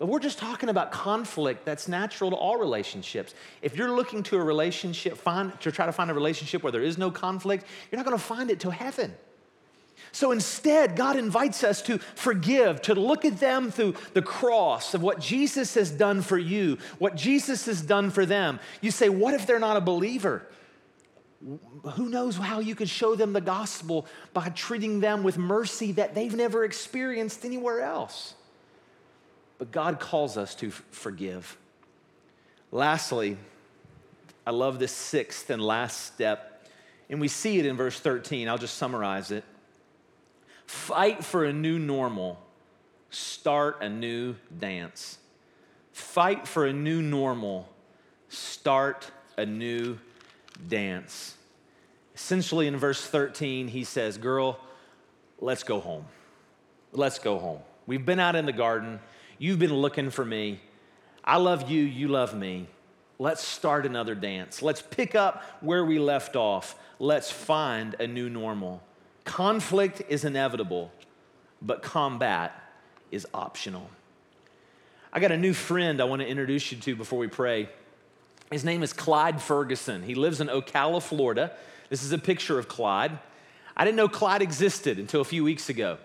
But 0.00 0.08
we're 0.08 0.18
just 0.18 0.38
talking 0.38 0.70
about 0.70 0.92
conflict 0.92 1.66
that's 1.66 1.86
natural 1.86 2.30
to 2.30 2.36
all 2.36 2.56
relationships. 2.56 3.34
If 3.60 3.76
you're 3.76 3.92
looking 3.92 4.22
to 4.24 4.38
a 4.38 4.42
relationship, 4.42 5.18
find, 5.18 5.60
to 5.60 5.70
try 5.70 5.84
to 5.84 5.92
find 5.92 6.10
a 6.10 6.14
relationship 6.14 6.62
where 6.62 6.72
there 6.72 6.82
is 6.82 6.96
no 6.96 7.10
conflict, 7.10 7.66
you're 7.92 7.98
not 7.98 8.06
going 8.06 8.16
to 8.16 8.24
find 8.24 8.50
it 8.50 8.58
till 8.58 8.70
heaven. 8.70 9.12
So 10.10 10.32
instead, 10.32 10.96
God 10.96 11.16
invites 11.16 11.62
us 11.62 11.82
to 11.82 11.98
forgive, 11.98 12.80
to 12.82 12.94
look 12.94 13.26
at 13.26 13.40
them 13.40 13.70
through 13.70 13.94
the 14.14 14.22
cross 14.22 14.94
of 14.94 15.02
what 15.02 15.20
Jesus 15.20 15.74
has 15.74 15.90
done 15.90 16.22
for 16.22 16.38
you, 16.38 16.78
what 16.98 17.14
Jesus 17.14 17.66
has 17.66 17.82
done 17.82 18.08
for 18.08 18.24
them. 18.24 18.58
You 18.80 18.90
say, 18.90 19.10
What 19.10 19.34
if 19.34 19.46
they're 19.46 19.58
not 19.58 19.76
a 19.76 19.82
believer? 19.82 20.46
Who 21.92 22.08
knows 22.08 22.36
how 22.36 22.60
you 22.60 22.74
could 22.74 22.88
show 22.88 23.14
them 23.14 23.34
the 23.34 23.40
gospel 23.42 24.06
by 24.32 24.48
treating 24.48 25.00
them 25.00 25.22
with 25.22 25.36
mercy 25.36 25.92
that 25.92 26.14
they've 26.14 26.34
never 26.34 26.64
experienced 26.64 27.44
anywhere 27.44 27.82
else? 27.82 28.34
But 29.60 29.72
God 29.72 30.00
calls 30.00 30.38
us 30.38 30.54
to 30.56 30.70
forgive. 30.70 31.58
Lastly, 32.72 33.36
I 34.46 34.52
love 34.52 34.78
this 34.78 34.90
sixth 34.90 35.50
and 35.50 35.62
last 35.62 36.14
step, 36.14 36.66
and 37.10 37.20
we 37.20 37.28
see 37.28 37.58
it 37.58 37.66
in 37.66 37.76
verse 37.76 38.00
13. 38.00 38.48
I'll 38.48 38.56
just 38.56 38.78
summarize 38.78 39.30
it. 39.30 39.44
Fight 40.64 41.22
for 41.22 41.44
a 41.44 41.52
new 41.52 41.78
normal, 41.78 42.40
start 43.10 43.82
a 43.82 43.90
new 43.90 44.34
dance. 44.58 45.18
Fight 45.92 46.48
for 46.48 46.64
a 46.64 46.72
new 46.72 47.02
normal, 47.02 47.68
start 48.30 49.10
a 49.36 49.44
new 49.44 49.98
dance. 50.68 51.36
Essentially, 52.14 52.66
in 52.66 52.78
verse 52.78 53.04
13, 53.04 53.68
he 53.68 53.84
says, 53.84 54.16
Girl, 54.16 54.58
let's 55.38 55.64
go 55.64 55.80
home. 55.80 56.06
Let's 56.92 57.18
go 57.18 57.38
home. 57.38 57.60
We've 57.86 58.06
been 58.06 58.20
out 58.20 58.36
in 58.36 58.46
the 58.46 58.52
garden. 58.52 59.00
You've 59.40 59.58
been 59.58 59.72
looking 59.72 60.10
for 60.10 60.22
me. 60.22 60.60
I 61.24 61.38
love 61.38 61.70
you, 61.70 61.82
you 61.82 62.08
love 62.08 62.36
me. 62.36 62.66
Let's 63.18 63.42
start 63.42 63.86
another 63.86 64.14
dance. 64.14 64.60
Let's 64.60 64.82
pick 64.82 65.14
up 65.14 65.42
where 65.62 65.82
we 65.82 65.98
left 65.98 66.36
off. 66.36 66.78
Let's 66.98 67.30
find 67.30 67.96
a 67.98 68.06
new 68.06 68.28
normal. 68.28 68.82
Conflict 69.24 70.02
is 70.10 70.26
inevitable, 70.26 70.92
but 71.62 71.82
combat 71.82 72.52
is 73.10 73.26
optional. 73.32 73.88
I 75.10 75.20
got 75.20 75.32
a 75.32 75.38
new 75.38 75.54
friend 75.54 76.02
I 76.02 76.04
want 76.04 76.20
to 76.20 76.28
introduce 76.28 76.70
you 76.70 76.76
to 76.76 76.94
before 76.94 77.18
we 77.18 77.26
pray. 77.26 77.70
His 78.52 78.62
name 78.62 78.82
is 78.82 78.92
Clyde 78.92 79.40
Ferguson. 79.40 80.02
He 80.02 80.14
lives 80.14 80.42
in 80.42 80.48
Ocala, 80.48 81.02
Florida. 81.02 81.52
This 81.88 82.02
is 82.02 82.12
a 82.12 82.18
picture 82.18 82.58
of 82.58 82.68
Clyde. 82.68 83.18
I 83.74 83.86
didn't 83.86 83.96
know 83.96 84.08
Clyde 84.08 84.42
existed 84.42 84.98
until 84.98 85.22
a 85.22 85.24
few 85.24 85.44
weeks 85.44 85.70
ago. 85.70 85.96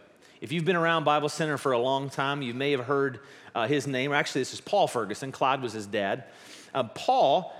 If 0.41 0.51
you've 0.51 0.65
been 0.65 0.75
around 0.75 1.05
Bible 1.05 1.29
Center 1.29 1.57
for 1.57 1.71
a 1.71 1.79
long 1.79 2.09
time, 2.09 2.41
you 2.41 2.53
may 2.53 2.71
have 2.71 2.85
heard 2.85 3.21
uh, 3.53 3.67
his 3.67 3.87
name. 3.87 4.11
Actually, 4.11 4.41
this 4.41 4.53
is 4.53 4.61
Paul 4.61 4.87
Ferguson. 4.87 5.31
Clyde 5.31 5.61
was 5.61 5.71
his 5.71 5.87
dad. 5.87 6.25
Uh, 6.73 6.83
Paul 6.83 7.55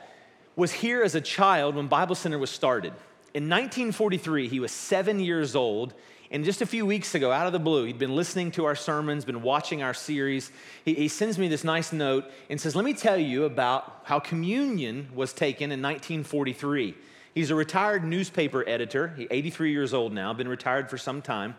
was 0.57 0.71
here 0.71 1.01
as 1.01 1.15
a 1.15 1.21
child 1.21 1.75
when 1.75 1.87
Bible 1.87 2.15
Center 2.15 2.37
was 2.37 2.49
started. 2.49 2.93
In 3.33 3.43
1943, 3.43 4.49
he 4.49 4.59
was 4.59 4.71
seven 4.71 5.19
years 5.19 5.55
old. 5.55 5.93
And 6.31 6.43
just 6.43 6.61
a 6.61 6.65
few 6.65 6.85
weeks 6.85 7.15
ago, 7.15 7.31
out 7.31 7.47
of 7.47 7.53
the 7.53 7.59
blue, 7.59 7.85
he'd 7.85 7.99
been 7.99 8.15
listening 8.15 8.51
to 8.51 8.65
our 8.65 8.75
sermons, 8.75 9.23
been 9.23 9.41
watching 9.41 9.83
our 9.83 9.93
series. 9.93 10.51
He, 10.83 10.95
he, 10.95 11.07
sends 11.07 11.37
me 11.37 11.47
this 11.47 11.63
nice 11.63 11.93
note 11.93 12.25
and 12.49 12.59
says, 12.59 12.75
Let 12.75 12.83
me 12.83 12.93
tell 12.93 13.17
you 13.17 13.45
about 13.45 14.01
how 14.03 14.19
communion 14.19 15.09
was 15.13 15.33
taken 15.33 15.71
in 15.71 15.81
1943. 15.81 16.95
He's 17.33 17.51
a 17.51 17.55
retired 17.55 18.03
newspaper 18.03 18.67
editor. 18.67 19.13
He's 19.15 19.27
83 19.29 19.71
years 19.71 19.93
old 19.93 20.13
now, 20.13 20.33
been 20.33 20.47
retired 20.47 20.89
for 20.89 20.97
some 20.97 21.21
time. 21.21 21.55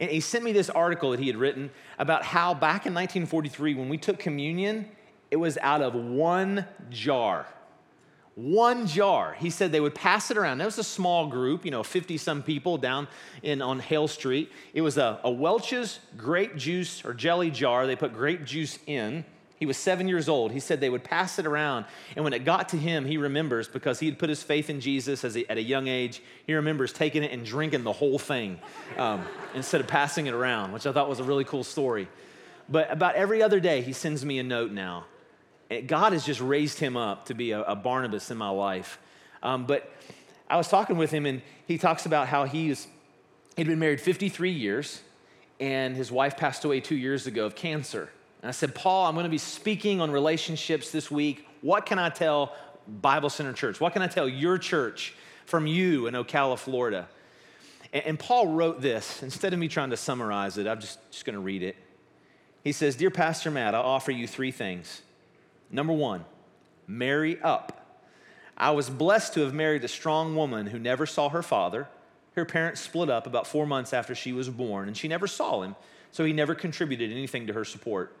And 0.00 0.10
he 0.10 0.20
sent 0.20 0.44
me 0.44 0.52
this 0.52 0.70
article 0.70 1.10
that 1.12 1.20
he 1.20 1.26
had 1.26 1.36
written 1.36 1.70
about 1.98 2.24
how 2.24 2.54
back 2.54 2.86
in 2.86 2.94
1943, 2.94 3.74
when 3.74 3.88
we 3.88 3.98
took 3.98 4.18
communion, 4.18 4.88
it 5.30 5.36
was 5.36 5.58
out 5.58 5.82
of 5.82 5.94
one 5.94 6.66
jar. 6.90 7.46
One 8.34 8.88
jar. 8.88 9.36
He 9.38 9.50
said 9.50 9.70
they 9.70 9.80
would 9.80 9.94
pass 9.94 10.30
it 10.30 10.36
around. 10.36 10.58
That 10.58 10.64
was 10.64 10.78
a 10.78 10.84
small 10.84 11.28
group, 11.28 11.64
you 11.64 11.70
know, 11.70 11.84
50 11.84 12.18
some 12.18 12.42
people 12.42 12.78
down 12.78 13.06
in 13.42 13.62
on 13.62 13.78
Hale 13.78 14.08
Street. 14.08 14.50
It 14.72 14.80
was 14.80 14.98
a, 14.98 15.20
a 15.22 15.30
Welch's 15.30 16.00
grape 16.16 16.56
juice 16.56 17.04
or 17.04 17.14
jelly 17.14 17.50
jar. 17.50 17.86
They 17.86 17.94
put 17.94 18.12
grape 18.12 18.44
juice 18.44 18.78
in. 18.86 19.24
He 19.56 19.66
was 19.66 19.76
seven 19.76 20.08
years 20.08 20.28
old. 20.28 20.52
He 20.52 20.60
said 20.60 20.80
they 20.80 20.90
would 20.90 21.04
pass 21.04 21.38
it 21.38 21.46
around. 21.46 21.86
And 22.16 22.24
when 22.24 22.32
it 22.32 22.44
got 22.44 22.70
to 22.70 22.76
him, 22.76 23.04
he 23.04 23.16
remembers 23.16 23.68
because 23.68 24.00
he 24.00 24.06
had 24.06 24.18
put 24.18 24.28
his 24.28 24.42
faith 24.42 24.68
in 24.68 24.80
Jesus 24.80 25.24
at 25.24 25.56
a 25.56 25.62
young 25.62 25.86
age. 25.86 26.22
He 26.46 26.54
remembers 26.54 26.92
taking 26.92 27.22
it 27.22 27.30
and 27.30 27.44
drinking 27.44 27.84
the 27.84 27.92
whole 27.92 28.18
thing 28.18 28.58
um, 28.98 29.24
instead 29.54 29.80
of 29.80 29.86
passing 29.86 30.26
it 30.26 30.34
around, 30.34 30.72
which 30.72 30.86
I 30.86 30.92
thought 30.92 31.08
was 31.08 31.20
a 31.20 31.24
really 31.24 31.44
cool 31.44 31.64
story. 31.64 32.08
But 32.68 32.90
about 32.90 33.14
every 33.14 33.42
other 33.42 33.60
day, 33.60 33.80
he 33.82 33.92
sends 33.92 34.24
me 34.24 34.38
a 34.38 34.42
note 34.42 34.72
now. 34.72 35.04
And 35.70 35.86
God 35.86 36.12
has 36.12 36.26
just 36.26 36.40
raised 36.40 36.78
him 36.78 36.96
up 36.96 37.26
to 37.26 37.34
be 37.34 37.52
a, 37.52 37.62
a 37.62 37.76
Barnabas 37.76 38.30
in 38.30 38.36
my 38.36 38.50
life. 38.50 38.98
Um, 39.42 39.66
but 39.66 39.90
I 40.48 40.56
was 40.56 40.68
talking 40.68 40.96
with 40.96 41.10
him, 41.10 41.26
and 41.26 41.42
he 41.66 41.78
talks 41.78 42.06
about 42.06 42.28
how 42.28 42.44
he's, 42.44 42.86
he'd 43.56 43.66
been 43.66 43.78
married 43.78 44.00
53 44.00 44.50
years, 44.50 45.00
and 45.60 45.96
his 45.96 46.10
wife 46.10 46.36
passed 46.36 46.64
away 46.64 46.80
two 46.80 46.96
years 46.96 47.26
ago 47.26 47.46
of 47.46 47.54
cancer. 47.54 48.10
And 48.44 48.50
I 48.50 48.52
said, 48.52 48.74
Paul, 48.74 49.06
I'm 49.06 49.14
going 49.14 49.24
to 49.24 49.30
be 49.30 49.38
speaking 49.38 50.02
on 50.02 50.10
relationships 50.10 50.90
this 50.90 51.10
week. 51.10 51.48
What 51.62 51.86
can 51.86 51.98
I 51.98 52.10
tell 52.10 52.54
Bible 52.86 53.30
Center 53.30 53.54
Church? 53.54 53.80
What 53.80 53.94
can 53.94 54.02
I 54.02 54.06
tell 54.06 54.28
your 54.28 54.58
church 54.58 55.14
from 55.46 55.66
you 55.66 56.08
in 56.08 56.12
Ocala, 56.12 56.58
Florida? 56.58 57.08
And, 57.90 58.04
and 58.04 58.18
Paul 58.18 58.48
wrote 58.48 58.82
this. 58.82 59.22
Instead 59.22 59.54
of 59.54 59.58
me 59.58 59.66
trying 59.66 59.88
to 59.88 59.96
summarize 59.96 60.58
it, 60.58 60.66
I'm 60.66 60.78
just, 60.78 60.98
just 61.10 61.24
going 61.24 61.32
to 61.32 61.40
read 61.40 61.62
it. 61.62 61.74
He 62.62 62.72
says, 62.72 62.96
Dear 62.96 63.10
Pastor 63.10 63.50
Matt, 63.50 63.74
I 63.74 63.78
offer 63.78 64.10
you 64.12 64.28
three 64.28 64.50
things. 64.50 65.00
Number 65.70 65.94
one, 65.94 66.26
marry 66.86 67.40
up. 67.40 67.98
I 68.58 68.72
was 68.72 68.90
blessed 68.90 69.32
to 69.34 69.40
have 69.40 69.54
married 69.54 69.84
a 69.84 69.88
strong 69.88 70.36
woman 70.36 70.66
who 70.66 70.78
never 70.78 71.06
saw 71.06 71.30
her 71.30 71.42
father. 71.42 71.88
Her 72.34 72.44
parents 72.44 72.82
split 72.82 73.08
up 73.08 73.26
about 73.26 73.46
four 73.46 73.66
months 73.66 73.94
after 73.94 74.14
she 74.14 74.34
was 74.34 74.50
born, 74.50 74.86
and 74.86 74.94
she 74.94 75.08
never 75.08 75.26
saw 75.26 75.62
him, 75.62 75.76
so 76.12 76.26
he 76.26 76.34
never 76.34 76.54
contributed 76.54 77.10
anything 77.10 77.46
to 77.46 77.54
her 77.54 77.64
support. 77.64 78.14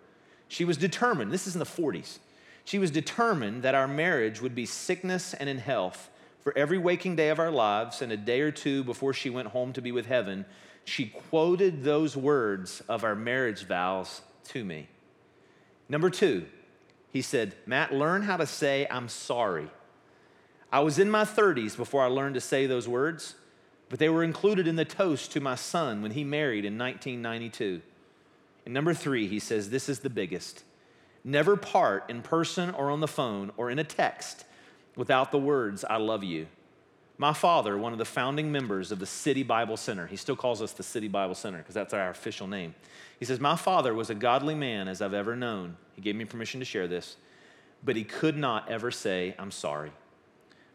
She 0.48 0.64
was 0.64 0.76
determined, 0.76 1.32
this 1.32 1.46
is 1.46 1.54
in 1.54 1.58
the 1.58 1.64
40s, 1.64 2.18
she 2.64 2.78
was 2.78 2.90
determined 2.90 3.62
that 3.62 3.74
our 3.74 3.88
marriage 3.88 4.40
would 4.40 4.54
be 4.54 4.66
sickness 4.66 5.34
and 5.34 5.48
in 5.48 5.58
health. 5.58 6.10
For 6.42 6.56
every 6.56 6.78
waking 6.78 7.16
day 7.16 7.30
of 7.30 7.38
our 7.38 7.50
lives 7.50 8.02
and 8.02 8.12
a 8.12 8.16
day 8.16 8.40
or 8.40 8.50
two 8.50 8.84
before 8.84 9.14
she 9.14 9.30
went 9.30 9.48
home 9.48 9.72
to 9.72 9.82
be 9.82 9.92
with 9.92 10.06
heaven, 10.06 10.44
she 10.84 11.06
quoted 11.06 11.82
those 11.82 12.16
words 12.16 12.82
of 12.88 13.04
our 13.04 13.14
marriage 13.14 13.64
vows 13.64 14.20
to 14.48 14.64
me. 14.64 14.88
Number 15.88 16.10
two, 16.10 16.46
he 17.10 17.22
said, 17.22 17.54
Matt, 17.66 17.94
learn 17.94 18.22
how 18.22 18.36
to 18.36 18.46
say, 18.46 18.86
I'm 18.90 19.08
sorry. 19.08 19.70
I 20.72 20.80
was 20.80 20.98
in 20.98 21.10
my 21.10 21.24
30s 21.24 21.76
before 21.76 22.02
I 22.02 22.06
learned 22.08 22.34
to 22.34 22.40
say 22.40 22.66
those 22.66 22.88
words, 22.88 23.36
but 23.88 23.98
they 23.98 24.08
were 24.08 24.24
included 24.24 24.66
in 24.66 24.76
the 24.76 24.84
toast 24.84 25.32
to 25.32 25.40
my 25.40 25.54
son 25.54 26.02
when 26.02 26.10
he 26.10 26.24
married 26.24 26.64
in 26.64 26.76
1992. 26.76 27.80
And 28.64 28.72
number 28.72 28.94
three, 28.94 29.26
he 29.26 29.38
says, 29.38 29.70
this 29.70 29.88
is 29.88 30.00
the 30.00 30.10
biggest. 30.10 30.64
Never 31.22 31.56
part 31.56 32.08
in 32.10 32.22
person 32.22 32.70
or 32.70 32.90
on 32.90 33.00
the 33.00 33.08
phone 33.08 33.50
or 33.56 33.70
in 33.70 33.78
a 33.78 33.84
text 33.84 34.44
without 34.96 35.32
the 35.32 35.38
words, 35.38 35.84
I 35.84 35.96
love 35.96 36.24
you. 36.24 36.46
My 37.16 37.32
father, 37.32 37.78
one 37.78 37.92
of 37.92 37.98
the 37.98 38.04
founding 38.04 38.50
members 38.50 38.90
of 38.90 38.98
the 38.98 39.06
City 39.06 39.44
Bible 39.44 39.76
Center, 39.76 40.06
he 40.06 40.16
still 40.16 40.34
calls 40.34 40.60
us 40.60 40.72
the 40.72 40.82
City 40.82 41.06
Bible 41.06 41.36
Center 41.36 41.58
because 41.58 41.74
that's 41.74 41.94
our 41.94 42.10
official 42.10 42.48
name. 42.48 42.74
He 43.20 43.24
says, 43.24 43.38
My 43.38 43.54
father 43.54 43.94
was 43.94 44.10
a 44.10 44.14
godly 44.14 44.56
man 44.56 44.88
as 44.88 45.00
I've 45.00 45.14
ever 45.14 45.36
known. 45.36 45.76
He 45.94 46.02
gave 46.02 46.16
me 46.16 46.24
permission 46.24 46.58
to 46.58 46.66
share 46.66 46.88
this, 46.88 47.16
but 47.84 47.94
he 47.94 48.02
could 48.02 48.36
not 48.36 48.68
ever 48.68 48.90
say, 48.90 49.34
I'm 49.38 49.52
sorry. 49.52 49.92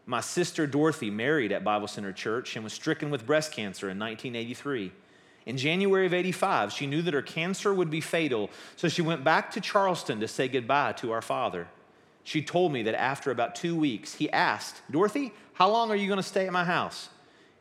My 0.06 0.22
sister 0.22 0.66
Dorothy 0.66 1.10
married 1.10 1.52
at 1.52 1.62
Bible 1.62 1.86
Center 1.86 2.12
Church 2.12 2.56
and 2.56 2.64
was 2.64 2.72
stricken 2.72 3.10
with 3.10 3.26
breast 3.26 3.52
cancer 3.52 3.90
in 3.90 3.98
1983. 3.98 4.92
In 5.50 5.56
January 5.56 6.06
of 6.06 6.14
85, 6.14 6.72
she 6.72 6.86
knew 6.86 7.02
that 7.02 7.12
her 7.12 7.22
cancer 7.22 7.74
would 7.74 7.90
be 7.90 8.00
fatal, 8.00 8.50
so 8.76 8.88
she 8.88 9.02
went 9.02 9.24
back 9.24 9.50
to 9.50 9.60
Charleston 9.60 10.20
to 10.20 10.28
say 10.28 10.46
goodbye 10.46 10.92
to 10.92 11.10
our 11.10 11.20
father. 11.20 11.66
She 12.22 12.40
told 12.40 12.72
me 12.72 12.84
that 12.84 12.94
after 12.94 13.32
about 13.32 13.56
two 13.56 13.74
weeks, 13.74 14.14
he 14.14 14.30
asked, 14.30 14.80
Dorothy, 14.92 15.32
how 15.54 15.68
long 15.68 15.90
are 15.90 15.96
you 15.96 16.06
going 16.06 16.18
to 16.18 16.22
stay 16.22 16.46
at 16.46 16.52
my 16.52 16.62
house? 16.62 17.08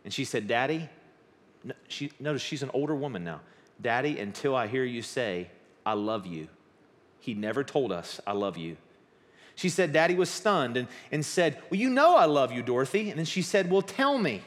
And 0.05 0.13
she 0.13 0.23
said, 0.23 0.47
Daddy, 0.47 0.87
she, 1.87 2.11
notice 2.19 2.43
she's 2.43 2.61
an 2.61 2.69
older 2.75 2.93
woman 2.93 3.23
now. 3.23 3.41
Daddy, 3.81 4.19
until 4.19 4.55
I 4.55 4.67
hear 4.67 4.83
you 4.83 5.01
say, 5.01 5.49
I 5.83 5.93
love 5.93 6.27
you. 6.27 6.47
He 7.19 7.33
never 7.33 7.63
told 7.63 7.91
us, 7.91 8.21
I 8.27 8.33
love 8.33 8.55
you. 8.55 8.77
She 9.55 9.69
said, 9.69 9.93
Daddy 9.93 10.13
was 10.13 10.29
stunned 10.29 10.77
and, 10.77 10.87
and 11.11 11.25
said, 11.25 11.59
Well, 11.71 11.79
you 11.79 11.89
know 11.89 12.15
I 12.15 12.25
love 12.25 12.51
you, 12.51 12.61
Dorothy. 12.61 13.09
And 13.09 13.17
then 13.17 13.25
she 13.25 13.41
said, 13.41 13.71
Well, 13.71 13.81
tell 13.81 14.19
me. 14.19 14.43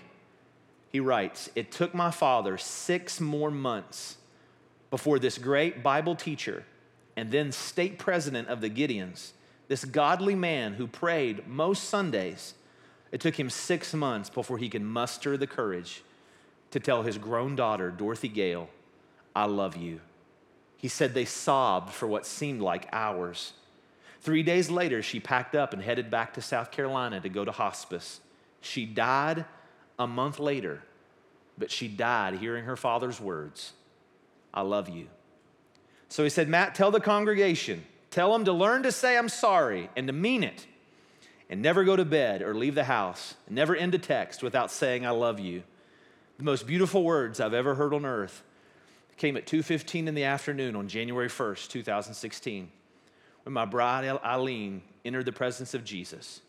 He 0.93 1.01
writes, 1.01 1.49
It 1.55 1.73
took 1.73 1.95
my 1.95 2.11
father 2.11 2.59
six 2.59 3.19
more 3.19 3.51
months 3.51 4.19
before 4.91 5.19
this 5.19 5.39
great 5.39 5.83
Bible 5.83 6.15
teacher 6.15 6.65
and 7.17 7.31
then 7.31 7.51
state 7.51 7.99
president 7.99 8.49
of 8.49 8.61
the 8.61 8.69
Gideons, 8.69 9.33
this 9.69 9.87
godly 9.87 10.35
man 10.35 10.75
who 10.75 10.87
prayed 10.87 11.49
most 11.49 11.85
Sundays. 11.85 12.55
It 13.11 13.21
took 13.21 13.39
him 13.39 13.49
six 13.49 13.95
months 13.95 14.29
before 14.29 14.59
he 14.59 14.69
could 14.69 14.83
muster 14.83 15.37
the 15.37 15.47
courage 15.47 16.03
to 16.71 16.81
tell 16.81 17.03
his 17.03 17.19
grown 17.19 17.57
daughter, 17.57 17.91
Dorothy 17.91 18.29
Gale, 18.29 18.69
I 19.35 19.47
love 19.47 19.77
you. 19.77 20.01
He 20.77 20.89
said 20.89 21.15
they 21.15 21.25
sobbed 21.25 21.93
for 21.93 22.07
what 22.07 22.27
seemed 22.27 22.61
like 22.61 22.89
hours. 22.93 23.53
Three 24.21 24.43
days 24.43 24.71
later, 24.71 25.03
she 25.03 25.21
packed 25.21 25.55
up 25.55 25.73
and 25.73 25.83
headed 25.83 26.11
back 26.11 26.35
to 26.35 26.43
South 26.43 26.71
Carolina 26.71 27.21
to 27.21 27.29
go 27.29 27.45
to 27.45 27.53
hospice. 27.53 28.21
She 28.61 28.85
died 28.85 29.45
a 30.03 30.07
month 30.07 30.39
later, 30.39 30.83
but 31.57 31.71
she 31.71 31.89
died 31.89 32.35
hearing 32.35 32.65
her 32.65 32.77
father's 32.77 33.21
words 33.21 33.73
I 34.55 34.61
love 34.63 34.89
you. 34.89 35.07
So 36.09 36.25
he 36.25 36.29
said, 36.29 36.49
Matt, 36.49 36.75
tell 36.75 36.91
the 36.91 37.01
congregation, 37.01 37.85
tell 38.11 38.33
them 38.33 38.45
to 38.45 38.53
learn 38.53 38.83
to 38.83 38.93
say 38.93 39.17
I'm 39.17 39.31
sorry 39.31 39.89
and 39.97 40.07
to 40.09 40.13
mean 40.13 40.43
it, 40.43 40.67
and 41.49 41.63
never 41.63 41.85
go 41.85 41.97
to 41.97 42.05
bed 42.05 42.43
or 42.43 42.55
leave 42.55 42.75
the 42.75 42.85
house, 42.85 43.35
and 43.47 43.57
never 43.57 43.75
end 43.75 43.95
a 43.95 43.99
text 43.99 44.43
without 44.43 44.71
saying 44.71 45.07
I 45.07 45.11
love 45.11 45.41
you. 45.41 45.63
The 46.37 46.45
most 46.45 46.67
beautiful 46.67 47.03
words 47.03 47.41
I've 47.41 47.55
ever 47.55 47.77
heard 47.77 47.95
on 47.95 48.05
earth 48.05 48.43
came 49.17 49.37
at 49.37 49.47
2:15 49.47 50.09
in 50.09 50.15
the 50.15 50.25
afternoon 50.25 50.77
on 50.77 50.89
January 50.89 51.29
1st, 51.29 51.71
2016, 51.71 52.71
when 53.45 53.53
my 53.53 53.65
bride 53.65 54.05
Eileen 54.25 54.83
entered 55.05 55.25
the 55.25 55.33
presence 55.33 55.73
of 55.73 55.85
Jesus. 55.85 56.41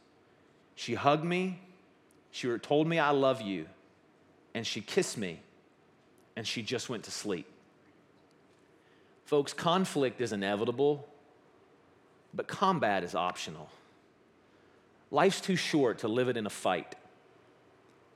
She 0.75 0.95
hugged 0.95 1.23
me, 1.23 1.61
she 2.33 2.49
told 2.57 2.87
me 2.87 2.97
I 2.97 3.11
love 3.11 3.41
you, 3.41 3.67
and 4.55 4.65
she 4.65 4.81
kissed 4.81 5.19
me, 5.19 5.39
and 6.35 6.47
she 6.47 6.63
just 6.63 6.89
went 6.89 7.03
to 7.03 7.11
sleep. 7.11 7.45
Folks, 9.25 9.53
conflict 9.53 10.19
is 10.19 10.33
inevitable, 10.33 11.07
but 12.33 12.47
combat 12.47 13.03
is 13.03 13.13
optional. 13.13 13.69
Life's 15.11 15.41
too 15.41 15.55
short 15.55 15.99
to 15.99 16.07
live 16.07 16.27
it 16.27 16.35
in 16.35 16.47
a 16.47 16.49
fight. 16.49 16.95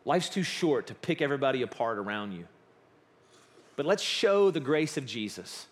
Life's 0.03 0.29
too 0.29 0.41
short 0.41 0.87
to 0.87 0.95
pick 0.95 1.21
everybody 1.21 1.61
apart 1.61 1.99
around 1.99 2.31
you. 2.31 2.47
But 3.75 3.85
let's 3.85 4.01
show 4.01 4.49
the 4.49 4.59
grace 4.59 4.97
of 4.97 5.05
Jesus 5.05 5.67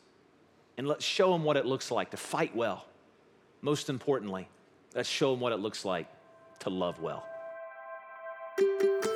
and 0.78 0.88
let's 0.88 1.04
show 1.04 1.32
them 1.32 1.44
what 1.44 1.58
it 1.58 1.66
looks 1.66 1.90
like 1.90 2.12
to 2.12 2.18
fight 2.18 2.56
well. 2.56 2.86
Most 3.64 3.90
importantly, 3.90 4.48
let's 4.94 5.10
show 5.10 5.32
them 5.32 5.40
what 5.40 5.52
it 5.52 5.58
looks 5.58 5.84
like 5.84 6.06
to 6.60 6.70
love 6.70 7.02
well. 7.02 7.26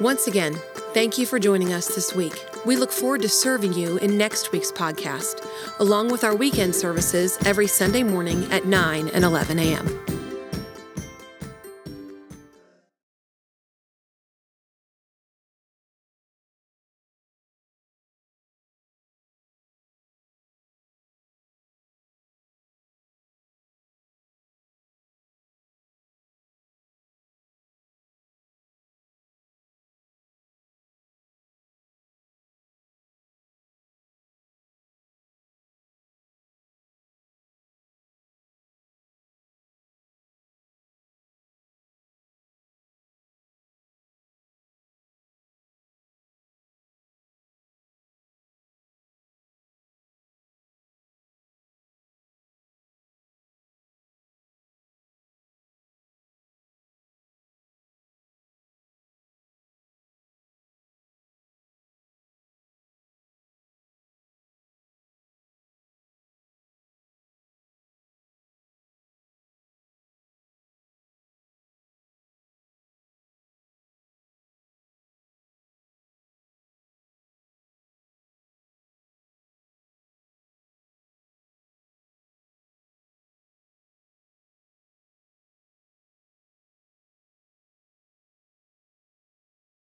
Once 0.02 0.28
again, 0.28 0.54
thank 0.94 1.18
you 1.18 1.26
for 1.26 1.40
joining 1.40 1.74
us 1.74 1.94
this 1.94 2.14
week. 2.14 2.46
We 2.66 2.76
look 2.76 2.92
forward 2.92 3.22
to 3.22 3.30
serving 3.30 3.74
you 3.74 3.98
in 3.98 4.18
next 4.18 4.52
week's 4.52 4.72
podcast, 4.72 5.46
along 5.80 6.10
with 6.10 6.24
our 6.24 6.36
weekend 6.36 6.76
services 6.76 7.38
every 7.46 7.68
Sunday 7.68 8.04
morning 8.04 8.52
at 8.52 8.66
9 8.66 9.10
and 9.10 9.24
11 9.24 9.60
a.m. 9.60 10.09